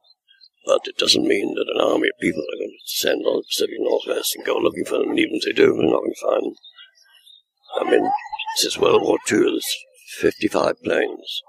But 0.66 0.82
it 0.86 0.98
doesn't 0.98 1.28
mean 1.28 1.56
that 1.56 1.72
an 1.74 1.82
army 1.82 2.10
of 2.10 2.20
people 2.22 2.42
are 2.44 2.60
going 2.60 2.72
to 2.72 2.86
descend 2.86 3.26
on 3.26 3.38
the 3.38 3.44
Pacific 3.50 3.76
Northwest 3.80 4.36
and 4.36 4.46
go 4.46 4.58
looking 4.58 4.86
for 4.86 5.00
them, 5.00 5.10
and 5.10 5.20
even 5.20 5.36
if 5.36 5.44
they 5.46 5.54
do, 5.54 5.74
they're 5.74 5.90
not 5.90 6.02
going 6.02 6.14
to 6.14 6.28
find 6.28 6.46
them. 6.46 6.56
I 7.80 7.92
mean, 7.92 8.12
since 8.58 8.78
World 8.78 9.04
War 9.04 9.18
II, 9.32 9.40
there's 9.40 9.76
55 10.20 10.82
planes 10.84 11.42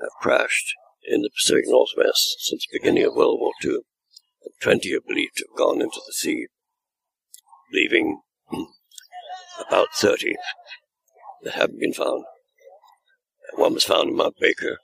have 0.00 0.10
crashed 0.20 0.74
in 1.06 1.22
the 1.22 1.30
Pacific 1.30 1.64
Northwest 1.66 2.36
since 2.40 2.66
the 2.66 2.78
beginning 2.78 3.04
of 3.04 3.14
World 3.14 3.40
War 3.40 3.52
II. 3.64 3.78
And 4.42 4.54
20 4.60 4.94
are 4.94 5.00
believed 5.06 5.36
to 5.36 5.46
have 5.48 5.58
gone 5.58 5.80
into 5.80 6.00
the 6.06 6.12
sea, 6.12 6.46
leaving 7.72 8.20
hmm, 8.48 8.64
about 9.66 9.88
30 9.94 10.36
that 11.42 11.54
haven't 11.54 11.80
been 11.80 11.92
found. 11.92 12.24
One 13.54 13.74
was 13.74 13.84
found 13.84 14.10
in 14.10 14.16
Mount 14.16 14.36
Baker. 14.40 14.78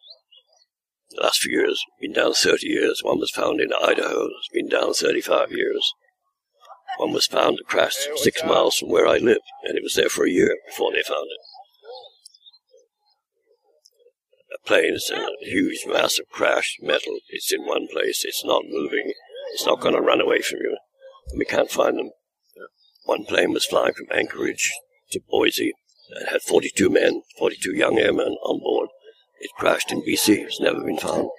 The 1.10 1.22
last 1.22 1.42
few 1.42 1.52
years, 1.52 1.82
been 2.00 2.12
down 2.12 2.32
30 2.32 2.66
years. 2.66 3.02
One 3.02 3.18
was 3.18 3.30
found 3.30 3.60
in 3.60 3.72
Idaho. 3.72 4.26
It's 4.26 4.48
been 4.52 4.68
down 4.68 4.94
35 4.94 5.52
years. 5.52 5.92
One 6.98 7.12
was 7.12 7.26
found 7.26 7.60
crashed 7.66 8.08
six 8.16 8.42
miles 8.44 8.76
from 8.76 8.90
where 8.90 9.06
I 9.06 9.18
live, 9.18 9.42
and 9.64 9.76
it 9.76 9.82
was 9.82 9.94
there 9.94 10.08
for 10.08 10.26
a 10.26 10.30
year 10.30 10.56
before 10.66 10.92
they 10.92 11.02
found 11.02 11.26
it. 11.30 11.38
A 14.54 14.66
plane 14.66 14.94
is 14.94 15.10
a 15.10 15.26
huge, 15.40 15.84
mass 15.86 16.18
of 16.18 16.28
crashed 16.28 16.82
metal. 16.82 17.18
It's 17.28 17.52
in 17.52 17.66
one 17.66 17.88
place. 17.88 18.24
It's 18.24 18.44
not 18.44 18.64
moving. 18.68 19.12
It's 19.54 19.66
not 19.66 19.80
going 19.80 19.94
to 19.94 20.00
run 20.00 20.20
away 20.20 20.42
from 20.42 20.60
you. 20.60 20.76
And 21.30 21.38
we 21.38 21.44
can't 21.44 21.70
find 21.70 21.98
them. 21.98 22.10
One 23.04 23.24
plane 23.24 23.52
was 23.52 23.66
flying 23.66 23.94
from 23.94 24.06
Anchorage 24.12 24.70
to 25.10 25.20
Boise. 25.28 25.72
It 26.20 26.28
had 26.28 26.42
42 26.42 26.90
men, 26.90 27.22
42 27.38 27.74
young 27.74 27.98
airmen 27.98 28.36
on 28.44 28.60
board. 28.60 28.88
It 29.40 29.50
crashed 29.56 29.90
in 29.90 30.02
BC. 30.02 30.44
It's 30.44 30.60
never 30.60 30.80
been 30.80 30.98
found. 30.98 31.30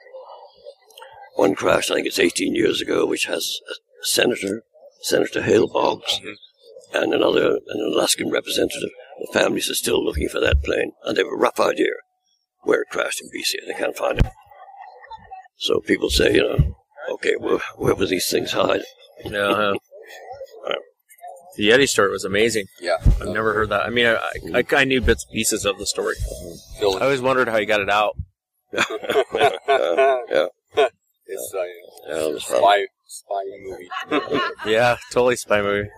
One 1.35 1.55
crashed, 1.55 1.89
I 1.91 1.95
think 1.95 2.07
it's 2.07 2.19
18 2.19 2.55
years 2.55 2.81
ago, 2.81 3.05
which 3.05 3.25
has 3.25 3.59
a 3.69 4.05
senator, 4.05 4.63
Senator 5.01 5.41
Hale 5.41 5.67
Boggs, 5.67 6.19
mm-hmm. 6.19 6.97
and 7.01 7.13
another, 7.13 7.59
an 7.67 7.93
Alaskan 7.93 8.29
representative. 8.29 8.89
The 9.19 9.39
families 9.39 9.69
are 9.69 9.75
still 9.75 10.03
looking 10.03 10.29
for 10.29 10.39
that 10.39 10.63
plane, 10.63 10.91
and 11.03 11.15
they 11.15 11.21
have 11.21 11.31
a 11.31 11.35
rough 11.35 11.59
idea 11.59 11.93
where 12.61 12.81
it 12.81 12.89
crashed 12.89 13.21
in 13.21 13.29
BC, 13.29 13.61
and 13.61 13.69
they 13.69 13.79
can't 13.79 13.97
find 13.97 14.19
it. 14.19 14.25
So 15.57 15.79
people 15.79 16.09
say, 16.09 16.33
you 16.33 16.41
know, 16.41 16.75
okay, 17.13 17.35
where, 17.37 17.59
where 17.77 17.95
will 17.95 18.07
these 18.07 18.29
things 18.29 18.51
hide? 18.51 18.81
Yeah. 19.23 19.73
The 21.55 21.69
Yeti 21.69 21.87
story 21.87 22.09
was 22.11 22.25
amazing. 22.25 22.65
Yeah. 22.81 22.97
I've 23.21 23.27
never 23.29 23.53
heard 23.53 23.69
that. 23.69 23.81
I 23.85 23.89
mean, 23.89 24.05
I, 24.07 24.19
I, 24.55 24.63
I 24.75 24.83
knew 24.85 25.01
bits 25.01 25.25
and 25.25 25.33
pieces 25.33 25.65
of 25.65 25.77
the 25.77 25.85
story. 25.85 26.15
I 26.81 26.83
always 26.83 27.21
wondered 27.21 27.47
how 27.47 27.57
he 27.59 27.65
got 27.65 27.81
it 27.81 27.89
out. 27.89 28.15
yeah, 28.73 28.83
yeah. 29.67 30.47
It's 31.25 31.53
uh, 31.55 31.63
Yeah, 32.09 32.27
it 32.27 32.33
was 32.33 32.43
fun. 32.43 32.57
spy 32.59 32.85
spy 33.07 33.43
movie. 33.63 34.39
Yeah, 34.65 34.97
totally 35.11 35.35
spy 35.35 35.61
movie. 35.61 35.89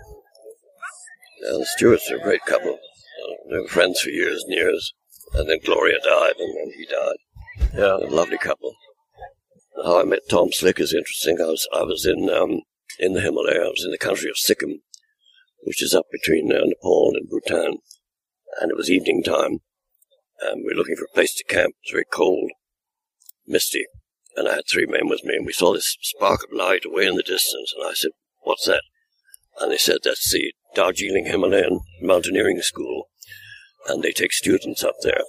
Yeah, 1.41 1.51
the 1.57 1.65
Stewarts 1.77 2.11
are 2.11 2.17
a 2.17 2.21
great 2.21 2.41
couple. 2.45 2.77
They 3.49 3.57
were 3.57 3.67
friends 3.67 4.01
for 4.01 4.09
years 4.09 4.43
and 4.43 4.53
years. 4.53 4.93
And 5.33 5.49
then 5.49 5.59
Gloria 5.65 5.97
died, 6.03 6.33
and 6.39 6.55
then 6.57 6.71
he 6.77 6.85
died. 6.85 7.73
Yeah. 7.73 8.07
A 8.07 8.09
lovely 8.13 8.37
couple. 8.37 8.73
How 9.83 9.99
I 9.99 10.03
met 10.03 10.19
Tom 10.29 10.49
Slick 10.51 10.79
is 10.79 10.93
interesting. 10.93 11.37
I 11.41 11.45
was 11.45 11.67
I 11.73 11.83
was 11.83 12.05
in 12.05 12.29
um, 12.29 12.61
in 12.99 13.13
the 13.13 13.21
Himalaya. 13.21 13.61
I 13.65 13.69
was 13.69 13.83
in 13.85 13.91
the 13.91 13.97
country 13.97 14.29
of 14.29 14.37
Sikkim, 14.37 14.79
which 15.65 15.83
is 15.83 15.93
up 15.93 16.05
between 16.11 16.51
uh, 16.51 16.61
Nepal 16.63 17.13
and 17.15 17.27
Bhutan. 17.29 17.79
And 18.61 18.71
it 18.71 18.77
was 18.77 18.89
evening 18.89 19.23
time, 19.23 19.59
and 20.41 20.63
we 20.63 20.73
were 20.73 20.77
looking 20.77 20.95
for 20.95 21.05
a 21.05 21.13
place 21.13 21.35
to 21.35 21.43
camp. 21.43 21.73
It 21.75 21.87
was 21.87 21.91
very 21.91 22.05
cold, 22.09 22.51
misty, 23.45 23.85
and 24.37 24.47
I 24.47 24.55
had 24.55 24.63
three 24.71 24.85
men 24.85 25.09
with 25.09 25.25
me, 25.25 25.35
and 25.35 25.45
we 25.45 25.51
saw 25.51 25.73
this 25.73 25.97
spark 26.01 26.43
of 26.43 26.55
light 26.55 26.85
away 26.85 27.05
in 27.05 27.15
the 27.15 27.23
distance. 27.23 27.73
And 27.75 27.85
I 27.85 27.93
said, 27.93 28.11
"What's 28.43 28.65
that?" 28.65 28.83
And 29.59 29.71
they 29.71 29.77
said, 29.77 29.97
"That's 30.03 30.31
the 30.31 30.53
Darjeeling 30.73 31.25
Himalayan 31.25 31.81
Mountaineering 32.01 32.61
School, 32.61 33.09
and 33.87 34.03
they 34.03 34.11
take 34.11 34.31
students 34.31 34.83
up 34.83 34.95
there." 35.01 35.23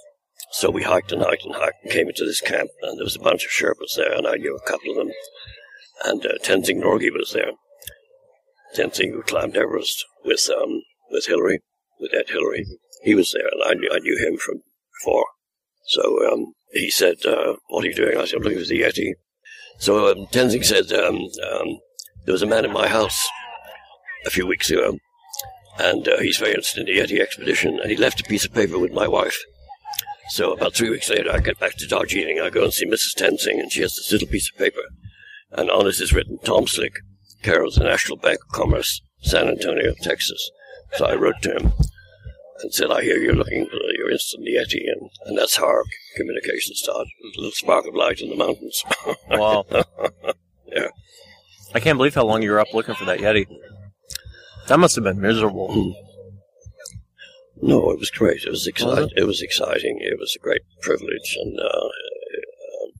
So 0.51 0.69
we 0.69 0.83
hiked 0.83 1.11
and 1.11 1.21
hiked 1.21 1.43
and 1.43 1.55
hiked 1.55 1.83
and 1.83 1.91
came 1.91 2.07
into 2.07 2.23
this 2.23 2.41
camp, 2.41 2.69
and 2.81 2.97
there 2.97 3.03
was 3.03 3.17
a 3.17 3.19
bunch 3.19 3.43
of 3.43 3.51
Sherpas 3.51 3.95
there, 3.97 4.13
and 4.13 4.25
I 4.25 4.35
knew 4.35 4.55
a 4.55 4.69
couple 4.69 4.91
of 4.91 4.97
them. 4.97 5.11
And 6.05 6.25
uh, 6.25 6.37
Tenzing 6.43 6.81
Norgay 6.81 7.11
was 7.11 7.33
there. 7.33 7.51
Tenzing, 8.75 9.11
who 9.11 9.23
climbed 9.23 9.57
Everest 9.57 10.05
with 10.27 10.47
um, 10.49 10.81
with 11.09 11.25
Hillary, 11.25 11.61
with 11.99 12.13
Ed 12.13 12.29
Hillary, 12.29 12.65
he 13.03 13.15
was 13.15 13.33
there, 13.33 13.47
and 13.47 13.63
I 13.63 13.73
knew, 13.73 13.89
I 13.91 13.99
knew 13.99 14.17
him 14.17 14.37
from 14.37 14.61
before. 14.99 15.25
So 15.87 16.31
um, 16.31 16.53
he 16.71 16.91
said, 16.91 17.25
uh, 17.25 17.55
"What 17.69 17.85
are 17.85 17.87
you 17.87 17.95
doing?" 17.95 18.17
I 18.17 18.25
said, 18.25 18.37
"I'm 18.37 18.43
looking 18.43 18.59
for 18.59 18.65
the 18.65 18.81
Yeti." 18.81 19.13
So 19.79 20.11
um, 20.11 20.27
Tenzing 20.27 20.65
said, 20.65 20.91
um, 20.91 21.15
um, 21.15 21.79
"There 22.25 22.33
was 22.33 22.41
a 22.41 22.47
man 22.47 22.65
in 22.65 22.73
my 22.73 22.87
house 22.87 23.27
a 24.25 24.29
few 24.29 24.45
weeks 24.45 24.69
ago, 24.69 24.97
and 25.79 26.07
uh, 26.07 26.19
he's 26.19 26.37
very 26.37 26.51
interested 26.51 26.87
in 26.87 26.93
the 26.93 27.01
Yeti 27.01 27.21
expedition, 27.21 27.79
and 27.79 27.89
he 27.89 27.97
left 27.97 28.21
a 28.21 28.25
piece 28.25 28.45
of 28.45 28.53
paper 28.53 28.77
with 28.77 28.91
my 28.91 29.07
wife." 29.07 29.37
So 30.29 30.51
about 30.51 30.75
three 30.75 30.89
weeks 30.89 31.09
later, 31.09 31.31
I 31.31 31.39
get 31.39 31.57
back 31.57 31.77
to 31.77 31.87
Darjeeling. 31.87 32.41
I 32.41 32.49
go 32.49 32.65
and 32.65 32.73
see 32.73 32.85
Mrs. 32.85 33.15
Tenzing, 33.15 33.61
and 33.61 33.71
she 33.71 33.81
has 33.81 33.95
this 33.95 34.11
little 34.11 34.27
piece 34.27 34.51
of 34.51 34.57
paper, 34.57 34.83
and 35.51 35.71
on 35.71 35.87
it 35.87 36.01
is 36.01 36.11
written 36.11 36.37
Tom 36.43 36.67
Slick, 36.67 36.95
care 37.43 37.63
of 37.63 37.75
the 37.75 37.85
National 37.85 38.17
Bank 38.17 38.39
of 38.43 38.53
Commerce, 38.53 39.01
San 39.21 39.47
Antonio, 39.47 39.93
Texas. 40.01 40.51
So 40.93 41.05
I 41.05 41.15
wrote 41.15 41.41
to 41.43 41.51
him 41.55 41.73
and 42.61 42.73
said, 42.73 42.89
I 42.91 43.01
hear 43.03 43.17
you're 43.17 43.35
looking 43.35 43.65
for 43.67 43.77
your 43.97 44.09
instant 44.09 44.45
Yeti, 44.47 44.81
and, 44.91 45.09
and 45.25 45.37
that's 45.37 45.57
how 45.57 45.65
our 45.67 45.83
communication 46.15 46.75
started. 46.75 47.09
A 47.23 47.37
little 47.39 47.51
spark 47.51 47.85
of 47.87 47.93
light 47.95 48.21
in 48.21 48.29
the 48.29 48.35
mountains. 48.35 48.83
Wow. 49.29 49.65
yeah. 50.65 50.87
I 51.75 51.79
can't 51.79 51.97
believe 51.97 52.15
how 52.15 52.25
long 52.25 52.41
you 52.41 52.51
were 52.51 52.59
up 52.59 52.73
looking 52.73 52.95
for 52.95 53.05
that 53.05 53.19
Yeti. 53.19 53.45
That 54.67 54.79
must 54.79 54.95
have 54.95 55.03
been 55.03 55.19
miserable. 55.21 55.93
No, 57.61 57.89
it 57.91 57.99
was 57.99 58.09
great. 58.11 58.43
It 58.43 58.49
was 58.49 58.59
Was 58.61 58.67
exciting. 58.67 59.09
it? 59.15 59.23
was 59.25 59.41
exciting. 59.41 59.97
It 60.01 60.17
was 60.19 60.35
a 60.35 60.39
great 60.43 60.61
privilege, 60.81 61.35
and 61.41 61.59
uh, 61.59 61.63
um, 61.63 62.91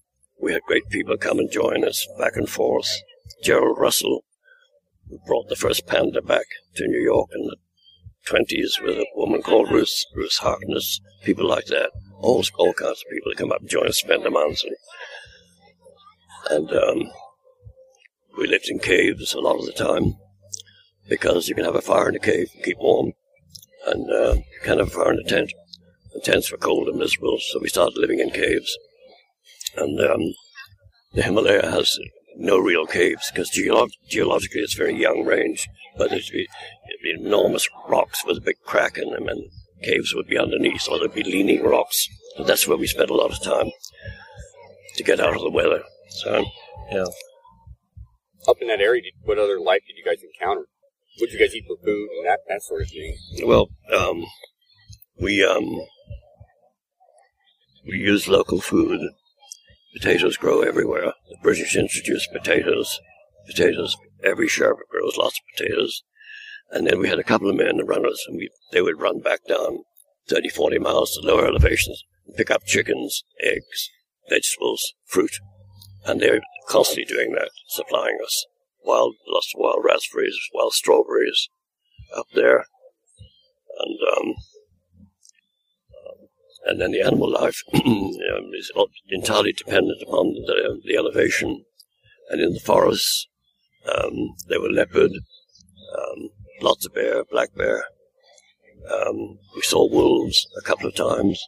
we 0.42 0.52
had 0.54 0.62
great 0.64 0.88
people 0.90 1.16
come 1.18 1.40
and 1.40 1.52
join 1.52 1.84
us 1.86 2.08
back 2.20 2.36
and 2.36 2.50
forth. 2.50 2.90
Gerald 3.44 3.78
Russell, 3.80 4.24
who 5.10 5.20
brought 5.26 5.50
the 5.50 5.56
first 5.56 5.88
panda 5.88 6.22
back 6.22 6.46
to 6.76 6.88
New 6.88 7.02
York 7.02 7.30
in 7.34 7.48
the 7.48 7.58
twenties 8.26 8.80
with 8.82 8.98
a 8.98 9.06
woman 9.16 9.42
called 9.42 9.72
Ruth 9.72 10.06
Ruth 10.16 10.38
Harkness. 10.40 11.00
People 11.24 11.48
like 11.48 11.66
that. 11.68 11.92
All 12.20 12.44
all 12.58 12.74
kinds 12.74 13.04
of 13.04 13.12
people 13.12 13.32
that 13.32 13.38
come 13.38 13.52
up 13.52 13.62
and 13.62 13.70
join 13.70 13.88
us, 13.88 14.00
spend 14.00 14.26
a 14.26 14.32
month, 14.32 14.62
and, 16.50 16.72
um, 16.72 17.12
we 18.38 18.48
lived 18.48 18.70
in 18.70 18.80
caves 18.80 19.34
a 19.34 19.40
lot 19.40 19.60
of 19.60 19.66
the 19.66 19.72
time 19.72 20.16
because 21.10 21.48
you 21.48 21.56
can 21.56 21.66
have 21.66 21.76
a 21.76 21.82
fire 21.82 22.10
in 22.10 22.16
a 22.16 22.20
cave 22.20 22.50
and 22.54 22.64
keep 22.64 22.78
warm 22.78 23.14
and 23.88 24.12
uh, 24.12 24.36
kind 24.64 24.80
of 24.80 24.92
fire 24.92 25.14
in 25.14 25.20
a 25.20 25.24
tent. 25.24 25.52
The 26.14 26.22
tents 26.22 26.52
were 26.52 26.58
cold 26.58 26.88
and 26.88 26.98
miserable, 26.98 27.38
so 27.40 27.60
we 27.60 27.70
started 27.70 27.98
living 27.98 28.20
in 28.20 28.30
caves. 28.30 28.78
And 29.76 30.00
um, 30.00 30.22
the 31.14 31.24
Himalaya 31.24 31.70
has 31.70 31.98
no 32.38 32.58
real 32.58 32.86
caves 32.86 33.32
because 33.32 33.52
geolo- 33.52 33.90
geologically 34.10 34.62
it's 34.62 34.76
a 34.76 34.78
very 34.78 34.96
young 34.96 35.26
range, 35.26 35.68
but 35.98 36.12
it'd 36.12 36.32
be, 36.32 36.48
it'd 36.90 37.04
be 37.04 37.26
enormous 37.26 37.68
rocks 37.88 38.24
with 38.26 38.38
a 38.38 38.42
big 38.42 38.58
crack 38.64 38.98
in 38.98 39.10
them, 39.12 39.28
and 39.28 39.50
caves 39.84 40.14
would 40.14 40.28
be 40.28 40.38
underneath, 40.38 40.88
or 40.90 41.00
there'd 41.00 41.14
be 41.14 41.24
leaning 41.24 41.64
rocks. 41.64 42.08
And 42.38 42.46
that's 42.46 42.68
where 42.68 42.78
we 42.78 42.88
spent 42.88 43.10
a 43.10 43.16
lot 43.16 43.32
of 43.32 43.42
time 43.42 43.72
to 44.96 45.04
get 45.04 45.20
out 45.20 45.36
of 45.36 45.42
the 45.42 45.52
weather. 45.52 45.84
So, 46.10 46.46
yeah. 46.92 47.06
Up 48.48 48.58
in 48.62 48.68
that 48.68 48.80
area, 48.80 49.02
did, 49.02 49.14
what 49.24 49.38
other 49.38 49.60
life 49.60 49.82
did 49.88 49.98
you 49.98 50.06
guys 50.06 50.24
encounter? 50.24 50.66
What 51.18 51.30
did 51.30 51.40
you 51.40 51.46
guys 51.46 51.56
eat 51.56 51.66
for 51.68 51.78
food 51.84 52.10
and 52.18 52.28
that, 52.28 52.40
that 52.48 52.62
sort 52.62 52.84
of 52.84 52.90
thing? 52.90 53.18
Well, 53.44 53.70
um, 53.92 54.24
we 55.20 55.44
um, 55.44 55.82
we 57.88 57.98
use 57.98 58.28
local 58.28 58.62
food. 58.62 59.02
Potatoes 60.00 60.38
grow 60.38 60.62
everywhere. 60.62 61.14
The 61.28 61.38
British 61.42 61.76
introduced 61.76 62.32
potatoes. 62.32 63.00
Potatoes. 63.48 63.98
Every 64.24 64.48
Sherpa 64.48 64.82
grows 64.92 65.18
lots 65.18 65.40
of 65.40 65.58
potatoes. 65.58 66.04
And 66.70 66.86
then 66.86 67.00
we 67.00 67.10
had 67.10 67.18
a 67.18 67.24
couple 67.24 67.50
of 67.50 67.56
men, 67.56 67.78
the 67.78 67.84
runners, 67.84 68.24
and 68.28 68.38
we 68.38 68.52
they 68.72 68.82
would 68.82 69.02
run 69.02 69.22
back 69.22 69.40
down 69.48 69.80
30, 70.30 70.50
40 70.50 70.78
miles 70.78 71.14
to 71.14 71.28
lower 71.28 71.48
elevations 71.48 72.04
and 72.28 72.36
pick 72.36 72.52
up 72.52 72.64
chickens, 72.66 73.24
eggs, 73.42 73.90
vegetables, 74.30 74.94
fruit. 75.06 75.32
And 76.06 76.22
they're 76.22 76.42
constantly 76.68 77.06
doing 77.06 77.32
that, 77.32 77.50
supplying 77.70 78.20
us 78.24 78.46
wild, 78.84 79.16
lots 79.28 79.52
of 79.56 79.60
wild 79.60 79.84
raspberries, 79.84 80.38
wild 80.54 80.74
strawberries 80.74 81.50
up 82.16 82.28
there. 82.36 82.66
And, 83.80 84.00
um, 84.16 84.36
and 86.68 86.82
then 86.82 86.92
the 86.92 87.02
animal 87.02 87.32
life 87.32 87.64
um, 87.74 88.52
is 88.54 88.72
entirely 89.10 89.54
dependent 89.54 90.02
upon 90.02 90.34
the, 90.34 90.82
the 90.84 90.98
elevation. 90.98 91.64
And 92.30 92.42
in 92.42 92.54
the 92.54 92.60
forests, 92.60 93.28
um, 93.88 94.36
there 94.50 94.60
were 94.60 94.70
leopard, 94.70 95.12
um, 95.12 96.30
lots 96.62 96.86
of 96.86 96.94
bear, 96.94 97.24
black 97.24 97.56
bear. 97.56 97.86
Um, 98.92 99.40
we 99.56 99.62
saw 99.62 99.90
wolves 99.90 100.46
a 100.58 100.62
couple 100.62 100.88
of 100.88 100.96
times. 100.96 101.42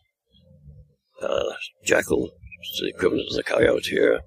Uh, 1.22 1.51
jackal, 1.84 2.32
the 2.80 2.88
equivalent 2.88 3.28
of 3.30 3.36
the 3.36 3.43
coyote 3.43 3.89
here. 3.89 4.22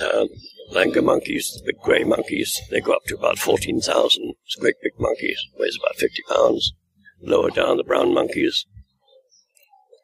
Um, 0.00 0.28
Langur 0.72 1.04
monkeys, 1.04 1.52
the 1.52 1.72
big 1.72 1.80
grey 1.82 2.04
monkeys, 2.04 2.58
they 2.70 2.80
go 2.80 2.92
up 2.92 3.04
to 3.06 3.16
about 3.16 3.38
14,000. 3.38 4.34
It's 4.46 4.56
great 4.56 4.76
big 4.82 4.94
monkeys, 4.98 5.38
weighs 5.58 5.76
about 5.76 5.96
50 5.96 6.22
pounds. 6.26 6.72
Lower 7.20 7.50
down, 7.50 7.76
the 7.76 7.84
brown 7.84 8.14
monkeys, 8.14 8.66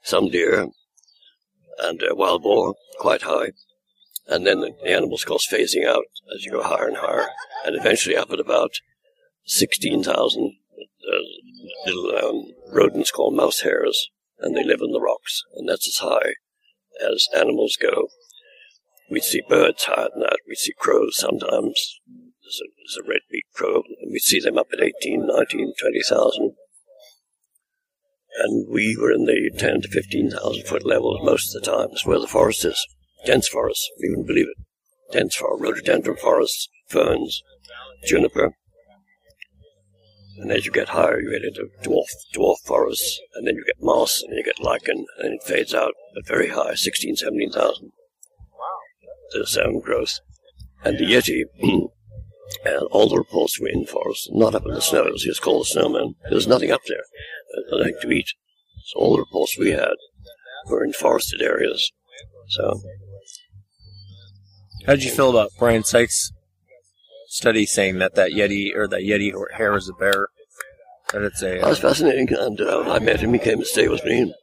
some 0.02 0.28
deer, 0.30 0.68
and 1.78 2.02
uh, 2.02 2.14
wild 2.14 2.42
boar, 2.42 2.74
quite 2.98 3.22
high. 3.22 3.52
And 4.26 4.46
then 4.46 4.60
the, 4.60 4.70
the 4.82 4.90
animals, 4.90 5.22
of 5.22 5.28
course, 5.28 5.48
phasing 5.50 5.86
out 5.86 6.04
as 6.34 6.44
you 6.44 6.52
go 6.52 6.62
higher 6.62 6.88
and 6.88 6.98
higher, 6.98 7.28
and 7.64 7.76
eventually 7.76 8.16
up 8.16 8.30
at 8.30 8.40
about 8.40 8.72
16,000 9.44 10.56
uh, 11.12 11.16
little 11.86 12.16
um, 12.16 12.44
rodents 12.72 13.10
called 13.10 13.34
mouse 13.34 13.60
hares, 13.60 14.10
and 14.38 14.56
they 14.56 14.64
live 14.64 14.80
in 14.80 14.92
the 14.92 15.00
rocks, 15.00 15.42
and 15.54 15.68
that's 15.68 15.88
as 15.88 15.96
high 15.96 16.34
as 17.00 17.26
animals 17.34 17.76
go. 17.80 18.08
We'd 19.10 19.24
see 19.24 19.42
birds 19.48 19.84
higher 19.84 20.08
than 20.12 20.22
that. 20.22 20.38
We'd 20.46 20.56
see 20.56 20.72
crows 20.78 21.16
sometimes. 21.16 22.00
There's 22.42 22.60
a, 22.62 22.68
there's 22.78 23.04
a 23.04 23.08
red-beaked 23.08 23.52
crow, 23.52 23.82
and 24.00 24.12
we'd 24.12 24.20
see 24.20 24.40
them 24.40 24.58
up 24.58 24.68
at 24.72 24.82
18, 24.82 25.26
19, 25.26 25.74
20,000. 25.80 26.52
And 28.38 28.66
we 28.72 28.96
were 28.96 29.12
in 29.12 29.24
the 29.24 29.50
10 29.58 29.82
to 29.82 29.88
15,000 29.88 30.66
foot 30.66 30.86
levels 30.86 31.20
most 31.22 31.54
of 31.54 31.62
the 31.62 31.70
time. 31.70 31.88
That's 31.90 32.06
where 32.06 32.20
the 32.20 32.26
forest 32.26 32.64
is. 32.64 32.86
Dense 33.26 33.48
forest, 33.48 33.90
you 33.98 34.10
wouldn't 34.10 34.28
believe 34.28 34.46
it. 34.46 35.12
Dense 35.12 35.34
forest, 35.34 35.62
rhododendron 35.62 36.16
forests, 36.16 36.68
ferns, 36.88 37.42
juniper. 38.04 38.54
And 40.38 40.50
as 40.52 40.64
you 40.64 40.72
get 40.72 40.90
higher, 40.90 41.20
you 41.20 41.30
get 41.30 41.44
into 41.44 41.68
dwarf 41.82 42.06
dwarf 42.34 42.56
forests, 42.64 43.20
and 43.34 43.46
then 43.46 43.56
you 43.56 43.64
get 43.64 43.82
moss, 43.82 44.22
and 44.22 44.34
you 44.34 44.42
get 44.42 44.62
lichen, 44.62 45.04
and 45.18 45.34
it 45.34 45.42
fades 45.42 45.74
out 45.74 45.92
at 46.16 46.26
very 46.26 46.48
high, 46.48 46.74
16, 46.74 47.16
17,000. 47.16 47.90
The 49.32 49.46
sound 49.46 49.82
growth. 49.82 50.20
And 50.82 50.98
the 50.98 51.04
Yeti, 51.04 51.42
and 52.64 52.82
all 52.90 53.08
the 53.08 53.18
reports 53.18 53.60
were 53.60 53.68
in 53.68 53.84
forest, 53.84 54.30
not 54.32 54.54
up 54.54 54.64
in 54.64 54.72
the 54.72 54.80
snows. 54.80 55.24
He 55.24 55.28
was 55.28 55.40
called 55.40 55.62
the 55.62 55.66
snowman. 55.66 56.14
There 56.22 56.34
was 56.34 56.46
nothing 56.46 56.70
up 56.70 56.84
there, 56.88 57.04
uh, 57.56 57.76
nothing 57.76 57.96
to 58.02 58.10
eat. 58.10 58.28
So 58.86 59.00
all 59.00 59.12
the 59.12 59.20
reports 59.20 59.58
we 59.58 59.70
had 59.70 59.94
were 60.68 60.84
in 60.84 60.92
forested 60.92 61.42
areas. 61.42 61.92
So 62.48 62.80
How 64.86 64.94
did 64.94 65.04
you 65.04 65.10
feel 65.10 65.30
about 65.30 65.52
Brian 65.58 65.84
Sykes' 65.84 66.32
study 67.28 67.66
saying 67.66 67.98
that 67.98 68.14
that 68.14 68.32
Yeti 68.32 68.74
or 68.74 68.88
that 68.88 69.02
Yeti 69.02 69.32
hair 69.56 69.76
is 69.76 69.88
a 69.88 69.92
bear? 69.92 70.28
That 71.12 71.22
it's 71.22 71.42
a. 71.42 71.58
That 71.58 71.68
was 71.68 71.78
fascinating, 71.78 72.28
and 72.32 72.60
uh, 72.60 72.90
I 72.90 72.98
met 72.98 73.20
him. 73.20 73.32
He 73.32 73.38
came 73.38 73.58
to 73.58 73.64
stay 73.64 73.88
with 73.88 74.04
me 74.04 74.22
uh, 74.22 74.34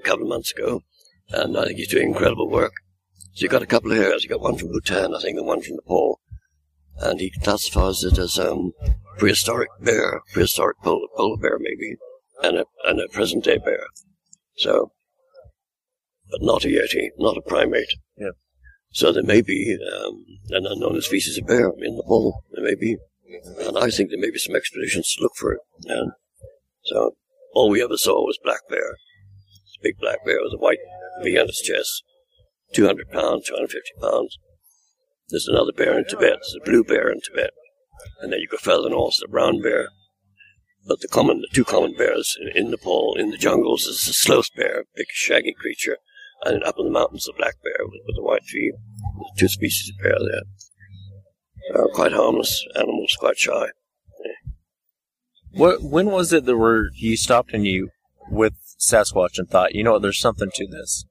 a 0.00 0.02
couple 0.04 0.24
of 0.24 0.28
months 0.28 0.52
ago, 0.52 0.82
and 1.30 1.56
I 1.56 1.64
think 1.64 1.78
he's 1.78 1.88
doing 1.88 2.08
incredible 2.08 2.48
work. 2.48 2.72
So 3.34 3.42
you 3.42 3.48
got 3.48 3.62
a 3.62 3.66
couple 3.66 3.92
of 3.92 3.98
hairs. 3.98 4.22
You 4.22 4.30
got 4.30 4.40
one 4.40 4.56
from 4.56 4.68
Bhutan, 4.68 5.14
I 5.14 5.20
think, 5.20 5.36
and 5.38 5.46
one 5.46 5.62
from 5.62 5.76
Nepal, 5.76 6.19
and 7.00 7.20
he 7.20 7.30
classifies 7.42 8.04
it 8.04 8.18
as 8.18 8.38
um, 8.38 8.72
prehistoric 9.18 9.70
bear, 9.80 10.20
prehistoric 10.32 10.78
polar, 10.82 11.06
polar 11.16 11.36
bear 11.36 11.58
maybe, 11.58 11.96
and 12.42 12.58
a 12.58 12.64
and 12.84 13.00
a 13.00 13.08
present 13.08 13.44
day 13.44 13.58
bear. 13.58 13.86
So, 14.56 14.92
but 16.30 16.42
not 16.42 16.64
a 16.64 16.68
yeti, 16.68 17.08
not 17.18 17.36
a 17.36 17.42
primate. 17.42 17.94
Yeah. 18.16 18.30
So 18.92 19.12
there 19.12 19.22
may 19.22 19.40
be 19.40 19.78
um, 20.04 20.24
an 20.50 20.66
unknown 20.66 21.00
species 21.02 21.38
of 21.38 21.46
bear 21.46 21.70
in 21.78 21.96
Nepal. 21.96 22.44
There 22.52 22.64
may 22.64 22.74
be, 22.74 22.96
and 23.60 23.78
I 23.78 23.88
think 23.90 24.10
there 24.10 24.18
may 24.18 24.30
be 24.30 24.38
some 24.38 24.56
expeditions 24.56 25.14
to 25.14 25.22
look 25.22 25.36
for 25.36 25.52
it. 25.52 25.60
And 25.84 26.12
so 26.84 27.14
all 27.54 27.70
we 27.70 27.82
ever 27.82 27.96
saw 27.96 28.24
was 28.26 28.38
black 28.42 28.68
bear. 28.68 28.96
this 29.64 29.78
big 29.82 29.98
black 29.98 30.24
bear 30.24 30.38
with 30.42 30.54
a 30.54 30.58
white 30.58 30.78
V 31.22 31.38
on 31.38 31.48
its 31.48 31.62
chest, 31.62 32.02
200 32.74 33.10
pounds, 33.10 33.46
250 33.46 33.92
pounds. 34.00 34.38
There's 35.30 35.48
another 35.48 35.72
bear 35.72 35.98
in 35.98 36.04
Tibet. 36.04 36.38
There's 36.40 36.56
a 36.60 36.64
blue 36.64 36.84
bear 36.84 37.10
in 37.10 37.20
Tibet. 37.20 37.50
And 38.20 38.32
then 38.32 38.40
you 38.40 38.48
go 38.48 38.56
further 38.56 38.90
north, 38.90 39.18
the 39.20 39.28
brown 39.28 39.62
bear. 39.62 39.88
But 40.86 41.00
the 41.00 41.08
common, 41.08 41.40
the 41.40 41.48
two 41.52 41.64
common 41.64 41.94
bears 41.94 42.36
in, 42.40 42.64
in 42.64 42.70
Nepal, 42.70 43.14
in 43.18 43.30
the 43.30 43.36
jungles, 43.36 43.84
is 43.84 44.06
the 44.06 44.12
sloth 44.12 44.54
bear, 44.56 44.80
a 44.80 44.84
big 44.96 45.06
shaggy 45.10 45.54
creature, 45.58 45.98
and 46.44 46.64
up 46.64 46.76
in 46.78 46.86
the 46.86 46.90
mountains, 46.90 47.26
the 47.26 47.34
black 47.36 47.56
bear 47.62 47.86
with, 47.86 48.00
with 48.06 48.16
the 48.16 48.22
white 48.22 48.44
feet. 48.44 48.72
There's 49.36 49.38
two 49.38 49.48
species 49.48 49.90
of 49.90 50.02
bear 50.02 50.18
there. 50.18 51.82
Uh, 51.82 51.88
quite 51.94 52.12
harmless 52.12 52.66
animals, 52.74 53.16
quite 53.20 53.38
shy. 53.38 53.68
What? 55.52 55.82
When 55.82 56.06
was 56.06 56.32
it 56.32 56.46
that 56.46 56.56
were 56.56 56.90
you 56.94 57.16
stopped 57.16 57.52
and 57.52 57.66
you 57.66 57.90
with 58.30 58.54
Sasquatch 58.78 59.38
and 59.38 59.48
thought, 59.48 59.74
you 59.74 59.82
know 59.82 59.98
there's 59.98 60.20
something 60.20 60.50
to 60.54 60.66
this? 60.66 61.04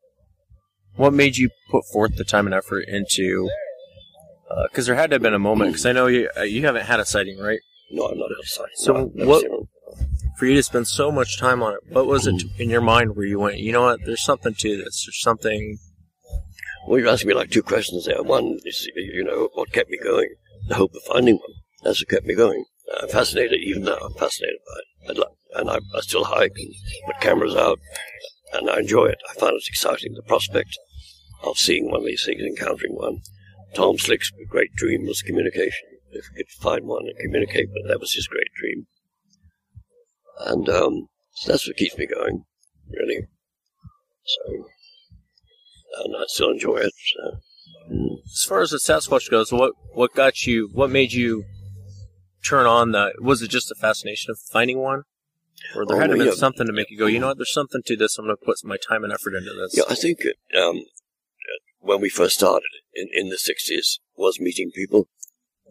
What 0.95 1.13
made 1.13 1.37
you 1.37 1.49
put 1.69 1.85
forth 1.85 2.15
the 2.15 2.23
time 2.23 2.45
and 2.45 2.55
effort 2.55 2.85
into? 2.87 3.49
Because 4.69 4.85
there 4.85 4.95
had 4.95 5.09
to 5.11 5.15
have 5.15 5.21
been 5.21 5.33
a 5.33 5.39
moment. 5.39 5.71
Because 5.71 5.85
I 5.85 5.91
know 5.91 6.07
you 6.07 6.29
uh, 6.37 6.41
you 6.41 6.65
haven't 6.65 6.85
had 6.85 6.99
a 6.99 7.05
sighting, 7.05 7.39
right? 7.39 7.59
No, 7.91 8.05
I'm 8.05 8.17
not 8.17 8.29
outside. 8.37 8.67
So 8.75 8.93
No, 8.93 8.99
I've 9.01 9.15
never 9.15 9.29
what? 9.29 9.41
seen 9.41 9.51
one. 9.51 9.67
For 10.37 10.45
you 10.45 10.55
to 10.55 10.63
spend 10.63 10.87
so 10.87 11.11
much 11.11 11.37
time 11.37 11.61
on 11.61 11.73
it, 11.73 11.79
what 11.89 12.05
was 12.05 12.25
it 12.25 12.41
in 12.57 12.69
your 12.69 12.81
mind 12.81 13.15
where 13.15 13.25
you 13.25 13.39
went, 13.39 13.57
you 13.57 13.73
know 13.73 13.81
what, 13.81 13.99
there's 14.05 14.23
something 14.23 14.53
to 14.53 14.77
this. 14.77 15.05
There's 15.05 15.19
something. 15.21 15.77
Well, 16.87 16.99
you're 16.99 17.09
asking 17.09 17.27
me 17.29 17.33
like 17.33 17.51
two 17.51 17.63
questions 17.63 18.05
there. 18.05 18.23
One 18.23 18.57
is, 18.63 18.87
you 18.95 19.23
know, 19.23 19.49
what 19.53 19.73
kept 19.73 19.89
me 19.89 19.97
going? 20.01 20.29
The 20.67 20.75
hope 20.75 20.95
of 20.95 21.01
finding 21.03 21.35
one. 21.35 21.53
That's 21.83 22.01
what 22.01 22.09
kept 22.09 22.25
me 22.25 22.35
going. 22.35 22.63
I'm 23.01 23.09
fascinated, 23.09 23.59
even 23.61 23.83
now, 23.83 23.97
I'm 23.97 24.13
fascinated 24.13 24.59
by 24.65 24.79
it. 24.79 25.11
I'd 25.11 25.17
like, 25.17 25.29
and 25.55 25.69
I, 25.69 25.75
I 25.95 25.99
still 26.01 26.23
hike 26.23 26.55
and 26.57 26.73
put 27.05 27.21
cameras 27.21 27.55
out, 27.55 27.79
and 28.53 28.69
I 28.69 28.79
enjoy 28.79 29.05
it. 29.05 29.19
I 29.29 29.33
find 29.33 29.53
it 29.53 29.63
exciting, 29.67 30.13
the 30.13 30.23
prospect 30.23 30.77
of 31.43 31.57
seeing 31.57 31.91
one 31.91 31.99
of 32.01 32.05
these 32.05 32.25
things, 32.25 32.41
encountering 32.41 32.95
one. 32.95 33.19
Tom 33.75 33.97
Slick's 33.97 34.31
great 34.49 34.73
dream 34.75 35.05
was 35.05 35.21
communication. 35.21 35.87
If 36.11 36.25
he 36.35 36.43
could 36.43 36.51
find 36.61 36.85
one 36.85 37.07
and 37.07 37.17
communicate, 37.19 37.69
but 37.73 37.87
that 37.87 37.99
was 37.99 38.13
his 38.13 38.27
great 38.27 38.49
dream. 38.59 38.87
And 40.39 40.67
um, 40.69 41.07
so 41.33 41.51
that's 41.51 41.67
what 41.67 41.77
keeps 41.77 41.97
me 41.97 42.07
going, 42.07 42.43
really. 42.89 43.27
So, 44.25 44.65
and 46.03 46.15
I 46.15 46.23
still 46.27 46.51
enjoy 46.51 46.77
it. 46.77 46.93
So. 47.15 47.39
As 48.25 48.43
far 48.47 48.61
as 48.61 48.71
the 48.71 48.77
Sasquatch 48.77 49.29
goes, 49.29 49.51
what 49.51 49.73
what 49.93 50.13
got 50.13 50.45
you? 50.45 50.69
What 50.73 50.89
made 50.89 51.11
you 51.11 51.43
turn 52.45 52.65
on 52.65 52.91
the? 52.91 53.13
Was 53.19 53.41
it 53.41 53.49
just 53.49 53.69
the 53.69 53.75
fascination 53.75 54.31
of 54.31 54.39
finding 54.51 54.79
one, 54.79 55.03
or 55.75 55.85
there 55.85 55.97
Oh, 55.97 55.99
had 55.99 56.07
to 56.11 56.17
have 56.17 56.25
been 56.27 56.35
something 56.35 56.67
to 56.67 56.73
make 56.73 56.89
you 56.89 56.97
go, 56.97 57.07
you 57.07 57.19
know 57.19 57.27
what? 57.27 57.37
There's 57.37 57.53
something 57.53 57.81
to 57.85 57.95
this. 57.95 58.17
I'm 58.17 58.25
going 58.25 58.37
to 58.37 58.45
put 58.45 58.57
my 58.63 58.77
time 58.77 59.03
and 59.03 59.11
effort 59.11 59.33
into 59.35 59.53
this. 59.53 59.75
Yeah, 59.75 59.83
I 59.89 59.95
think 59.95 60.19
um, 60.57 60.77
uh, 60.77 60.79
when 61.79 62.01
we 62.01 62.09
first 62.09 62.35
started 62.35 62.69
in, 62.93 63.07
in 63.13 63.29
the 63.29 63.37
60s 63.37 63.99
was 64.15 64.39
meeting 64.39 64.71
people 64.73 65.07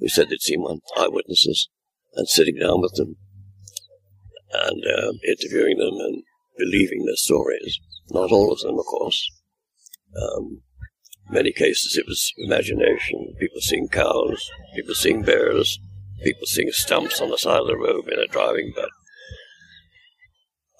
who 0.00 0.09
said 0.09 0.28
they'd 0.28 0.40
seen 0.40 0.62
one, 0.62 0.80
eyewitnesses, 0.96 1.68
and 2.14 2.28
sitting 2.28 2.59
down 2.59 2.80
with 2.80 2.94
them 2.94 3.16
and 4.52 4.82
um, 4.98 5.18
interviewing 5.26 5.78
them 5.78 5.94
and 5.98 6.22
believing 6.56 7.04
their 7.04 7.16
stories. 7.16 7.78
Not 8.11 8.32
all 8.32 8.52
of 8.52 8.61
them, 8.61 8.78
of 8.78 8.86
course. 8.86 9.30
Um, 10.16 10.62
many 11.30 11.52
cases 11.52 11.96
it 11.96 12.06
was 12.06 12.32
imagination, 12.38 13.34
people 13.38 13.61
seeing 13.61 13.88
cows, 13.88 14.50
people 14.74 14.94
seeing 14.94 15.22
bears, 15.22 15.78
people 16.22 16.46
seeing 16.46 16.70
stumps 16.72 17.20
on 17.20 17.30
the 17.30 17.38
side 17.38 17.61
of 17.61 17.66
the 17.66 17.76
road 17.76 18.06
when 18.06 18.16
they're 18.16 18.26
driving, 18.26 18.72
but 18.74 18.88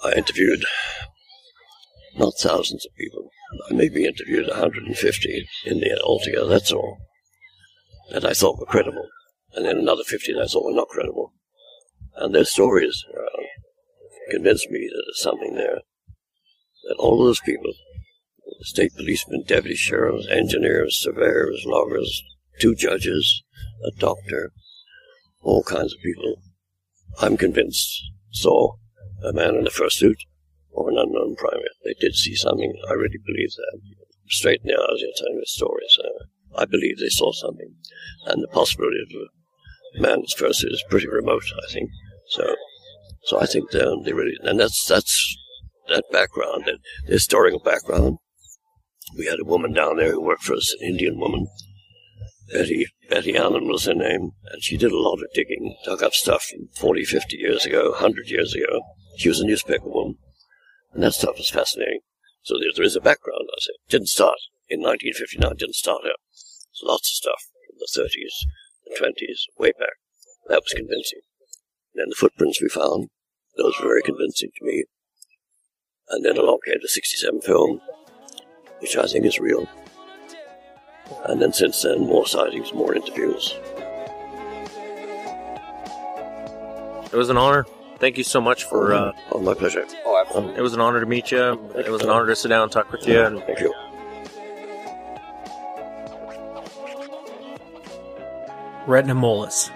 I 0.03 0.13
interviewed 0.17 0.65
not 2.17 2.35
thousands 2.41 2.87
of 2.87 2.95
people. 2.97 3.31
I 3.71 3.75
maybe 3.75 4.05
interviewed 4.05 4.49
150 4.49 5.49
in 5.65 5.81
the 5.81 6.01
altogether, 6.03 6.49
that's 6.49 6.73
all, 6.73 6.99
that 8.11 8.25
I 8.25 8.33
thought 8.33 8.59
were 8.59 8.67
credible. 8.67 9.09
And 9.55 9.65
then 9.65 9.79
another 9.79 10.05
50 10.05 10.35
that 10.35 10.43
I 10.43 10.47
thought 10.47 10.65
were 10.65 10.75
not 10.75 10.89
credible. 10.89 11.33
And 12.17 12.35
their 12.35 12.45
stories 12.45 13.05
uh, 13.17 13.43
convinced 14.31 14.71
me 14.71 14.89
that 14.91 15.03
there's 15.07 15.23
something 15.23 15.55
there. 15.55 15.81
That 16.85 16.97
all 16.99 17.19
those 17.19 17.41
people, 17.41 17.73
state 18.61 18.95
policemen, 18.95 19.45
deputy 19.47 19.77
sheriffs, 19.77 20.27
engineers, 20.31 20.99
surveyors, 21.01 21.65
loggers, 21.67 22.23
two 22.61 22.75
judges, 22.75 23.43
a 23.85 23.99
doctor, 23.99 24.53
all 25.43 25.63
kinds 25.63 25.95
of 25.95 26.01
people, 26.01 26.37
I'm 27.21 27.37
convinced 27.37 28.03
saw 28.31 28.75
a 29.25 29.33
man 29.33 29.57
in 29.57 29.67
a 29.67 29.71
fursuit 29.71 30.19
or 30.79 30.91
an 30.91 30.99
unknown 30.99 31.35
primate. 31.35 31.75
They 31.85 31.95
did 31.99 32.15
see 32.15 32.37
something. 32.37 32.73
I 32.89 32.93
really 32.93 33.19
believe 33.27 33.51
that. 33.57 33.81
Straight 34.29 34.61
now, 34.65 34.79
as 34.95 35.01
you're 35.01 35.11
telling 35.17 35.41
the 35.41 35.47
story, 35.47 35.85
so 35.89 36.05
I 36.57 36.67
believe 36.67 36.99
they 36.99 37.09
saw 37.09 37.33
something. 37.33 37.75
And 38.27 38.43
the 38.43 38.49
possibility 38.49 38.99
of 39.03 39.23
a 39.99 40.01
man's 40.01 40.35
fursuit 40.35 40.73
is 40.73 40.85
pretty 40.89 41.09
remote, 41.09 41.43
I 41.67 41.73
think. 41.73 41.91
So, 42.29 42.55
so 43.25 43.41
I 43.41 43.47
think 43.47 43.71
they, 43.73 43.85
they 44.05 44.13
really, 44.13 44.37
and 44.43 44.61
that's, 44.61 44.85
that's 44.87 45.37
that 45.89 46.05
background, 46.13 46.65
that 46.67 46.79
the 47.07 47.15
historical 47.15 47.61
background. 47.61 48.19
We 49.17 49.27
had 49.27 49.41
a 49.41 49.49
woman 49.49 49.73
down 49.73 49.97
there 49.97 50.13
who 50.13 50.21
worked 50.23 50.45
for 50.45 50.55
us, 50.55 50.75
an 50.79 50.87
Indian 50.87 51.19
woman. 51.19 51.47
Betty, 52.53 52.87
Betty 53.11 53.37
Allen 53.37 53.67
was 53.67 53.87
her 53.87 53.95
name, 53.95 54.31
and 54.53 54.63
she 54.63 54.77
did 54.77 54.93
a 54.93 54.99
lot 54.99 55.15
of 55.15 55.33
digging, 55.35 55.77
dug 55.85 56.03
up 56.03 56.13
stuff 56.13 56.45
from 56.45 56.69
40, 56.79 57.05
50 57.05 57.37
years 57.37 57.67
ago, 57.67 57.91
100 57.91 58.29
years 58.29 58.55
ago. 58.55 58.81
She 59.17 59.29
was 59.29 59.41
a 59.41 59.47
newspaper 59.47 59.89
woman. 59.89 60.19
And 60.93 61.03
that 61.03 61.15
stuff 61.15 61.39
is 61.39 61.51
fascinating. 61.51 62.01
So 62.43 62.55
there, 62.59 62.71
there 62.75 62.85
is 62.85 62.97
a 62.97 63.01
background, 63.01 63.49
I 63.51 63.61
say. 63.61 63.73
Didn't 63.89 64.09
start 64.09 64.39
in 64.69 64.81
1959, 64.81 65.57
didn't 65.57 65.75
start 65.75 66.03
here. 66.03 66.17
There's 66.33 66.83
lots 66.83 67.11
of 67.11 67.15
stuff 67.15 67.43
from 67.67 67.79
the 67.79 67.89
30s, 67.93 68.47
the 68.85 68.97
20s, 68.99 69.49
way 69.59 69.73
back. 69.79 69.97
That 70.49 70.63
was 70.63 70.73
convincing. 70.75 71.21
And 71.95 72.03
then 72.03 72.09
the 72.09 72.17
footprints 72.17 72.63
we 72.63 72.69
found, 72.69 73.09
those 73.57 73.79
were 73.79 73.89
very 73.89 74.03
convincing 74.03 74.51
to 74.57 74.65
me. 74.65 74.85
And 76.09 76.25
then 76.25 76.39
along 76.39 76.61
came 76.65 76.77
the 76.81 76.89
67 76.89 77.41
film, 77.43 77.81
which 78.81 78.97
I 78.97 79.07
think 79.07 79.27
is 79.27 79.39
real. 79.39 79.69
And 81.25 81.41
then 81.41 81.53
since 81.53 81.83
then, 81.83 82.01
more 82.01 82.27
sightings, 82.27 82.73
more 82.73 82.95
interviews. 82.95 83.57
It 87.11 87.17
was 87.17 87.31
an 87.31 87.37
honor. 87.37 87.67
Thank 87.99 88.17
you 88.17 88.25
so 88.25 88.41
much 88.41 88.65
for. 88.65 88.93
Uh, 88.93 89.13
oh, 89.33 89.41
my 89.41 89.55
pleasure. 89.55 89.85
Oh, 90.05 90.23
absolutely. 90.25 90.57
it 90.57 90.61
was 90.61 90.73
an 90.73 90.81
honor 90.81 91.01
to 91.01 91.07
meet 91.07 91.33
you. 91.33 91.53
It 91.75 91.91
was 91.91 92.03
an 92.03 92.11
honor 92.11 92.27
to 92.27 92.37
sit 92.37 92.49
down 92.49 92.63
and 92.65 92.73
talk 92.73 92.93
with 92.93 93.07
you. 93.07 93.21
And 93.21 93.43
Thank 93.43 93.61
you. 93.61 93.75
Rhettman 98.87 99.19
Mullis, 99.19 99.69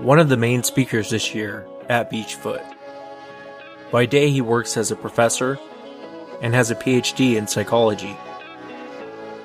one 0.00 0.18
of 0.18 0.28
the 0.28 0.36
main 0.36 0.62
speakers 0.62 1.08
this 1.08 1.34
year 1.34 1.66
at 1.88 2.10
Beachfoot. 2.10 2.62
By 3.90 4.04
day, 4.04 4.30
he 4.30 4.42
works 4.42 4.76
as 4.76 4.90
a 4.90 4.96
professor 4.96 5.58
and 6.42 6.54
has 6.54 6.70
a 6.70 6.74
PhD 6.74 7.36
in 7.36 7.46
psychology. 7.46 8.14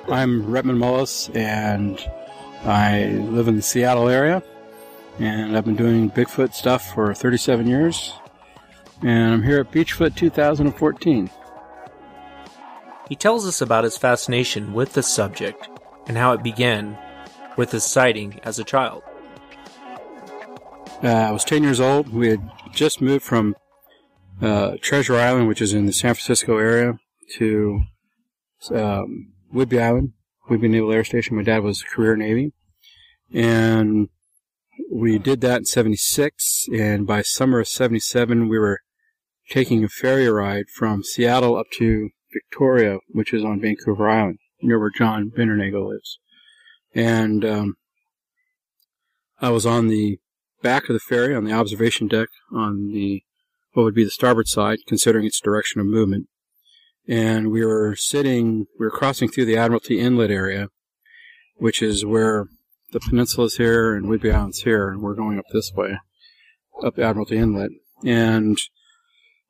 I'm 0.08 0.44
Rhettman 0.44 0.76
Mullis, 0.76 1.34
and 1.34 1.98
I 2.64 3.06
live 3.06 3.48
in 3.48 3.56
the 3.56 3.62
Seattle 3.62 4.08
area. 4.08 4.42
And 5.18 5.56
I've 5.56 5.64
been 5.64 5.76
doing 5.76 6.10
Bigfoot 6.10 6.54
stuff 6.54 6.94
for 6.94 7.12
37 7.14 7.66
years. 7.66 8.14
And 9.02 9.34
I'm 9.34 9.42
here 9.42 9.60
at 9.60 9.70
Beachfoot 9.70 10.16
2014. 10.16 11.30
He 13.08 13.16
tells 13.16 13.46
us 13.46 13.60
about 13.60 13.84
his 13.84 13.96
fascination 13.96 14.74
with 14.74 14.92
the 14.92 15.02
subject 15.02 15.68
and 16.06 16.16
how 16.16 16.32
it 16.32 16.42
began 16.42 16.98
with 17.56 17.72
his 17.72 17.84
sighting 17.84 18.40
as 18.42 18.58
a 18.58 18.64
child. 18.64 19.02
Uh, 21.02 21.08
I 21.08 21.30
was 21.30 21.44
10 21.44 21.62
years 21.62 21.80
old. 21.80 22.12
We 22.12 22.28
had 22.28 22.50
just 22.72 23.00
moved 23.00 23.24
from 23.24 23.56
uh, 24.42 24.76
Treasure 24.80 25.16
Island, 25.16 25.48
which 25.48 25.62
is 25.62 25.72
in 25.72 25.86
the 25.86 25.92
San 25.92 26.14
Francisco 26.14 26.58
area, 26.58 26.98
to 27.36 27.82
um, 28.72 29.32
Whidbey 29.54 29.80
Island, 29.80 30.12
Whidbey 30.48 30.70
Naval 30.70 30.92
Air 30.92 31.04
Station. 31.04 31.36
My 31.36 31.42
dad 31.42 31.62
was 31.62 31.82
a 31.82 31.86
career 31.86 32.16
Navy. 32.16 32.52
And 33.32 34.08
we 34.90 35.18
did 35.18 35.40
that 35.42 35.58
in 35.58 35.64
76. 35.64 36.66
And 36.72 37.06
by 37.06 37.22
summer 37.22 37.60
of 37.60 37.68
77, 37.68 38.48
we 38.48 38.58
were 38.58 38.80
taking 39.50 39.84
a 39.84 39.88
ferry 39.88 40.28
ride 40.28 40.68
from 40.68 41.02
Seattle 41.02 41.56
up 41.56 41.66
to 41.74 42.10
Victoria, 42.32 42.98
which 43.08 43.32
is 43.32 43.44
on 43.44 43.60
Vancouver 43.60 44.08
Island, 44.08 44.38
near 44.60 44.78
where 44.78 44.90
John 44.90 45.30
Bindernagel 45.36 45.88
lives. 45.88 46.18
And 46.94 47.44
um, 47.44 47.74
I 49.40 49.50
was 49.50 49.64
on 49.64 49.88
the 49.88 50.18
back 50.62 50.88
of 50.88 50.94
the 50.94 51.00
ferry 51.00 51.34
on 51.34 51.44
the 51.44 51.52
observation 51.52 52.08
deck 52.08 52.28
on 52.52 52.92
the 52.92 53.22
what 53.72 53.84
would 53.84 53.94
be 53.94 54.04
the 54.04 54.10
starboard 54.10 54.48
side, 54.48 54.78
considering 54.86 55.24
its 55.24 55.40
direction 55.40 55.80
of 55.80 55.86
movement. 55.86 56.26
And 57.06 57.52
we 57.52 57.64
were 57.64 57.94
sitting, 57.96 58.66
we 58.78 58.86
were 58.86 58.90
crossing 58.90 59.28
through 59.28 59.44
the 59.44 59.56
Admiralty 59.56 60.00
Inlet 60.00 60.30
area, 60.30 60.68
which 61.56 61.80
is 61.80 62.04
where 62.04 62.48
the 62.92 63.00
peninsula's 63.00 63.56
here 63.56 63.94
and 63.94 64.06
Whidbey 64.06 64.34
Island's 64.34 64.62
here, 64.62 64.88
and 64.88 65.02
we're 65.02 65.14
going 65.14 65.38
up 65.38 65.44
this 65.52 65.72
way, 65.74 65.98
up 66.82 66.98
Admiralty 66.98 67.36
Inlet. 67.36 67.70
And 68.04 68.58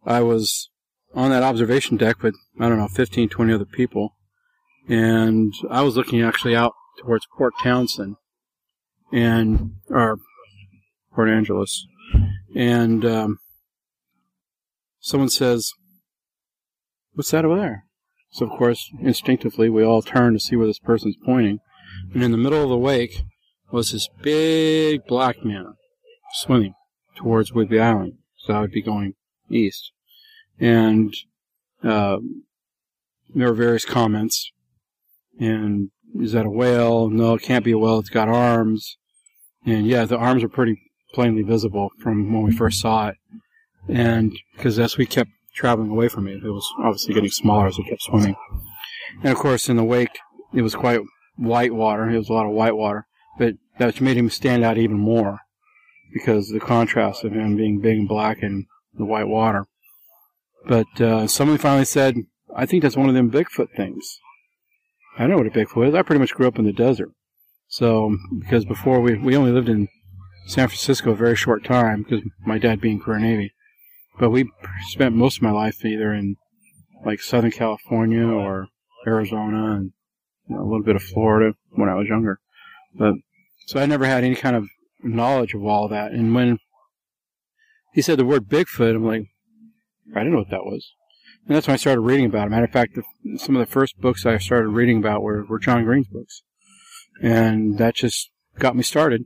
I 0.05 0.20
was 0.20 0.70
on 1.14 1.30
that 1.30 1.43
observation 1.43 1.97
deck 1.97 2.22
with, 2.22 2.34
I 2.61 2.68
don't 2.68 2.78
know, 2.78 2.89
15, 2.89 3.28
20 3.28 3.53
other 3.53 3.64
people. 3.64 4.16
And 4.89 5.53
I 5.70 5.82
was 5.82 5.97
looking 5.97 6.22
actually 6.22 6.57
out 6.57 6.72
towards 7.01 7.26
Port 7.36 7.55
Townsend 7.62 8.16
and, 9.12 9.72
or 9.89 10.18
Port 11.14 11.28
Angeles. 11.28 11.86
And, 12.55 13.05
um, 13.05 13.39
someone 15.01 15.28
says, 15.28 15.72
what's 17.12 17.30
that 17.30 17.45
over 17.45 17.57
there? 17.57 17.84
So 18.30 18.47
of 18.47 18.59
course, 18.59 18.91
instinctively, 19.01 19.68
we 19.68 19.84
all 19.84 20.03
turn 20.03 20.34
to 20.34 20.41
see 20.41 20.57
where 20.57 20.66
this 20.66 20.78
person's 20.78 21.16
pointing. 21.24 21.61
And 22.14 22.22
in 22.22 22.32
the 22.32 22.38
middle 22.38 22.62
of 22.62 22.68
the 22.68 22.78
wake 22.78 23.22
was 23.70 23.92
this 23.92 24.09
big 24.22 25.05
black 25.07 25.44
man 25.44 25.74
swimming 26.32 26.74
towards 27.16 27.53
Whidbey 27.53 27.80
Island. 27.80 28.14
So 28.36 28.55
I 28.55 28.61
would 28.61 28.72
be 28.72 28.82
going 28.82 29.14
east. 29.51 29.92
And 30.59 31.14
uh, 31.82 32.18
there 33.34 33.49
were 33.49 33.55
various 33.55 33.84
comments. 33.84 34.51
And 35.38 35.90
is 36.18 36.32
that 36.32 36.46
a 36.46 36.51
whale? 36.51 37.09
No, 37.09 37.34
it 37.34 37.42
can't 37.42 37.64
be 37.64 37.72
a 37.72 37.78
whale. 37.78 37.99
It's 37.99 38.11
got 38.11 38.28
arms. 38.28 38.96
And 39.66 39.86
yeah, 39.86 40.05
the 40.05 40.16
arms 40.16 40.42
are 40.42 40.49
pretty 40.49 40.80
plainly 41.12 41.42
visible 41.42 41.90
from 42.01 42.32
when 42.32 42.42
we 42.42 42.53
first 42.53 42.80
saw 42.80 43.09
it. 43.09 43.16
And 43.88 44.32
because 44.57 44.78
as 44.78 44.96
we 44.96 45.07
kept 45.07 45.30
traveling 45.55 45.90
away 45.90 46.09
from 46.09 46.28
it, 46.28 46.42
it 46.44 46.51
was 46.51 46.66
obviously 46.78 47.14
getting 47.14 47.30
smaller 47.30 47.66
as 47.66 47.78
we 47.78 47.84
kept 47.84 48.03
swimming. 48.03 48.36
And 49.22 49.32
of 49.32 49.38
course, 49.38 49.68
in 49.68 49.76
the 49.76 49.84
wake, 49.84 50.18
it 50.55 50.62
was 50.62 50.74
quite 50.74 51.01
white 51.39 51.72
water. 51.72 52.11
It 52.11 52.18
was 52.18 52.28
a 52.28 52.32
lot 52.32 52.47
of 52.47 52.53
white 52.53 52.76
water, 52.76 53.07
but 53.39 53.55
that 53.78 54.01
made 54.01 54.16
him 54.16 54.28
stand 54.28 54.64
out 54.64 54.76
even 54.76 54.99
more 54.99 55.41
because 56.12 56.49
the 56.49 56.61
contrast 56.61 57.24
of 57.24 57.32
him 57.32 57.57
being 57.57 57.80
big 57.80 57.99
and 57.99 58.09
black 58.09 58.43
and 58.43 58.66
the 58.95 59.05
white 59.05 59.28
water. 59.28 59.66
But 60.66 61.01
uh, 61.01 61.26
somebody 61.26 61.59
finally 61.59 61.84
said, 61.84 62.16
I 62.55 62.66
think 62.66 62.82
that's 62.82 62.97
one 62.97 63.09
of 63.09 63.14
them 63.14 63.30
Bigfoot 63.30 63.68
things. 63.76 64.18
I 65.18 65.26
know 65.26 65.36
what 65.36 65.47
a 65.47 65.51
Bigfoot 65.51 65.89
is. 65.89 65.95
I 65.95 66.03
pretty 66.03 66.20
much 66.20 66.34
grew 66.34 66.49
up 66.49 66.59
in 66.59 66.64
the 66.64 66.72
desert. 66.72 67.11
So, 67.68 68.16
because 68.41 68.64
before 68.64 69.01
we, 69.01 69.16
we 69.16 69.36
only 69.36 69.53
lived 69.53 69.68
in 69.68 69.89
San 70.47 70.68
Francisco 70.68 71.11
a 71.11 71.16
very 71.16 71.36
short 71.36 71.64
time, 71.64 72.03
because 72.03 72.22
my 72.45 72.59
dad 72.59 72.80
being 72.80 73.01
career 73.01 73.18
Navy. 73.18 73.53
But 74.18 74.30
we 74.30 74.51
spent 74.89 75.14
most 75.14 75.36
of 75.36 75.43
my 75.43 75.51
life 75.51 75.84
either 75.84 76.12
in 76.12 76.36
like 77.05 77.20
Southern 77.20 77.51
California 77.51 78.26
or 78.26 78.68
Arizona 79.07 79.76
and 79.76 79.93
you 80.49 80.57
know, 80.57 80.62
a 80.62 80.68
little 80.68 80.82
bit 80.82 80.96
of 80.96 81.03
Florida 81.03 81.55
when 81.70 81.88
I 81.88 81.94
was 81.94 82.09
younger. 82.09 82.40
But, 82.94 83.14
so 83.66 83.80
I 83.80 83.86
never 83.86 84.07
had 84.07 84.24
any 84.24 84.34
kind 84.34 84.57
of 84.57 84.68
knowledge 85.03 85.55
of 85.55 85.64
all 85.64 85.88
that. 85.88 86.12
And 86.12 86.34
when 86.34 86.59
he 87.92 88.03
said 88.03 88.18
the 88.18 88.24
word 88.24 88.49
Bigfoot, 88.49 88.94
I'm 88.94 89.07
like, 89.07 89.26
I 90.14 90.20
didn't 90.20 90.32
know 90.32 90.38
what 90.38 90.51
that 90.51 90.64
was. 90.64 90.92
And 91.46 91.57
that's 91.57 91.66
when 91.66 91.74
I 91.74 91.78
started 91.78 92.01
reading 92.01 92.26
about 92.26 92.46
it. 92.46 92.51
Matter 92.51 92.64
of 92.64 92.70
fact, 92.70 92.94
the, 92.94 93.38
some 93.38 93.57
of 93.57 93.61
the 93.61 93.72
first 93.72 94.01
books 94.01 94.26
I 94.26 94.38
started 94.38 94.68
reading 94.68 94.99
about 94.99 95.22
were, 95.22 95.44
were 95.44 95.59
John 95.59 95.84
Green's 95.84 96.09
books. 96.09 96.42
And 97.22 97.78
that 97.78 97.94
just 97.94 98.30
got 98.59 98.76
me 98.76 98.82
started. 98.82 99.24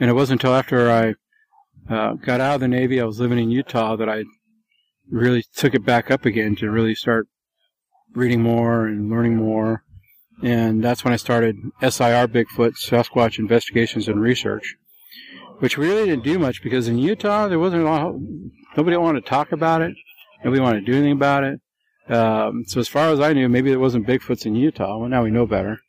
And 0.00 0.10
it 0.10 0.14
wasn't 0.14 0.42
until 0.42 0.54
after 0.54 0.90
I 0.90 1.14
uh, 1.92 2.14
got 2.14 2.40
out 2.40 2.56
of 2.56 2.60
the 2.60 2.68
Navy, 2.68 3.00
I 3.00 3.04
was 3.04 3.20
living 3.20 3.38
in 3.38 3.50
Utah, 3.50 3.96
that 3.96 4.08
I 4.08 4.24
really 5.10 5.44
took 5.56 5.74
it 5.74 5.84
back 5.84 6.10
up 6.10 6.24
again 6.24 6.54
to 6.56 6.70
really 6.70 6.94
start 6.94 7.28
reading 8.14 8.42
more 8.42 8.86
and 8.86 9.10
learning 9.10 9.36
more. 9.36 9.84
And 10.42 10.82
that's 10.84 11.04
when 11.04 11.12
I 11.12 11.16
started 11.16 11.56
SIR 11.80 12.28
Bigfoot, 12.28 12.76
Sasquatch 12.76 13.38
Investigations 13.38 14.06
and 14.06 14.20
Research, 14.20 14.76
which 15.58 15.76
really 15.76 16.06
didn't 16.06 16.24
do 16.24 16.38
much 16.38 16.62
because 16.62 16.86
in 16.86 16.98
Utah, 16.98 17.48
there 17.48 17.58
wasn't 17.58 17.82
a 17.82 17.84
lot, 17.84 18.14
nobody 18.76 18.96
wanted 18.96 19.24
to 19.24 19.28
talk 19.28 19.50
about 19.50 19.82
it. 19.82 19.94
Nobody 20.44 20.62
wanted 20.62 20.80
to 20.80 20.86
do 20.86 20.92
anything 20.92 21.12
about 21.12 21.44
it. 21.44 21.60
Um, 22.08 22.64
so 22.66 22.80
as 22.80 22.88
far 22.88 23.10
as 23.10 23.20
I 23.20 23.32
knew, 23.32 23.48
maybe 23.48 23.70
there 23.70 23.80
wasn't 23.80 24.06
Bigfoots 24.06 24.46
in 24.46 24.54
Utah. 24.54 24.98
Well, 24.98 25.08
now 25.08 25.24
we 25.24 25.30
know 25.30 25.46
better. 25.46 25.80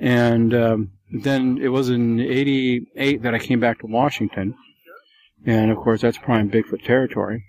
And 0.00 0.54
um, 0.54 0.92
then 1.12 1.58
it 1.60 1.68
was 1.68 1.90
in 1.90 2.20
'88 2.20 3.22
that 3.22 3.34
I 3.34 3.38
came 3.38 3.60
back 3.60 3.80
to 3.80 3.86
Washington, 3.86 4.54
and 5.44 5.70
of 5.70 5.76
course 5.76 6.00
that's 6.00 6.18
prime 6.18 6.50
Bigfoot 6.50 6.84
territory. 6.84 7.44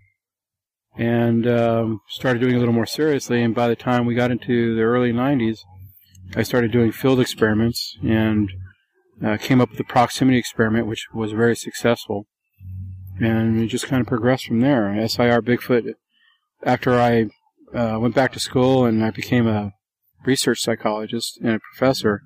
And 0.95 1.47
um, 1.47 2.01
started 2.07 2.39
doing 2.39 2.55
a 2.55 2.59
little 2.59 2.73
more 2.73 2.85
seriously. 2.85 3.41
And 3.41 3.55
by 3.55 3.67
the 3.67 3.75
time 3.75 4.05
we 4.05 4.13
got 4.13 4.31
into 4.31 4.75
the 4.75 4.81
early 4.81 5.11
'90s, 5.13 5.59
I 6.35 6.43
started 6.43 6.71
doing 6.71 6.91
field 6.91 7.19
experiments 7.19 7.97
and 8.03 8.51
uh, 9.23 9.37
came 9.37 9.61
up 9.61 9.69
with 9.69 9.77
the 9.77 9.83
proximity 9.83 10.37
experiment, 10.37 10.87
which 10.87 11.07
was 11.13 11.31
very 11.31 11.55
successful. 11.55 12.27
And 13.19 13.61
it 13.61 13.67
just 13.67 13.87
kind 13.87 14.01
of 14.01 14.07
progressed 14.07 14.45
from 14.45 14.61
there. 14.61 15.07
SIR 15.07 15.41
Bigfoot. 15.41 15.93
After 16.65 16.99
I 16.99 17.27
uh, 17.73 17.99
went 17.99 18.15
back 18.15 18.33
to 18.33 18.39
school 18.39 18.85
and 18.85 19.03
I 19.03 19.11
became 19.11 19.47
a 19.47 19.73
research 20.25 20.61
psychologist 20.61 21.37
and 21.41 21.55
a 21.55 21.59
professor, 21.59 22.21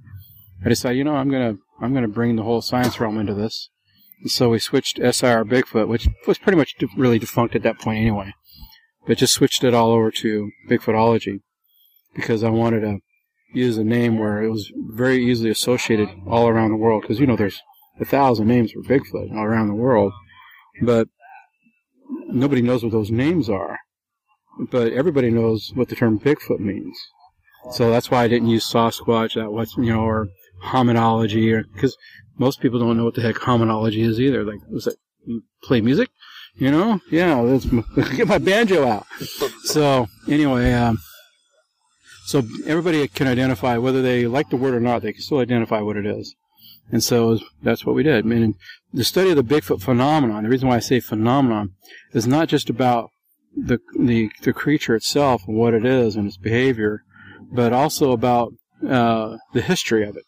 I 0.66 0.70
decided, 0.70 0.98
you 0.98 1.04
know, 1.04 1.16
I'm 1.16 1.30
gonna 1.30 1.58
I'm 1.82 1.94
gonna 1.94 2.08
bring 2.08 2.36
the 2.36 2.44
whole 2.44 2.62
science 2.62 3.00
realm 3.00 3.18
into 3.18 3.34
this. 3.34 3.70
And 4.22 4.32
so 4.32 4.50
we 4.50 4.60
switched 4.60 4.98
SIR 4.98 5.46
Bigfoot, 5.46 5.88
which 5.88 6.08
was 6.26 6.38
pretty 6.38 6.58
much 6.58 6.76
really 6.96 7.20
defunct 7.20 7.56
at 7.56 7.64
that 7.64 7.80
point 7.80 8.00
anyway, 8.00 8.34
but 9.06 9.18
just 9.18 9.34
switched 9.34 9.64
it 9.64 9.74
all 9.74 9.92
over 9.92 10.10
to 10.12 10.52
Bigfootology 10.70 11.42
because 12.16 12.44
I 12.44 12.50
wanted 12.50 12.82
to 12.82 13.00
use 13.54 13.78
a 13.78 13.84
name 13.84 14.18
where 14.18 14.44
it 14.44 14.50
was 14.50 14.72
very 14.76 15.24
easily 15.26 15.50
associated 15.50 16.10
all 16.28 16.48
around 16.48 16.70
the 16.70 16.78
world. 16.78 17.02
Because 17.02 17.20
you 17.20 17.28
know, 17.28 17.36
there's 17.36 17.62
a 18.00 18.06
thousand 18.06 18.48
names 18.48 18.72
for 18.72 18.82
Bigfoot 18.82 19.32
all 19.32 19.44
around 19.44 19.68
the 19.68 19.74
world, 19.74 20.14
but 20.82 21.08
nobody 22.28 22.62
knows 22.62 22.84
what 22.84 22.92
those 22.92 23.12
names 23.12 23.50
are. 23.50 23.78
But 24.72 24.94
everybody 24.94 25.30
knows 25.30 25.72
what 25.76 25.90
the 25.90 25.96
term 25.96 26.20
Bigfoot 26.20 26.60
means. 26.60 26.98
So 27.72 27.92
that's 27.92 28.10
why 28.10 28.24
I 28.24 28.28
didn't 28.28 28.50
use 28.50 28.72
Sasquatch, 28.72 29.36
that 29.36 29.52
was, 29.52 29.74
you 29.78 29.94
know, 29.94 30.02
or 30.02 30.30
hominology, 30.64 31.52
or 31.54 31.64
because 31.74 31.98
most 32.38 32.62
people 32.62 32.80
don't 32.80 32.98
know 32.98 33.06
what 33.06 33.16
the 33.16 33.22
heck 33.22 33.36
hominology 33.36 34.04
is 34.06 34.20
either. 34.20 34.44
Like, 34.44 34.60
was 34.70 34.88
it 34.88 34.96
you 35.26 35.44
play 35.64 35.82
music? 35.82 36.10
You 36.56 36.72
know? 36.72 37.00
Yeah, 37.12 37.36
let's 37.36 37.66
get 38.16 38.28
my 38.28 38.38
banjo 38.38 38.88
out. 38.88 39.06
so 39.64 40.08
anyway, 40.28 40.74
um, 40.74 40.98
so 42.28 42.44
everybody 42.66 43.08
can 43.08 43.26
identify 43.26 43.78
whether 43.78 44.02
they 44.02 44.28
like 44.28 44.50
the 44.50 44.58
word 44.58 44.74
or 44.74 44.82
not. 44.82 45.02
They 45.02 45.14
can 45.14 45.22
still 45.22 45.40
identify 45.40 45.80
what 45.80 45.96
it 45.96 46.06
is, 46.06 46.36
and 46.92 47.02
so 47.02 47.40
that's 47.64 47.86
what 47.86 47.96
we 47.96 48.04
did. 48.04 48.26
I 48.26 48.28
mean, 48.28 48.56
the 48.94 49.06
study 49.06 49.30
of 49.30 49.38
the 49.38 49.44
Bigfoot 49.44 49.82
phenomenon. 49.82 50.44
The 50.44 50.50
reason 50.50 50.68
why 50.68 50.76
I 50.76 50.80
say 50.80 51.00
phenomenon 51.00 51.72
is 52.12 52.28
not 52.28 52.50
just 52.50 52.70
about 52.70 53.12
the 53.56 53.80
the 53.98 54.30
the 54.42 54.52
creature 54.52 54.94
itself 54.94 55.44
and 55.48 55.56
what 55.56 55.74
it 55.74 55.86
is 55.86 56.18
and 56.18 56.28
its 56.28 56.36
behavior, 56.36 57.04
but 57.50 57.72
also 57.72 58.12
about 58.12 58.52
uh, 58.86 59.38
the 59.54 59.62
history 59.62 60.06
of 60.06 60.18
it 60.18 60.26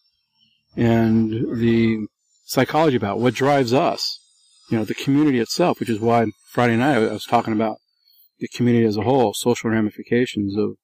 and 0.77 1.59
the 1.59 2.07
psychology 2.45 2.95
about 2.95 3.17
it, 3.17 3.21
what 3.21 3.33
drives 3.33 3.73
us. 3.73 4.21
You 4.69 4.77
know, 4.77 4.85
the 4.85 4.93
community 4.93 5.39
itself, 5.39 5.81
which 5.81 5.89
is 5.89 5.99
why 5.99 6.27
Friday 6.51 6.77
night 6.77 6.95
I 6.95 7.11
was 7.11 7.25
talking 7.25 7.53
about 7.53 7.77
the 8.39 8.47
community 8.47 8.85
as 8.85 8.95
a 8.95 9.01
whole, 9.01 9.33
social 9.33 9.69
ramifications 9.69 10.55
of 10.55 10.77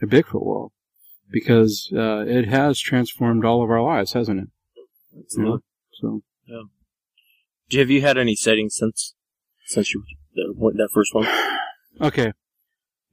the 0.00 0.06
Bigfoot 0.06 0.44
world, 0.44 0.72
because 1.30 1.90
uh, 1.94 2.24
it 2.26 2.48
has 2.48 2.80
transformed 2.80 3.44
all 3.44 3.62
of 3.62 3.70
our 3.70 3.82
lives, 3.82 4.12
hasn't 4.14 4.40
it? 4.40 4.48
Absolutely. 5.18 5.60
So. 6.00 6.22
Yeah. 6.46 7.78
Have 7.78 7.90
you 7.90 8.00
had 8.00 8.18
any 8.18 8.34
sightings 8.34 8.76
since 8.76 9.14
since 9.66 9.94
you 9.94 10.02
that, 10.34 10.72
that 10.76 10.88
first 10.92 11.14
one? 11.14 11.28
Okay. 12.00 12.32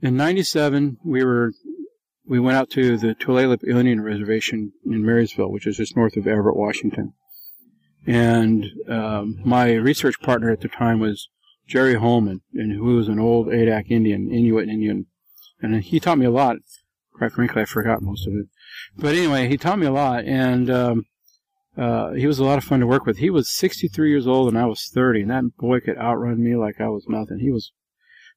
In 0.02 0.18
'97, 0.18 0.98
we 1.04 1.24
were 1.24 1.52
we 2.28 2.40
went 2.40 2.58
out 2.58 2.70
to 2.72 2.98
the 2.98 3.16
Tulalip 3.16 3.64
Indian 3.64 4.02
Reservation 4.02 4.74
in 4.86 5.06
Marysville, 5.06 5.52
which 5.52 5.68
is 5.68 5.78
just 5.78 5.96
north 5.96 6.18
of 6.18 6.28
Everett, 6.28 6.58
Washington. 6.58 7.14
And 8.06 8.66
um, 8.90 9.40
my 9.44 9.74
research 9.74 10.20
partner 10.22 10.50
at 10.52 10.62
the 10.62 10.68
time 10.68 11.00
was 11.00 11.30
Jerry 11.68 11.96
Holman, 11.96 12.42
and 12.54 12.72
who 12.72 12.96
was 12.96 13.08
an 13.08 13.20
old 13.20 13.48
Adak 13.48 13.90
Indian, 13.90 14.32
Inuit 14.32 14.70
Indian, 14.70 15.08
and 15.62 15.84
he 15.84 16.00
taught 16.00 16.18
me 16.18 16.26
a 16.26 16.32
lot. 16.32 16.58
Quite 17.18 17.32
frankly, 17.32 17.62
I 17.62 17.66
forgot 17.66 18.02
most 18.02 18.28
of 18.28 18.34
it. 18.34 18.48
But 18.96 19.16
anyway, 19.16 19.48
he 19.48 19.58
taught 19.58 19.80
me 19.80 19.88
a 19.88 19.92
lot, 19.92 20.26
and 20.26 20.70
um, 20.70 21.06
uh, 21.78 22.12
he 22.14 22.28
was 22.28 22.40
a 22.40 22.44
lot 22.44 22.58
of 22.58 22.64
fun 22.64 22.80
to 22.82 22.88
work 22.88 23.06
with. 23.06 23.18
He 23.18 23.30
was 23.30 23.50
63 23.50 24.10
years 24.10 24.28
old, 24.28 24.50
and 24.50 24.58
I 24.58 24.66
was 24.66 24.90
30, 24.94 25.22
and 25.22 25.32
that 25.32 25.58
boy 25.58 25.80
could 25.80 25.98
outrun 25.98 26.44
me 26.44 26.56
like 26.56 26.80
I 26.80 26.90
was 26.90 27.06
nothing. 27.08 27.40
He 27.40 27.52
was 27.52 27.72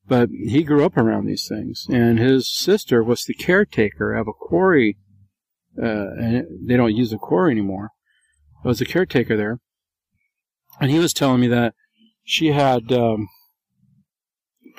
but 0.08 0.28
he 0.30 0.64
grew 0.64 0.84
up 0.84 0.96
around 0.96 1.26
these 1.26 1.46
things, 1.48 1.86
and 1.88 2.18
his 2.18 2.52
sister 2.52 3.02
was 3.04 3.22
the 3.22 3.34
caretaker 3.34 4.12
of 4.14 4.26
a 4.26 4.32
quarry, 4.32 4.98
uh, 5.80 6.14
and 6.18 6.46
they 6.66 6.76
don't 6.76 6.96
use 6.96 7.10
the 7.10 7.18
quarry 7.18 7.52
anymore. 7.52 7.90
It 8.64 8.68
was 8.68 8.80
a 8.80 8.86
caretaker 8.86 9.36
there, 9.36 9.60
and 10.80 10.90
he 10.90 10.98
was 10.98 11.12
telling 11.12 11.40
me 11.40 11.46
that 11.48 11.74
she 12.24 12.48
had 12.48 12.90
um, 12.90 13.28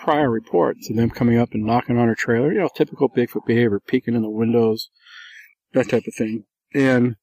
prior 0.01 0.29
reports 0.29 0.89
of 0.89 0.95
them 0.95 1.09
coming 1.09 1.37
up 1.37 1.53
and 1.53 1.63
knocking 1.63 1.97
on 1.97 2.07
her 2.07 2.15
trailer. 2.15 2.51
You 2.51 2.59
know, 2.59 2.69
typical 2.75 3.09
Bigfoot 3.09 3.45
behavior, 3.45 3.79
peeking 3.79 4.15
in 4.15 4.21
the 4.21 4.29
windows, 4.29 4.89
that 5.73 5.89
type 5.89 6.03
of 6.07 6.15
thing. 6.15 6.45
And 6.73 7.15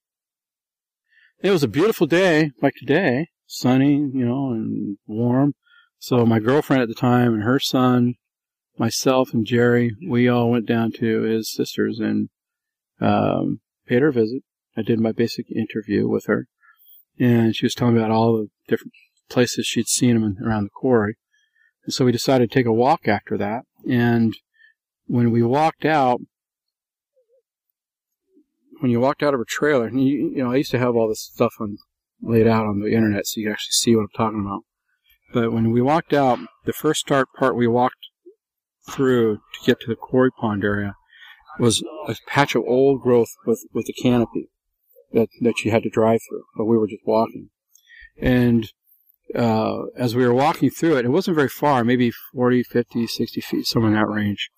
it 1.42 1.50
was 1.50 1.62
a 1.62 1.68
beautiful 1.68 2.06
day, 2.06 2.52
like 2.62 2.74
today, 2.74 3.28
sunny, 3.46 3.94
you 3.94 4.24
know, 4.24 4.50
and 4.52 4.98
warm. 5.06 5.54
So 5.98 6.24
my 6.24 6.38
girlfriend 6.38 6.82
at 6.82 6.88
the 6.88 6.94
time 6.94 7.34
and 7.34 7.42
her 7.42 7.58
son, 7.58 8.14
myself 8.78 9.34
and 9.34 9.44
Jerry, 9.44 9.96
we 10.08 10.28
all 10.28 10.50
went 10.50 10.66
down 10.66 10.92
to 10.98 11.22
his 11.22 11.52
sister's 11.52 11.98
and 11.98 12.28
um, 13.00 13.60
paid 13.86 14.02
her 14.02 14.08
a 14.08 14.12
visit. 14.12 14.42
I 14.76 14.82
did 14.82 15.00
my 15.00 15.12
basic 15.12 15.46
interview 15.50 16.08
with 16.08 16.26
her, 16.26 16.46
and 17.18 17.56
she 17.56 17.66
was 17.66 17.74
telling 17.74 17.94
me 17.94 18.00
about 18.00 18.12
all 18.12 18.36
the 18.36 18.48
different 18.68 18.92
places 19.28 19.66
she'd 19.66 19.88
seen 19.88 20.14
him 20.14 20.36
around 20.44 20.64
the 20.64 20.70
quarry. 20.70 21.16
And 21.88 21.94
so 21.94 22.04
we 22.04 22.12
decided 22.12 22.50
to 22.50 22.54
take 22.54 22.66
a 22.66 22.70
walk 22.70 23.08
after 23.08 23.38
that. 23.38 23.62
And 23.90 24.34
when 25.06 25.30
we 25.30 25.42
walked 25.42 25.86
out, 25.86 26.20
when 28.80 28.90
you 28.90 29.00
walked 29.00 29.22
out 29.22 29.32
of 29.32 29.40
a 29.40 29.46
trailer, 29.46 29.88
you, 29.88 30.32
you 30.36 30.44
know, 30.44 30.52
I 30.52 30.56
used 30.56 30.70
to 30.72 30.78
have 30.78 30.94
all 30.94 31.08
this 31.08 31.22
stuff 31.22 31.54
on 31.58 31.78
laid 32.20 32.46
out 32.46 32.66
on 32.66 32.80
the 32.80 32.92
internet 32.92 33.26
so 33.26 33.40
you 33.40 33.46
can 33.46 33.52
actually 33.54 33.72
see 33.72 33.96
what 33.96 34.02
I'm 34.02 34.08
talking 34.14 34.44
about. 34.44 34.64
But 35.32 35.50
when 35.50 35.72
we 35.72 35.80
walked 35.80 36.12
out, 36.12 36.38
the 36.66 36.74
first 36.74 37.00
start 37.00 37.28
part 37.38 37.56
we 37.56 37.66
walked 37.66 38.08
through 38.90 39.36
to 39.36 39.66
get 39.66 39.80
to 39.80 39.86
the 39.86 39.96
quarry 39.96 40.30
pond 40.30 40.64
area 40.64 40.92
was 41.58 41.82
a 42.06 42.16
patch 42.26 42.54
of 42.54 42.64
old 42.66 43.00
growth 43.00 43.30
with, 43.46 43.64
with 43.72 43.86
a 43.88 44.02
canopy 44.02 44.50
that, 45.14 45.30
that 45.40 45.64
you 45.64 45.70
had 45.70 45.84
to 45.84 45.88
drive 45.88 46.20
through, 46.28 46.44
but 46.54 46.66
we 46.66 46.76
were 46.76 46.86
just 46.86 47.06
walking. 47.06 47.48
And 48.20 48.70
uh, 49.34 49.84
as 49.96 50.14
we 50.14 50.26
were 50.26 50.34
walking 50.34 50.70
through 50.70 50.96
it, 50.96 51.04
it 51.04 51.10
wasn't 51.10 51.36
very 51.36 51.48
far, 51.48 51.84
maybe 51.84 52.10
40, 52.32 52.62
50, 52.62 53.06
60 53.06 53.40
feet, 53.40 53.66
somewhere 53.66 53.90
in 53.92 53.96
that 53.96 54.08
range. 54.08 54.50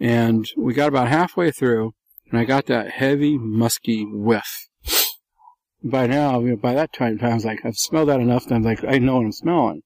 And 0.00 0.46
we 0.56 0.74
got 0.74 0.88
about 0.88 1.08
halfway 1.08 1.50
through, 1.50 1.94
and 2.30 2.38
I 2.38 2.44
got 2.44 2.66
that 2.66 2.90
heavy, 2.90 3.36
musky 3.36 4.04
whiff. 4.04 4.68
By 5.82 6.06
now, 6.06 6.40
you 6.40 6.50
know, 6.50 6.56
by 6.56 6.74
that 6.74 6.92
time, 6.92 7.18
I 7.22 7.34
was 7.34 7.44
like, 7.44 7.64
I've 7.64 7.76
smelled 7.76 8.08
that 8.08 8.20
enough 8.20 8.50
I'm 8.50 8.62
like, 8.62 8.84
I 8.84 8.98
know 8.98 9.16
what 9.16 9.26
I'm 9.26 9.32
smelling. 9.32 9.82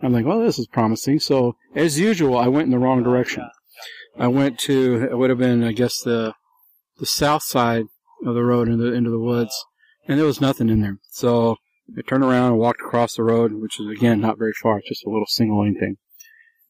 I'm 0.00 0.12
like, 0.12 0.24
well, 0.24 0.40
this 0.40 0.58
is 0.58 0.66
promising. 0.66 1.20
So, 1.20 1.56
as 1.74 1.98
usual, 1.98 2.36
I 2.36 2.48
went 2.48 2.66
in 2.66 2.70
the 2.70 2.78
wrong 2.78 3.02
direction. 3.02 3.48
I 4.18 4.28
went 4.28 4.58
to, 4.60 5.08
it 5.10 5.16
would 5.16 5.30
have 5.30 5.38
been, 5.38 5.64
I 5.64 5.72
guess, 5.72 6.00
the, 6.00 6.34
the 6.98 7.06
south 7.06 7.42
side 7.42 7.84
of 8.24 8.34
the 8.34 8.44
road 8.44 8.68
into, 8.68 8.92
into 8.92 9.10
the 9.10 9.18
woods, 9.18 9.64
and 10.06 10.18
there 10.18 10.26
was 10.26 10.40
nothing 10.40 10.68
in 10.68 10.80
there. 10.80 10.98
So, 11.10 11.56
I 11.96 12.02
turned 12.02 12.24
around 12.24 12.52
and 12.52 12.58
walked 12.58 12.80
across 12.80 13.14
the 13.14 13.22
road, 13.22 13.52
which 13.54 13.80
is, 13.80 13.88
again, 13.88 14.20
not 14.20 14.38
very 14.38 14.52
far. 14.62 14.78
It's 14.78 14.88
just 14.88 15.04
a 15.04 15.10
little 15.10 15.26
single 15.26 15.62
lane 15.62 15.78
thing. 15.78 15.96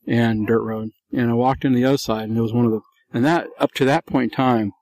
And 0.06 0.46
dirt 0.46 0.62
road. 0.62 0.90
And 1.12 1.30
I 1.30 1.34
walked 1.34 1.64
in 1.64 1.74
the 1.74 1.84
other 1.84 1.98
side, 1.98 2.28
and 2.28 2.36
it 2.36 2.42
was 2.42 2.52
one 2.52 2.64
of 2.64 2.72
the, 2.72 2.80
and 3.12 3.24
that, 3.24 3.46
up 3.58 3.72
to 3.74 3.84
that 3.84 4.06
point 4.06 4.32
in 4.32 4.36
time, 4.36 4.72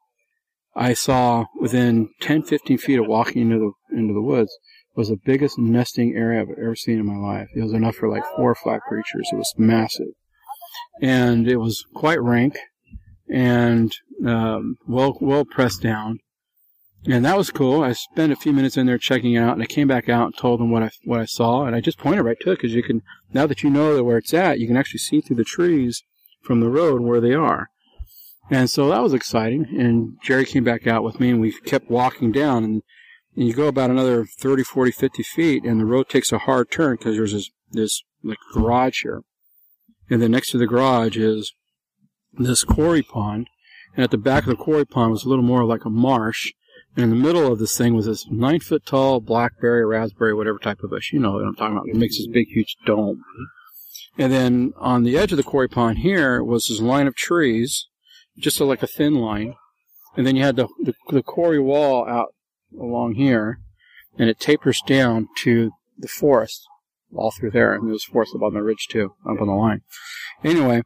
I 0.75 0.95
saw 0.95 1.47
within 1.61 2.11
10, 2.21 2.45
15 2.45 2.79
feet 2.79 2.99
of 2.99 3.07
walking 3.07 3.43
into 3.43 3.59
the, 3.91 3.97
into 3.97 4.15
the 4.15 4.23
woods, 4.23 4.57
was 4.97 5.09
the 5.09 5.19
biggest 5.25 5.59
nesting 5.59 6.15
area 6.15 6.41
I've 6.41 6.59
ever 6.59 6.77
seen 6.77 6.99
in 6.99 7.07
my 7.07 7.17
life. 7.17 7.49
It 7.55 7.63
was 7.63 7.73
enough 7.73 7.97
for 7.97 8.09
like 8.09 8.25
four 8.37 8.51
or 8.51 8.55
five 8.55 8.81
creatures. 8.83 9.29
It 9.33 9.37
was 9.37 9.53
massive. 9.59 10.09
And 11.01 11.49
it 11.49 11.57
was 11.57 11.85
quite 11.95 12.21
rank 12.21 12.57
and 13.31 13.95
um, 14.27 14.77
well 14.87 15.17
well 15.21 15.45
pressed 15.45 15.83
down. 15.83 16.19
And 17.07 17.25
that 17.25 17.37
was 17.37 17.51
cool. 17.51 17.83
I 17.83 17.93
spent 17.93 18.33
a 18.33 18.37
few 18.37 18.53
minutes 18.53 18.77
in 18.77 18.87
there 18.87 18.99
checking 18.99 19.33
it 19.33 19.39
out, 19.39 19.55
and 19.55 19.63
I 19.63 19.67
came 19.67 19.89
back 19.89 20.09
out 20.09 20.27
and 20.27 20.37
told 20.37 20.61
them 20.61 20.71
what 20.71 20.83
I 20.83 20.91
what 21.05 21.21
I 21.21 21.25
saw, 21.25 21.65
and 21.65 21.75
I 21.75 21.81
just 21.81 21.99
pointed 21.99 22.25
right 22.25 22.39
to 22.41 22.53
it 22.53 22.57
because 22.57 22.75
you 22.75 22.83
can 22.83 23.03
now 23.33 23.47
that 23.47 23.63
you 23.63 23.71
know 23.71 24.03
where 24.03 24.19
it's 24.19 24.35
at, 24.35 24.59
you 24.59 24.67
can 24.67 24.77
actually 24.77 24.99
see 24.99 25.21
through 25.21 25.37
the 25.37 25.45
trees 25.45 26.03
from 26.43 26.61
the 26.61 26.69
road 26.69 27.01
where 27.01 27.21
they 27.21 27.35
are. 27.35 27.71
And 28.51 28.69
so 28.69 28.89
that 28.89 29.03
was 29.03 29.15
exciting. 29.15 29.67
And 29.79 30.19
Jerry 30.23 30.45
came 30.45 30.65
back 30.65 30.87
out 30.87 31.05
with 31.05 31.21
me, 31.21 31.31
and 31.31 31.41
we 31.41 31.53
kept 31.53 31.91
walking 31.91 32.33
down, 32.33 32.65
and 32.65 32.83
and 33.37 33.47
you 33.47 33.55
go 33.55 33.69
about 33.69 33.91
another 33.91 34.25
30, 34.25 34.65
40, 34.65 34.91
50 34.91 35.23
feet, 35.23 35.65
and 35.65 35.81
the 35.81 35.85
road 35.85 36.09
takes 36.09 36.33
a 36.33 36.39
hard 36.39 36.71
turn 36.71 36.97
because 36.97 37.17
there's 37.17 37.33
this, 37.33 37.51
this 37.71 38.03
like 38.23 38.39
garage 38.53 39.03
here. 39.03 39.23
And 40.09 40.21
then 40.21 40.33
next 40.33 40.51
to 40.51 40.59
the 40.59 40.67
garage 40.67 41.17
is 41.17 41.55
this 42.33 42.65
quarry 42.65 43.03
pond. 43.03 43.49
And 43.95 44.05
at 44.05 44.11
the 44.11 44.19
back 44.19 44.45
of 44.45 44.51
the 44.51 44.63
quarry 44.63 44.85
pond 44.85 45.13
was 45.13 45.25
a 45.25 45.29
little 45.29 45.45
more 45.45 45.65
like 45.65 45.85
a 45.85 45.91
marsh. 45.91 46.53
In 46.97 47.11
the 47.11 47.17
middle 47.17 47.53
of 47.53 47.59
this 47.59 47.79
thing 47.79 47.95
was 47.95 48.07
this 48.07 48.27
nine 48.31 48.61
foot 48.61 48.85
tall 48.85 49.21
blackberry, 49.21 49.85
raspberry, 49.87 50.35
whatever 50.35 50.59
type 50.59 50.81
of 50.83 50.91
bush. 50.91 51.13
You 51.13 51.21
know 51.21 51.33
what 51.33 51.45
I'm 51.45 51.55
talking 51.55 51.77
about. 51.77 51.89
It 51.89 51.97
makes 51.97 52.19
this 52.19 52.27
big, 52.27 52.49
huge 52.49 52.77
dome. 52.85 53.23
And 54.19 54.33
then 54.33 54.73
on 54.77 55.05
the 55.05 55.17
edge 55.17 55.33
of 55.33 55.37
the 55.37 55.45
quarry 55.45 55.69
pond 55.69 55.99
here 55.99 56.43
was 56.43 56.67
this 56.67 56.81
line 56.81 57.07
of 57.07 57.15
trees, 57.15 57.87
just 58.39 58.61
like 58.61 58.83
a 58.83 58.89
thin 58.89 59.15
line. 59.15 59.55
And 60.17 60.27
then 60.27 60.35
you 60.35 60.43
had 60.43 60.57
the, 60.57 60.67
the, 60.83 60.95
the 61.09 61.23
quarry 61.23 61.61
wall 61.61 62.07
out 62.09 62.35
along 62.79 63.15
here, 63.15 63.61
and 64.19 64.29
it 64.29 64.41
tapers 64.41 64.83
down 64.87 65.29
to 65.39 65.71
the 65.97 66.09
forest 66.09 66.67
all 67.15 67.31
through 67.31 67.51
there, 67.51 67.75
and 67.75 67.89
there's 67.89 68.05
forest 68.05 68.35
up 68.35 68.43
on 68.43 68.55
the 68.55 68.63
ridge 68.63 68.87
too, 68.89 69.15
up 69.29 69.41
on 69.41 69.47
the 69.47 69.53
line. 69.53 69.83
Anyway, 70.45 70.83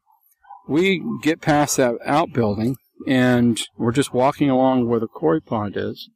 we 0.68 1.02
get 1.22 1.40
past 1.40 1.76
that 1.76 1.94
outbuilding, 2.04 2.76
and 3.06 3.60
we're 3.76 3.92
just 3.92 4.14
walking 4.14 4.50
along 4.50 4.88
where 4.88 5.00
the 5.00 5.08
quarry 5.08 5.40
pond 5.40 5.76
is, 5.76 6.08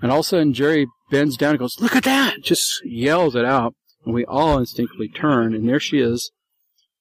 and 0.00 0.10
all 0.10 0.20
of 0.20 0.24
a 0.24 0.28
sudden 0.28 0.52
Jerry 0.52 0.86
bends 1.10 1.36
down 1.36 1.50
and 1.50 1.58
goes, 1.58 1.80
"Look 1.80 1.96
at 1.96 2.04
that!" 2.04 2.42
Just 2.42 2.80
yells 2.84 3.34
it 3.34 3.44
out, 3.44 3.74
and 4.04 4.14
we 4.14 4.24
all 4.24 4.58
instinctively 4.58 5.08
turn, 5.08 5.54
and 5.54 5.68
there 5.68 5.80
she 5.80 5.98
is, 5.98 6.30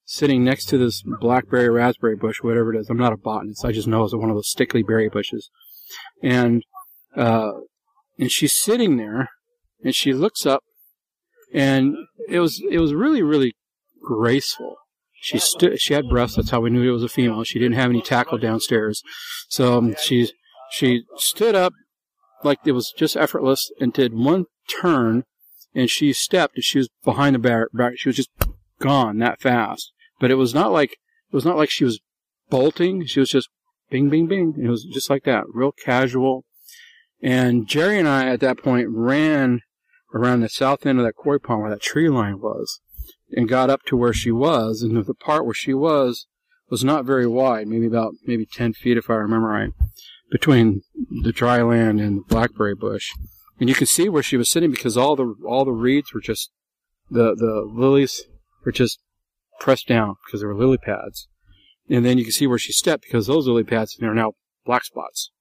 sitting 0.06 0.44
next 0.44 0.66
to 0.66 0.78
this 0.78 1.04
blackberry 1.22 1.70
raspberry 1.70 2.16
bush, 2.16 2.42
whatever 2.42 2.74
it 2.74 2.80
is. 2.80 2.90
I'm 2.90 2.98
not 2.98 3.14
a 3.14 3.18
botanist. 3.18 3.66
I 3.66 3.72
just 3.72 3.88
know 3.88 4.04
it's 4.04 4.16
one 4.16 4.30
of 4.30 4.36
those 4.36 4.50
stickly 4.50 4.84
berry 4.84 5.10
bushes, 5.10 5.50
and 6.22 6.64
uh, 7.16 7.52
and 8.20 8.32
she's 8.32 8.54
sitting 8.54 8.98
there 8.98 9.30
and 9.84 9.96
she 9.96 10.14
looks 10.14 10.46
up 10.46 10.64
and 11.54 11.96
it 12.28 12.40
was 12.40 12.62
it 12.70 12.80
was 12.80 12.94
really 12.94 13.24
really 13.24 13.54
graceful 14.04 14.76
she 15.22 15.40
stood 15.40 15.80
she 15.80 15.94
had 15.94 16.10
breasts. 16.10 16.36
That's 16.36 16.50
how 16.50 16.62
we 16.62 16.70
knew 16.70 16.88
it 16.88 16.94
was 16.94 17.04
a 17.04 17.10
female. 17.10 17.44
She 17.44 17.60
didn't 17.60 17.78
have 17.78 17.90
any 17.90 18.02
tackle 18.02 18.38
downstairs. 18.38 19.04
So 19.50 19.78
um, 19.78 19.96
she 20.02 20.32
she 20.72 21.04
stood 21.18 21.56
up 21.56 21.74
like 22.44 22.60
it 22.66 22.72
was 22.72 22.94
just 22.98 23.18
effortless 23.18 23.72
and 23.80 23.92
did 23.92 24.14
one 24.14 24.46
turn 24.82 25.24
and 25.76 25.90
she 25.90 26.14
stepped 26.14 26.56
and 26.56 26.64
she 26.64 26.78
was 26.78 26.90
behind 27.04 27.36
the 27.36 27.40
bar, 27.40 27.70
bar 27.74 27.94
she 27.96 28.10
was 28.10 28.16
just 28.16 28.30
gone 28.80 29.20
that 29.20 29.42
fast. 29.42 29.92
But 30.20 30.32
it 30.32 30.36
was 30.36 30.54
not 30.54 30.72
like 30.72 30.92
it 30.92 31.36
was 31.36 31.46
not 31.46 31.58
like 31.58 31.70
she 31.70 31.84
was 31.84 32.00
bolting. 32.50 33.06
She 33.06 33.20
was 33.20 33.30
just 33.30 33.50
bing 33.90 34.10
bing 34.10 34.28
bing. 34.28 34.56
It 34.58 34.70
was 34.70 34.86
just 34.86 35.10
like 35.10 35.24
that 35.24 35.44
real 35.52 35.72
casual. 35.72 36.46
And 37.22 37.68
Jerry 37.68 38.00
and 38.00 38.08
I 38.08 38.28
at 38.28 38.40
that 38.40 38.58
point 38.58 38.88
ran 38.90 39.62
around 40.14 40.40
the 40.40 40.50
south 40.50 40.86
end 40.86 41.00
of 41.00 41.06
that 41.06 41.16
quarry 41.16 41.40
pond 41.40 41.62
where 41.62 41.70
that 41.70 41.82
tree 41.82 42.10
line 42.10 42.40
was 42.40 42.80
and 43.32 43.50
got 43.50 43.70
up 43.70 43.84
to 43.88 43.98
where 43.98 44.14
she 44.14 44.32
was. 44.32 44.82
And 44.82 44.96
the 45.06 45.14
part 45.14 45.46
where 45.46 45.54
she 45.54 45.74
was 45.74 46.28
was 46.70 46.84
not 46.84 47.06
very 47.06 47.28
wide, 47.28 47.68
maybe 47.68 47.88
about 47.88 48.14
maybe 48.26 48.46
10 48.46 48.74
feet 48.74 48.98
if 48.98 49.10
I 49.10 49.16
remember 49.16 49.48
right, 49.48 49.72
between 50.32 50.82
the 51.24 51.32
dry 51.32 51.62
land 51.62 52.00
and 52.00 52.20
the 52.20 52.24
blackberry 52.28 52.76
bush. 52.76 53.10
And 53.60 53.68
you 53.68 53.76
could 53.76 53.90
see 53.90 54.08
where 54.08 54.24
she 54.24 54.38
was 54.38 54.50
sitting 54.50 54.72
because 54.72 54.96
all 54.96 55.16
the 55.16 55.36
all 55.46 55.66
the 55.66 55.72
reeds 55.72 56.14
were 56.14 56.22
just 56.22 56.52
the 57.12 57.36
the 57.36 57.70
lilies 57.70 58.24
were 58.64 58.72
just 58.72 59.00
pressed 59.60 59.88
down 59.88 60.16
because 60.26 60.42
they 60.42 60.48
were 60.48 60.56
lily 60.56 60.78
pads. 60.78 61.28
And 61.90 62.06
then 62.06 62.18
you 62.18 62.24
can 62.24 62.32
see 62.32 62.48
where 62.48 62.60
she 62.60 62.72
stepped 62.72 63.04
because 63.04 63.28
those 63.28 63.48
lily 63.48 63.64
pads 63.64 63.98
are 64.02 64.14
now 64.14 64.34
black 64.66 64.86
spots 64.86 65.32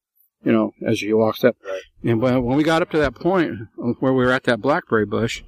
you 0.45 0.53
know, 0.53 0.73
as 0.87 0.99
she 0.99 1.13
walked 1.13 1.45
up. 1.45 1.57
Right. 1.65 1.83
And 2.05 2.21
when 2.21 2.57
we 2.57 2.63
got 2.63 2.83
up 2.83 2.91
to 2.91 2.99
that 2.99 3.15
point 3.15 3.55
where 3.77 4.13
we 4.13 4.25
were 4.25 4.33
at 4.33 4.45
that 4.45 4.61
blackberry 4.61 5.07
bush, 5.07 5.43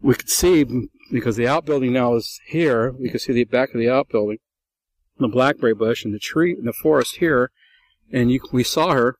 we 0.00 0.14
could 0.14 0.30
see 0.30 0.64
because 1.10 1.36
the 1.36 1.48
outbuilding 1.48 1.92
now 1.92 2.14
is 2.14 2.40
here. 2.46 2.92
We 2.92 3.10
could 3.10 3.20
see 3.20 3.32
the 3.32 3.44
back 3.44 3.70
of 3.74 3.80
the 3.80 3.90
outbuilding, 3.90 4.38
the 5.18 5.28
blackberry 5.28 5.74
bush, 5.74 6.04
and 6.04 6.14
the 6.14 6.18
tree 6.18 6.52
and 6.52 6.66
the 6.66 6.72
forest 6.72 7.16
here. 7.16 7.50
And 8.12 8.30
you, 8.30 8.40
we 8.52 8.62
saw 8.62 8.92
her 8.92 9.16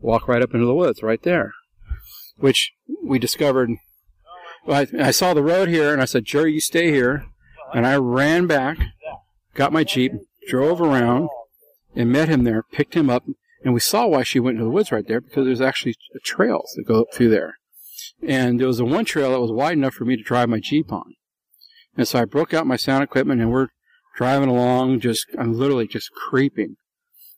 walk 0.00 0.26
right 0.26 0.42
up 0.42 0.54
into 0.54 0.66
the 0.66 0.74
woods 0.74 1.02
right 1.02 1.22
there, 1.22 1.52
which 2.36 2.72
we 3.04 3.18
discovered. 3.18 3.70
I, 4.66 4.86
I 4.98 5.10
saw 5.10 5.34
the 5.34 5.42
road 5.42 5.68
here, 5.68 5.92
and 5.92 6.00
I 6.00 6.06
said, 6.06 6.24
"Jerry, 6.24 6.54
you 6.54 6.60
stay 6.60 6.90
here." 6.90 7.26
And 7.74 7.86
I 7.86 7.96
ran 7.96 8.46
back, 8.46 8.76
got 9.54 9.72
my 9.72 9.82
jeep, 9.82 10.12
drove 10.46 10.80
around, 10.80 11.30
and 11.96 12.12
met 12.12 12.28
him 12.28 12.44
there. 12.44 12.62
Picked 12.70 12.94
him 12.94 13.08
up, 13.08 13.24
and 13.64 13.72
we 13.72 13.80
saw 13.80 14.06
why 14.06 14.24
she 14.24 14.40
went 14.40 14.56
into 14.56 14.64
the 14.64 14.70
woods 14.70 14.92
right 14.92 15.06
there 15.06 15.20
because 15.20 15.46
there's 15.46 15.60
actually 15.60 15.94
trails 16.22 16.74
that 16.76 16.86
go 16.86 17.00
up 17.00 17.14
through 17.14 17.30
there. 17.30 17.58
And 18.22 18.60
there 18.60 18.68
was 18.68 18.80
a 18.80 18.84
one 18.84 19.04
trail 19.04 19.32
that 19.32 19.40
was 19.40 19.50
wide 19.50 19.72
enough 19.72 19.94
for 19.94 20.04
me 20.04 20.16
to 20.16 20.22
drive 20.22 20.48
my 20.48 20.60
Jeep 20.60 20.92
on. 20.92 21.14
And 21.96 22.06
so 22.06 22.20
I 22.20 22.24
broke 22.24 22.54
out 22.54 22.66
my 22.66 22.76
sound 22.76 23.04
equipment 23.04 23.40
and 23.40 23.50
we're 23.50 23.68
driving 24.16 24.48
along, 24.48 25.00
just, 25.00 25.26
I'm 25.38 25.54
literally 25.54 25.86
just 25.86 26.10
creeping. 26.12 26.76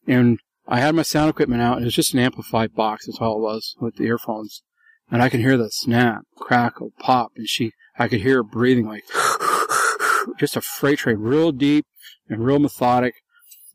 And 0.07 0.39
I 0.67 0.81
had 0.81 0.95
my 0.95 1.03
sound 1.03 1.31
equipment 1.31 1.63
out. 1.63 1.77
and 1.77 1.83
It 1.83 1.87
was 1.87 1.95
just 1.95 2.15
an 2.15 2.21
amplified 2.21 2.75
box. 2.75 3.07
That's 3.07 3.19
all 3.19 3.39
it 3.39 3.43
was 3.43 3.75
with 3.81 3.97
the 3.97 4.05
earphones. 4.05 4.63
And 5.11 5.23
I 5.23 5.29
could 5.29 5.41
hear 5.41 5.57
the 5.57 5.71
snap, 5.71 6.23
crackle, 6.37 6.93
pop. 6.99 7.33
And 7.37 7.49
she, 7.49 7.73
I 7.99 8.09
could 8.09 8.21
hear 8.21 8.37
her 8.37 8.43
breathing 8.43 8.87
like, 8.87 9.05
just 10.39 10.57
a 10.57 10.61
freight 10.61 11.01
train, 11.01 11.19
real 11.19 11.53
deep 11.53 11.87
and 12.29 12.45
real 12.45 12.59
methodic. 12.59 13.15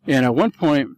And 0.08 0.26
at 0.26 0.36
one 0.36 0.52
point, 0.52 0.90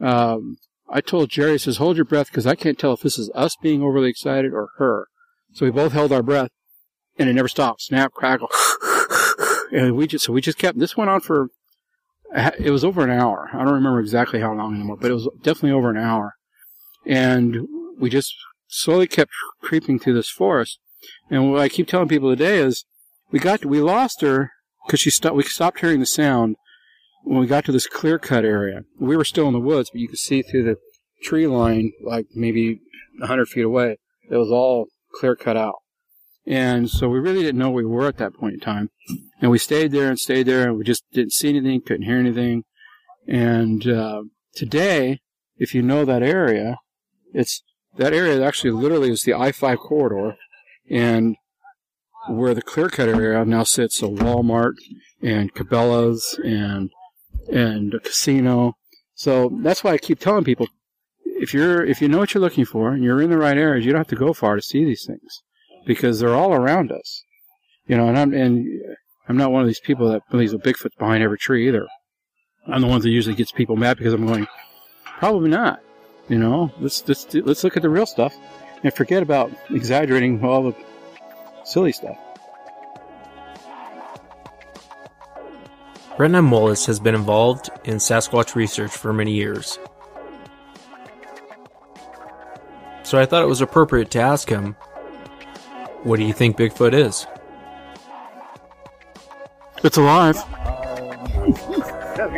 um, 0.00 0.56
I 0.88 1.00
told 1.00 1.30
Jerry, 1.30 1.52
he 1.52 1.58
says, 1.58 1.76
hold 1.76 1.96
your 1.96 2.04
breath 2.04 2.28
because 2.28 2.46
I 2.46 2.54
can't 2.54 2.78
tell 2.78 2.92
if 2.92 3.00
this 3.00 3.18
is 3.18 3.30
us 3.34 3.56
being 3.60 3.82
overly 3.82 4.08
excited 4.08 4.52
or 4.52 4.70
her. 4.78 5.08
So 5.58 5.66
we 5.66 5.72
both 5.72 5.90
held 5.90 6.12
our 6.12 6.22
breath 6.22 6.52
and 7.18 7.28
it 7.28 7.32
never 7.32 7.48
stopped. 7.48 7.82
Snap, 7.82 8.12
crackle. 8.12 8.48
and 9.72 9.96
we 9.96 10.06
just, 10.06 10.24
so 10.24 10.32
we 10.32 10.40
just 10.40 10.56
kept, 10.56 10.78
this 10.78 10.96
went 10.96 11.10
on 11.10 11.20
for, 11.20 11.48
it 12.32 12.70
was 12.70 12.84
over 12.84 13.02
an 13.02 13.10
hour. 13.10 13.50
I 13.52 13.64
don't 13.64 13.74
remember 13.74 13.98
exactly 13.98 14.38
how 14.38 14.54
long 14.54 14.76
anymore, 14.76 14.98
but 15.00 15.10
it 15.10 15.14
was 15.14 15.28
definitely 15.42 15.72
over 15.72 15.90
an 15.90 15.96
hour. 15.96 16.34
And 17.04 17.66
we 17.98 18.08
just 18.08 18.36
slowly 18.68 19.08
kept 19.08 19.32
creeping 19.60 19.98
through 19.98 20.14
this 20.14 20.30
forest. 20.30 20.78
And 21.28 21.50
what 21.50 21.60
I 21.60 21.68
keep 21.68 21.88
telling 21.88 22.06
people 22.06 22.30
today 22.30 22.58
is 22.58 22.84
we 23.32 23.40
got, 23.40 23.64
we 23.64 23.80
lost 23.80 24.20
her 24.20 24.52
because 24.86 25.00
she 25.00 25.10
stopped, 25.10 25.34
we 25.34 25.42
stopped 25.42 25.80
hearing 25.80 25.98
the 25.98 26.06
sound 26.06 26.54
when 27.24 27.40
we 27.40 27.48
got 27.48 27.64
to 27.64 27.72
this 27.72 27.88
clear 27.88 28.20
cut 28.20 28.44
area. 28.44 28.82
We 29.00 29.16
were 29.16 29.24
still 29.24 29.48
in 29.48 29.54
the 29.54 29.58
woods, 29.58 29.90
but 29.90 30.00
you 30.00 30.06
could 30.06 30.20
see 30.20 30.40
through 30.42 30.62
the 30.62 30.76
tree 31.24 31.48
line, 31.48 31.94
like 32.00 32.26
maybe 32.32 32.78
a 33.20 33.26
hundred 33.26 33.48
feet 33.48 33.64
away. 33.64 33.96
It 34.30 34.36
was 34.36 34.52
all 34.52 34.86
clear 35.12 35.36
cut 35.36 35.56
out. 35.56 35.76
And 36.46 36.88
so 36.88 37.08
we 37.08 37.18
really 37.18 37.42
didn't 37.42 37.58
know 37.58 37.70
where 37.70 37.84
we 37.84 37.90
were 37.90 38.08
at 38.08 38.16
that 38.16 38.34
point 38.34 38.54
in 38.54 38.60
time. 38.60 38.90
And 39.40 39.50
we 39.50 39.58
stayed 39.58 39.92
there 39.92 40.08
and 40.08 40.18
stayed 40.18 40.46
there 40.46 40.68
and 40.68 40.78
we 40.78 40.84
just 40.84 41.04
didn't 41.12 41.32
see 41.32 41.50
anything, 41.50 41.82
couldn't 41.82 42.06
hear 42.06 42.18
anything. 42.18 42.64
And, 43.26 43.86
uh, 43.86 44.22
today, 44.54 45.20
if 45.58 45.74
you 45.74 45.82
know 45.82 46.04
that 46.04 46.22
area, 46.22 46.78
it's, 47.34 47.62
that 47.98 48.14
area 48.14 48.42
actually 48.42 48.70
literally 48.70 49.10
is 49.10 49.22
the 49.24 49.34
I-5 49.34 49.76
corridor. 49.76 50.36
And 50.90 51.36
where 52.28 52.54
the 52.54 52.62
clear 52.62 52.88
cut 52.88 53.08
area 53.08 53.44
now 53.44 53.64
sits 53.64 54.02
a 54.02 54.06
Walmart 54.06 54.74
and 55.22 55.52
Cabela's 55.54 56.38
and, 56.42 56.90
and 57.52 57.94
a 57.94 58.00
casino. 58.00 58.76
So 59.14 59.50
that's 59.62 59.84
why 59.84 59.92
I 59.92 59.98
keep 59.98 60.18
telling 60.18 60.44
people, 60.44 60.68
if 61.40 61.54
you're 61.54 61.84
if 61.84 62.02
you 62.02 62.08
know 62.08 62.18
what 62.18 62.34
you're 62.34 62.40
looking 62.40 62.64
for 62.64 62.92
and 62.92 63.02
you're 63.02 63.22
in 63.22 63.30
the 63.30 63.38
right 63.38 63.56
areas, 63.56 63.84
you 63.84 63.92
don't 63.92 64.00
have 64.00 64.08
to 64.08 64.16
go 64.16 64.32
far 64.32 64.56
to 64.56 64.62
see 64.62 64.84
these 64.84 65.04
things 65.06 65.42
because 65.86 66.20
they're 66.20 66.34
all 66.34 66.52
around 66.52 66.92
us. 66.92 67.22
You 67.86 67.96
know, 67.96 68.08
and 68.08 68.18
I'm 68.18 68.32
and 68.32 68.66
I'm 69.28 69.36
not 69.36 69.52
one 69.52 69.62
of 69.62 69.68
these 69.68 69.80
people 69.80 70.08
that 70.10 70.22
believes 70.30 70.52
a 70.52 70.58
Bigfoot's 70.58 70.96
behind 70.98 71.22
every 71.22 71.38
tree 71.38 71.68
either. 71.68 71.86
I'm 72.66 72.82
the 72.82 72.86
one 72.86 73.00
that 73.00 73.08
usually 73.08 73.34
gets 73.34 73.52
people 73.52 73.76
mad 73.76 73.96
because 73.96 74.12
I'm 74.12 74.26
going, 74.26 74.46
probably 75.18 75.48
not. 75.48 75.80
You 76.28 76.38
know, 76.38 76.72
let's 76.80 77.06
let's 77.08 77.32
let's 77.34 77.64
look 77.64 77.76
at 77.76 77.82
the 77.82 77.88
real 77.88 78.06
stuff 78.06 78.34
and 78.82 78.92
forget 78.92 79.22
about 79.22 79.50
exaggerating 79.70 80.44
all 80.44 80.62
the 80.64 80.74
silly 81.64 81.92
stuff. 81.92 82.18
Rhettman 86.18 86.48
Mullis 86.48 86.84
has 86.86 86.98
been 86.98 87.14
involved 87.14 87.70
in 87.84 87.96
Sasquatch 87.96 88.56
research 88.56 88.90
for 88.90 89.12
many 89.12 89.32
years. 89.32 89.78
So 93.08 93.18
I 93.18 93.24
thought 93.24 93.42
it 93.42 93.48
was 93.48 93.62
appropriate 93.62 94.10
to 94.10 94.20
ask 94.20 94.50
him, 94.50 94.76
what 96.02 96.18
do 96.18 96.24
you 96.24 96.34
think 96.34 96.58
Bigfoot 96.58 96.92
is? 96.92 97.26
It's 99.82 99.96
alive. 99.96 100.36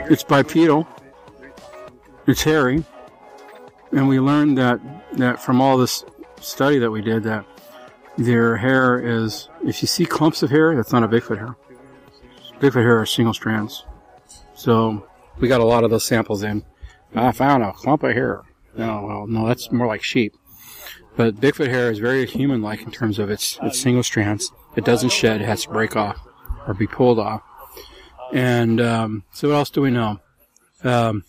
It's 0.08 0.22
bipedal. 0.22 0.86
It's 2.28 2.44
hairy. 2.44 2.84
And 3.90 4.06
we 4.06 4.20
learned 4.20 4.58
that, 4.58 4.78
that 5.14 5.42
from 5.42 5.60
all 5.60 5.76
this 5.76 6.04
study 6.40 6.78
that 6.78 6.92
we 6.92 7.02
did 7.02 7.24
that 7.24 7.44
their 8.16 8.56
hair 8.56 9.00
is, 9.00 9.48
if 9.66 9.82
you 9.82 9.88
see 9.88 10.06
clumps 10.06 10.44
of 10.44 10.50
hair, 10.50 10.76
that's 10.76 10.92
not 10.92 11.02
a 11.02 11.08
Bigfoot 11.08 11.38
hair. 11.38 11.56
Bigfoot 12.60 12.74
hair 12.74 13.00
are 13.00 13.06
single 13.06 13.34
strands. 13.34 13.84
So 14.54 15.04
we 15.40 15.48
got 15.48 15.60
a 15.60 15.64
lot 15.64 15.82
of 15.82 15.90
those 15.90 16.04
samples 16.04 16.44
in. 16.44 16.64
I 17.16 17.32
found 17.32 17.64
a 17.64 17.72
clump 17.72 18.04
of 18.04 18.12
hair. 18.12 18.42
No, 18.76 19.02
well, 19.02 19.26
no, 19.26 19.48
that's 19.48 19.72
more 19.72 19.88
like 19.88 20.04
sheep. 20.04 20.36
But 21.16 21.36
Bigfoot 21.36 21.68
hair 21.68 21.90
is 21.90 21.98
very 21.98 22.26
human-like 22.26 22.82
in 22.82 22.90
terms 22.90 23.18
of 23.18 23.30
its, 23.30 23.58
its 23.62 23.80
single 23.80 24.02
strands. 24.02 24.52
It 24.76 24.84
doesn't 24.84 25.10
shed; 25.10 25.40
it 25.40 25.46
has 25.46 25.64
to 25.64 25.70
break 25.70 25.96
off 25.96 26.18
or 26.66 26.74
be 26.74 26.86
pulled 26.86 27.18
off. 27.18 27.42
And 28.32 28.80
um, 28.80 29.24
so, 29.32 29.48
what 29.48 29.56
else 29.56 29.70
do 29.70 29.80
we 29.80 29.90
know? 29.90 30.20
Um, 30.84 31.24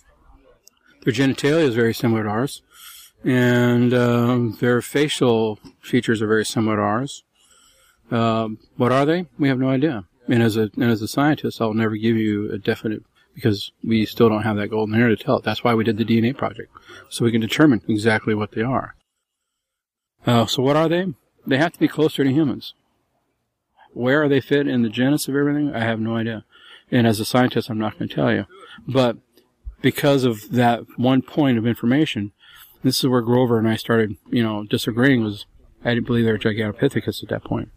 their 1.04 1.12
genitalia 1.12 1.64
is 1.64 1.74
very 1.74 1.92
similar 1.92 2.22
to 2.22 2.28
ours, 2.28 2.62
and 3.24 3.92
um, 3.92 4.56
their 4.60 4.80
facial 4.80 5.58
features 5.80 6.22
are 6.22 6.28
very 6.28 6.44
similar 6.44 6.76
to 6.76 6.82
ours. 6.82 7.24
Um, 8.10 8.58
what 8.76 8.92
are 8.92 9.04
they? 9.04 9.26
We 9.38 9.48
have 9.48 9.58
no 9.58 9.68
idea. 9.68 10.04
And 10.28 10.42
as 10.42 10.56
a 10.56 10.70
and 10.74 10.84
as 10.84 11.02
a 11.02 11.08
scientist, 11.08 11.60
I'll 11.60 11.74
never 11.74 11.96
give 11.96 12.16
you 12.16 12.52
a 12.52 12.58
definite 12.58 13.02
because 13.34 13.72
we 13.82 14.06
still 14.06 14.28
don't 14.28 14.42
have 14.42 14.56
that 14.56 14.68
golden 14.68 14.94
hair 14.94 15.08
to 15.08 15.16
tell 15.16 15.38
it. 15.38 15.44
That's 15.44 15.64
why 15.64 15.74
we 15.74 15.84
did 15.84 15.96
the 15.96 16.04
DNA 16.04 16.36
project, 16.36 16.70
so 17.08 17.24
we 17.24 17.32
can 17.32 17.40
determine 17.40 17.82
exactly 17.88 18.34
what 18.34 18.52
they 18.52 18.62
are. 18.62 18.94
Uh, 20.26 20.46
so 20.46 20.62
what 20.62 20.76
are 20.76 20.88
they? 20.88 21.14
They 21.46 21.58
have 21.58 21.72
to 21.72 21.78
be 21.78 21.88
closer 21.88 22.24
to 22.24 22.30
humans. 22.30 22.74
Where 23.92 24.22
are 24.22 24.28
they 24.28 24.40
fit 24.40 24.66
in 24.66 24.82
the 24.82 24.88
genus 24.88 25.28
of 25.28 25.36
everything? 25.36 25.74
I 25.74 25.80
have 25.80 26.00
no 26.00 26.16
idea. 26.16 26.44
And 26.90 27.06
as 27.06 27.20
a 27.20 27.24
scientist, 27.24 27.68
I'm 27.68 27.78
not 27.78 27.98
going 27.98 28.08
to 28.08 28.14
tell 28.14 28.32
you. 28.32 28.46
But 28.86 29.16
because 29.80 30.24
of 30.24 30.50
that 30.52 30.84
one 30.96 31.22
point 31.22 31.58
of 31.58 31.66
information, 31.66 32.32
this 32.82 32.98
is 32.98 33.08
where 33.08 33.20
Grover 33.20 33.58
and 33.58 33.68
I 33.68 33.76
started, 33.76 34.16
you 34.30 34.42
know, 34.42 34.64
disagreeing 34.64 35.22
was 35.22 35.46
I 35.84 35.94
didn't 35.94 36.06
believe 36.06 36.24
they 36.24 36.32
were 36.32 36.38
Gigantopithecus 36.38 37.22
at 37.22 37.28
that 37.28 37.44
point. 37.44 37.70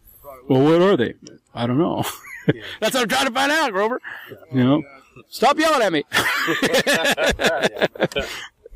Well, 0.47 0.63
what 0.63 0.81
are 0.81 0.95
they? 0.95 1.15
I 1.53 1.65
don't 1.65 1.79
know. 1.79 2.03
That's 2.79 2.93
what 2.93 3.03
I'm 3.03 3.07
trying 3.07 3.27
to 3.27 3.33
find 3.33 3.51
out, 3.51 3.71
Grover. 3.71 3.99
You 4.53 4.63
know, 4.63 4.83
stop 5.29 5.57
yelling 5.57 5.81
at 5.81 5.91
me. 5.91 6.03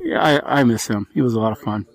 yeah, 0.00 0.20
I, 0.20 0.60
I 0.60 0.64
miss 0.64 0.88
him. 0.88 1.06
He 1.14 1.22
was 1.22 1.34
a 1.34 1.40
lot 1.40 1.52
of 1.52 1.58
fun. 1.58 1.86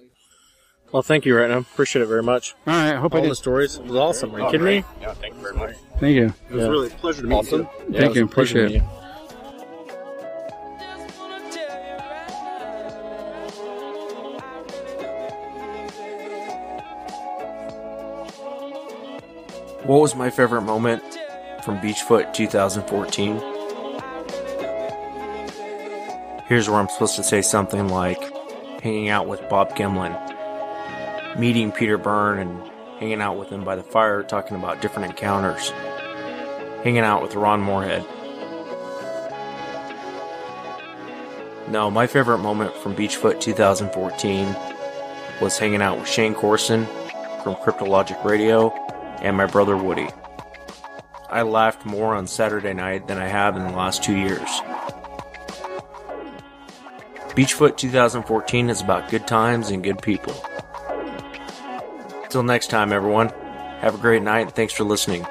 Well, 0.96 1.02
thank 1.04 1.26
you, 1.26 1.36
right 1.36 1.50
now. 1.50 1.58
Appreciate 1.58 2.04
it 2.04 2.06
very 2.06 2.24
much. 2.24 2.56
All 2.66 2.74
right, 2.74 2.93
I 2.93 2.96
hope 2.96 3.14
All 3.14 3.18
I 3.20 3.24
did. 3.24 3.32
the 3.32 3.36
stories. 3.36 3.76
It 3.76 3.84
was 3.84 3.98
awesome. 3.98 4.34
Are 4.34 4.39
you 4.39 4.46
oh, 4.46 4.50
kidding 4.52 4.66
me? 4.66 4.86
Yeah, 5.02 5.14
thank 5.16 5.36
you 5.36 5.41
very 5.41 5.54
much. 5.54 5.76
Thank 6.00 6.16
you. 6.16 6.28
It 6.28 6.54
was 6.54 6.64
Yeah. 6.64 6.70
really 6.70 6.88
a 6.88 6.91
pleasure 6.91 7.22
to 7.24 7.28
meet 7.28 7.36
Awesome. 7.36 7.62
you. 7.64 7.68
Yeah, 7.89 8.00
Thank 8.00 8.12
it 8.12 8.16
you. 8.20 8.24
was 8.24 8.32
a 8.32 8.34
pleasure 8.34 8.60
Appreciate 8.60 8.62
it. 8.62 8.82
meeting 8.82 8.82
you. 8.84 9.06
What 19.84 20.00
was 20.02 20.16
my 20.16 20.30
favorite 20.30 20.62
moment 20.62 21.04
from 21.64 21.80
Beachfoot 21.80 22.34
2014? 22.34 23.36
Here's 26.48 26.70
where 26.70 26.80
I'm 26.80 26.88
supposed 26.88 27.16
to 27.18 27.24
say 27.24 27.41
something 27.41 27.89
like 27.89 28.22
hanging 28.82 29.10
out 29.10 29.28
with 29.28 29.48
Bob 29.50 29.76
Gimlin, 29.76 30.14
meeting 31.38 31.71
Peter 31.71 31.97
Byrne 31.97 32.39
and 32.39 32.71
hanging 32.99 33.21
out 33.21 33.38
with 33.38 33.49
him 33.49 33.63
by 33.63 33.75
the 33.75 33.83
fire 33.83 34.23
talking 34.23 34.55
about 34.55 34.81
different 34.81 35.11
encounters, 35.11 35.69
hanging 36.83 36.99
out 36.99 37.21
with 37.21 37.36
Ron 37.36 37.61
Morehead. 37.61 38.05
No, 41.67 41.89
my 41.89 42.07
favorite 42.07 42.38
moment 42.38 42.73
from 42.75 42.95
Beachfoot 42.95 43.41
2014 43.41 44.55
was 45.41 45.57
hanging 45.57 45.81
out 45.81 45.97
with 45.97 46.07
Shane 46.07 46.33
Corson 46.33 46.86
from 47.43 47.55
Cryptologic 47.55 48.23
Radio 48.23 48.71
and 49.21 49.36
my 49.36 49.45
brother 49.45 49.75
Woody. 49.75 50.07
I 51.29 51.41
laughed 51.41 51.86
more 51.86 52.15
on 52.15 52.27
Saturday 52.27 52.73
night 52.73 53.07
than 53.07 53.17
I 53.17 53.27
have 53.27 53.57
in 53.57 53.63
the 53.63 53.71
last 53.71 54.03
two 54.03 54.15
years. 54.15 54.61
Beachfoot 57.36 57.75
2014 57.75 58.69
is 58.69 58.79
about 58.79 59.09
good 59.09 59.27
times 59.27 59.69
and 59.69 59.83
good 59.83 60.01
people. 60.01 60.33
Till 62.36 62.43
next 62.43 62.67
time, 62.67 62.91
everyone, 62.91 63.29
have 63.79 63.95
a 63.95 63.97
great 63.97 64.21
night 64.21 64.41
and 64.41 64.53
thanks 64.53 64.73
for 64.73 64.83
listening. 64.83 65.25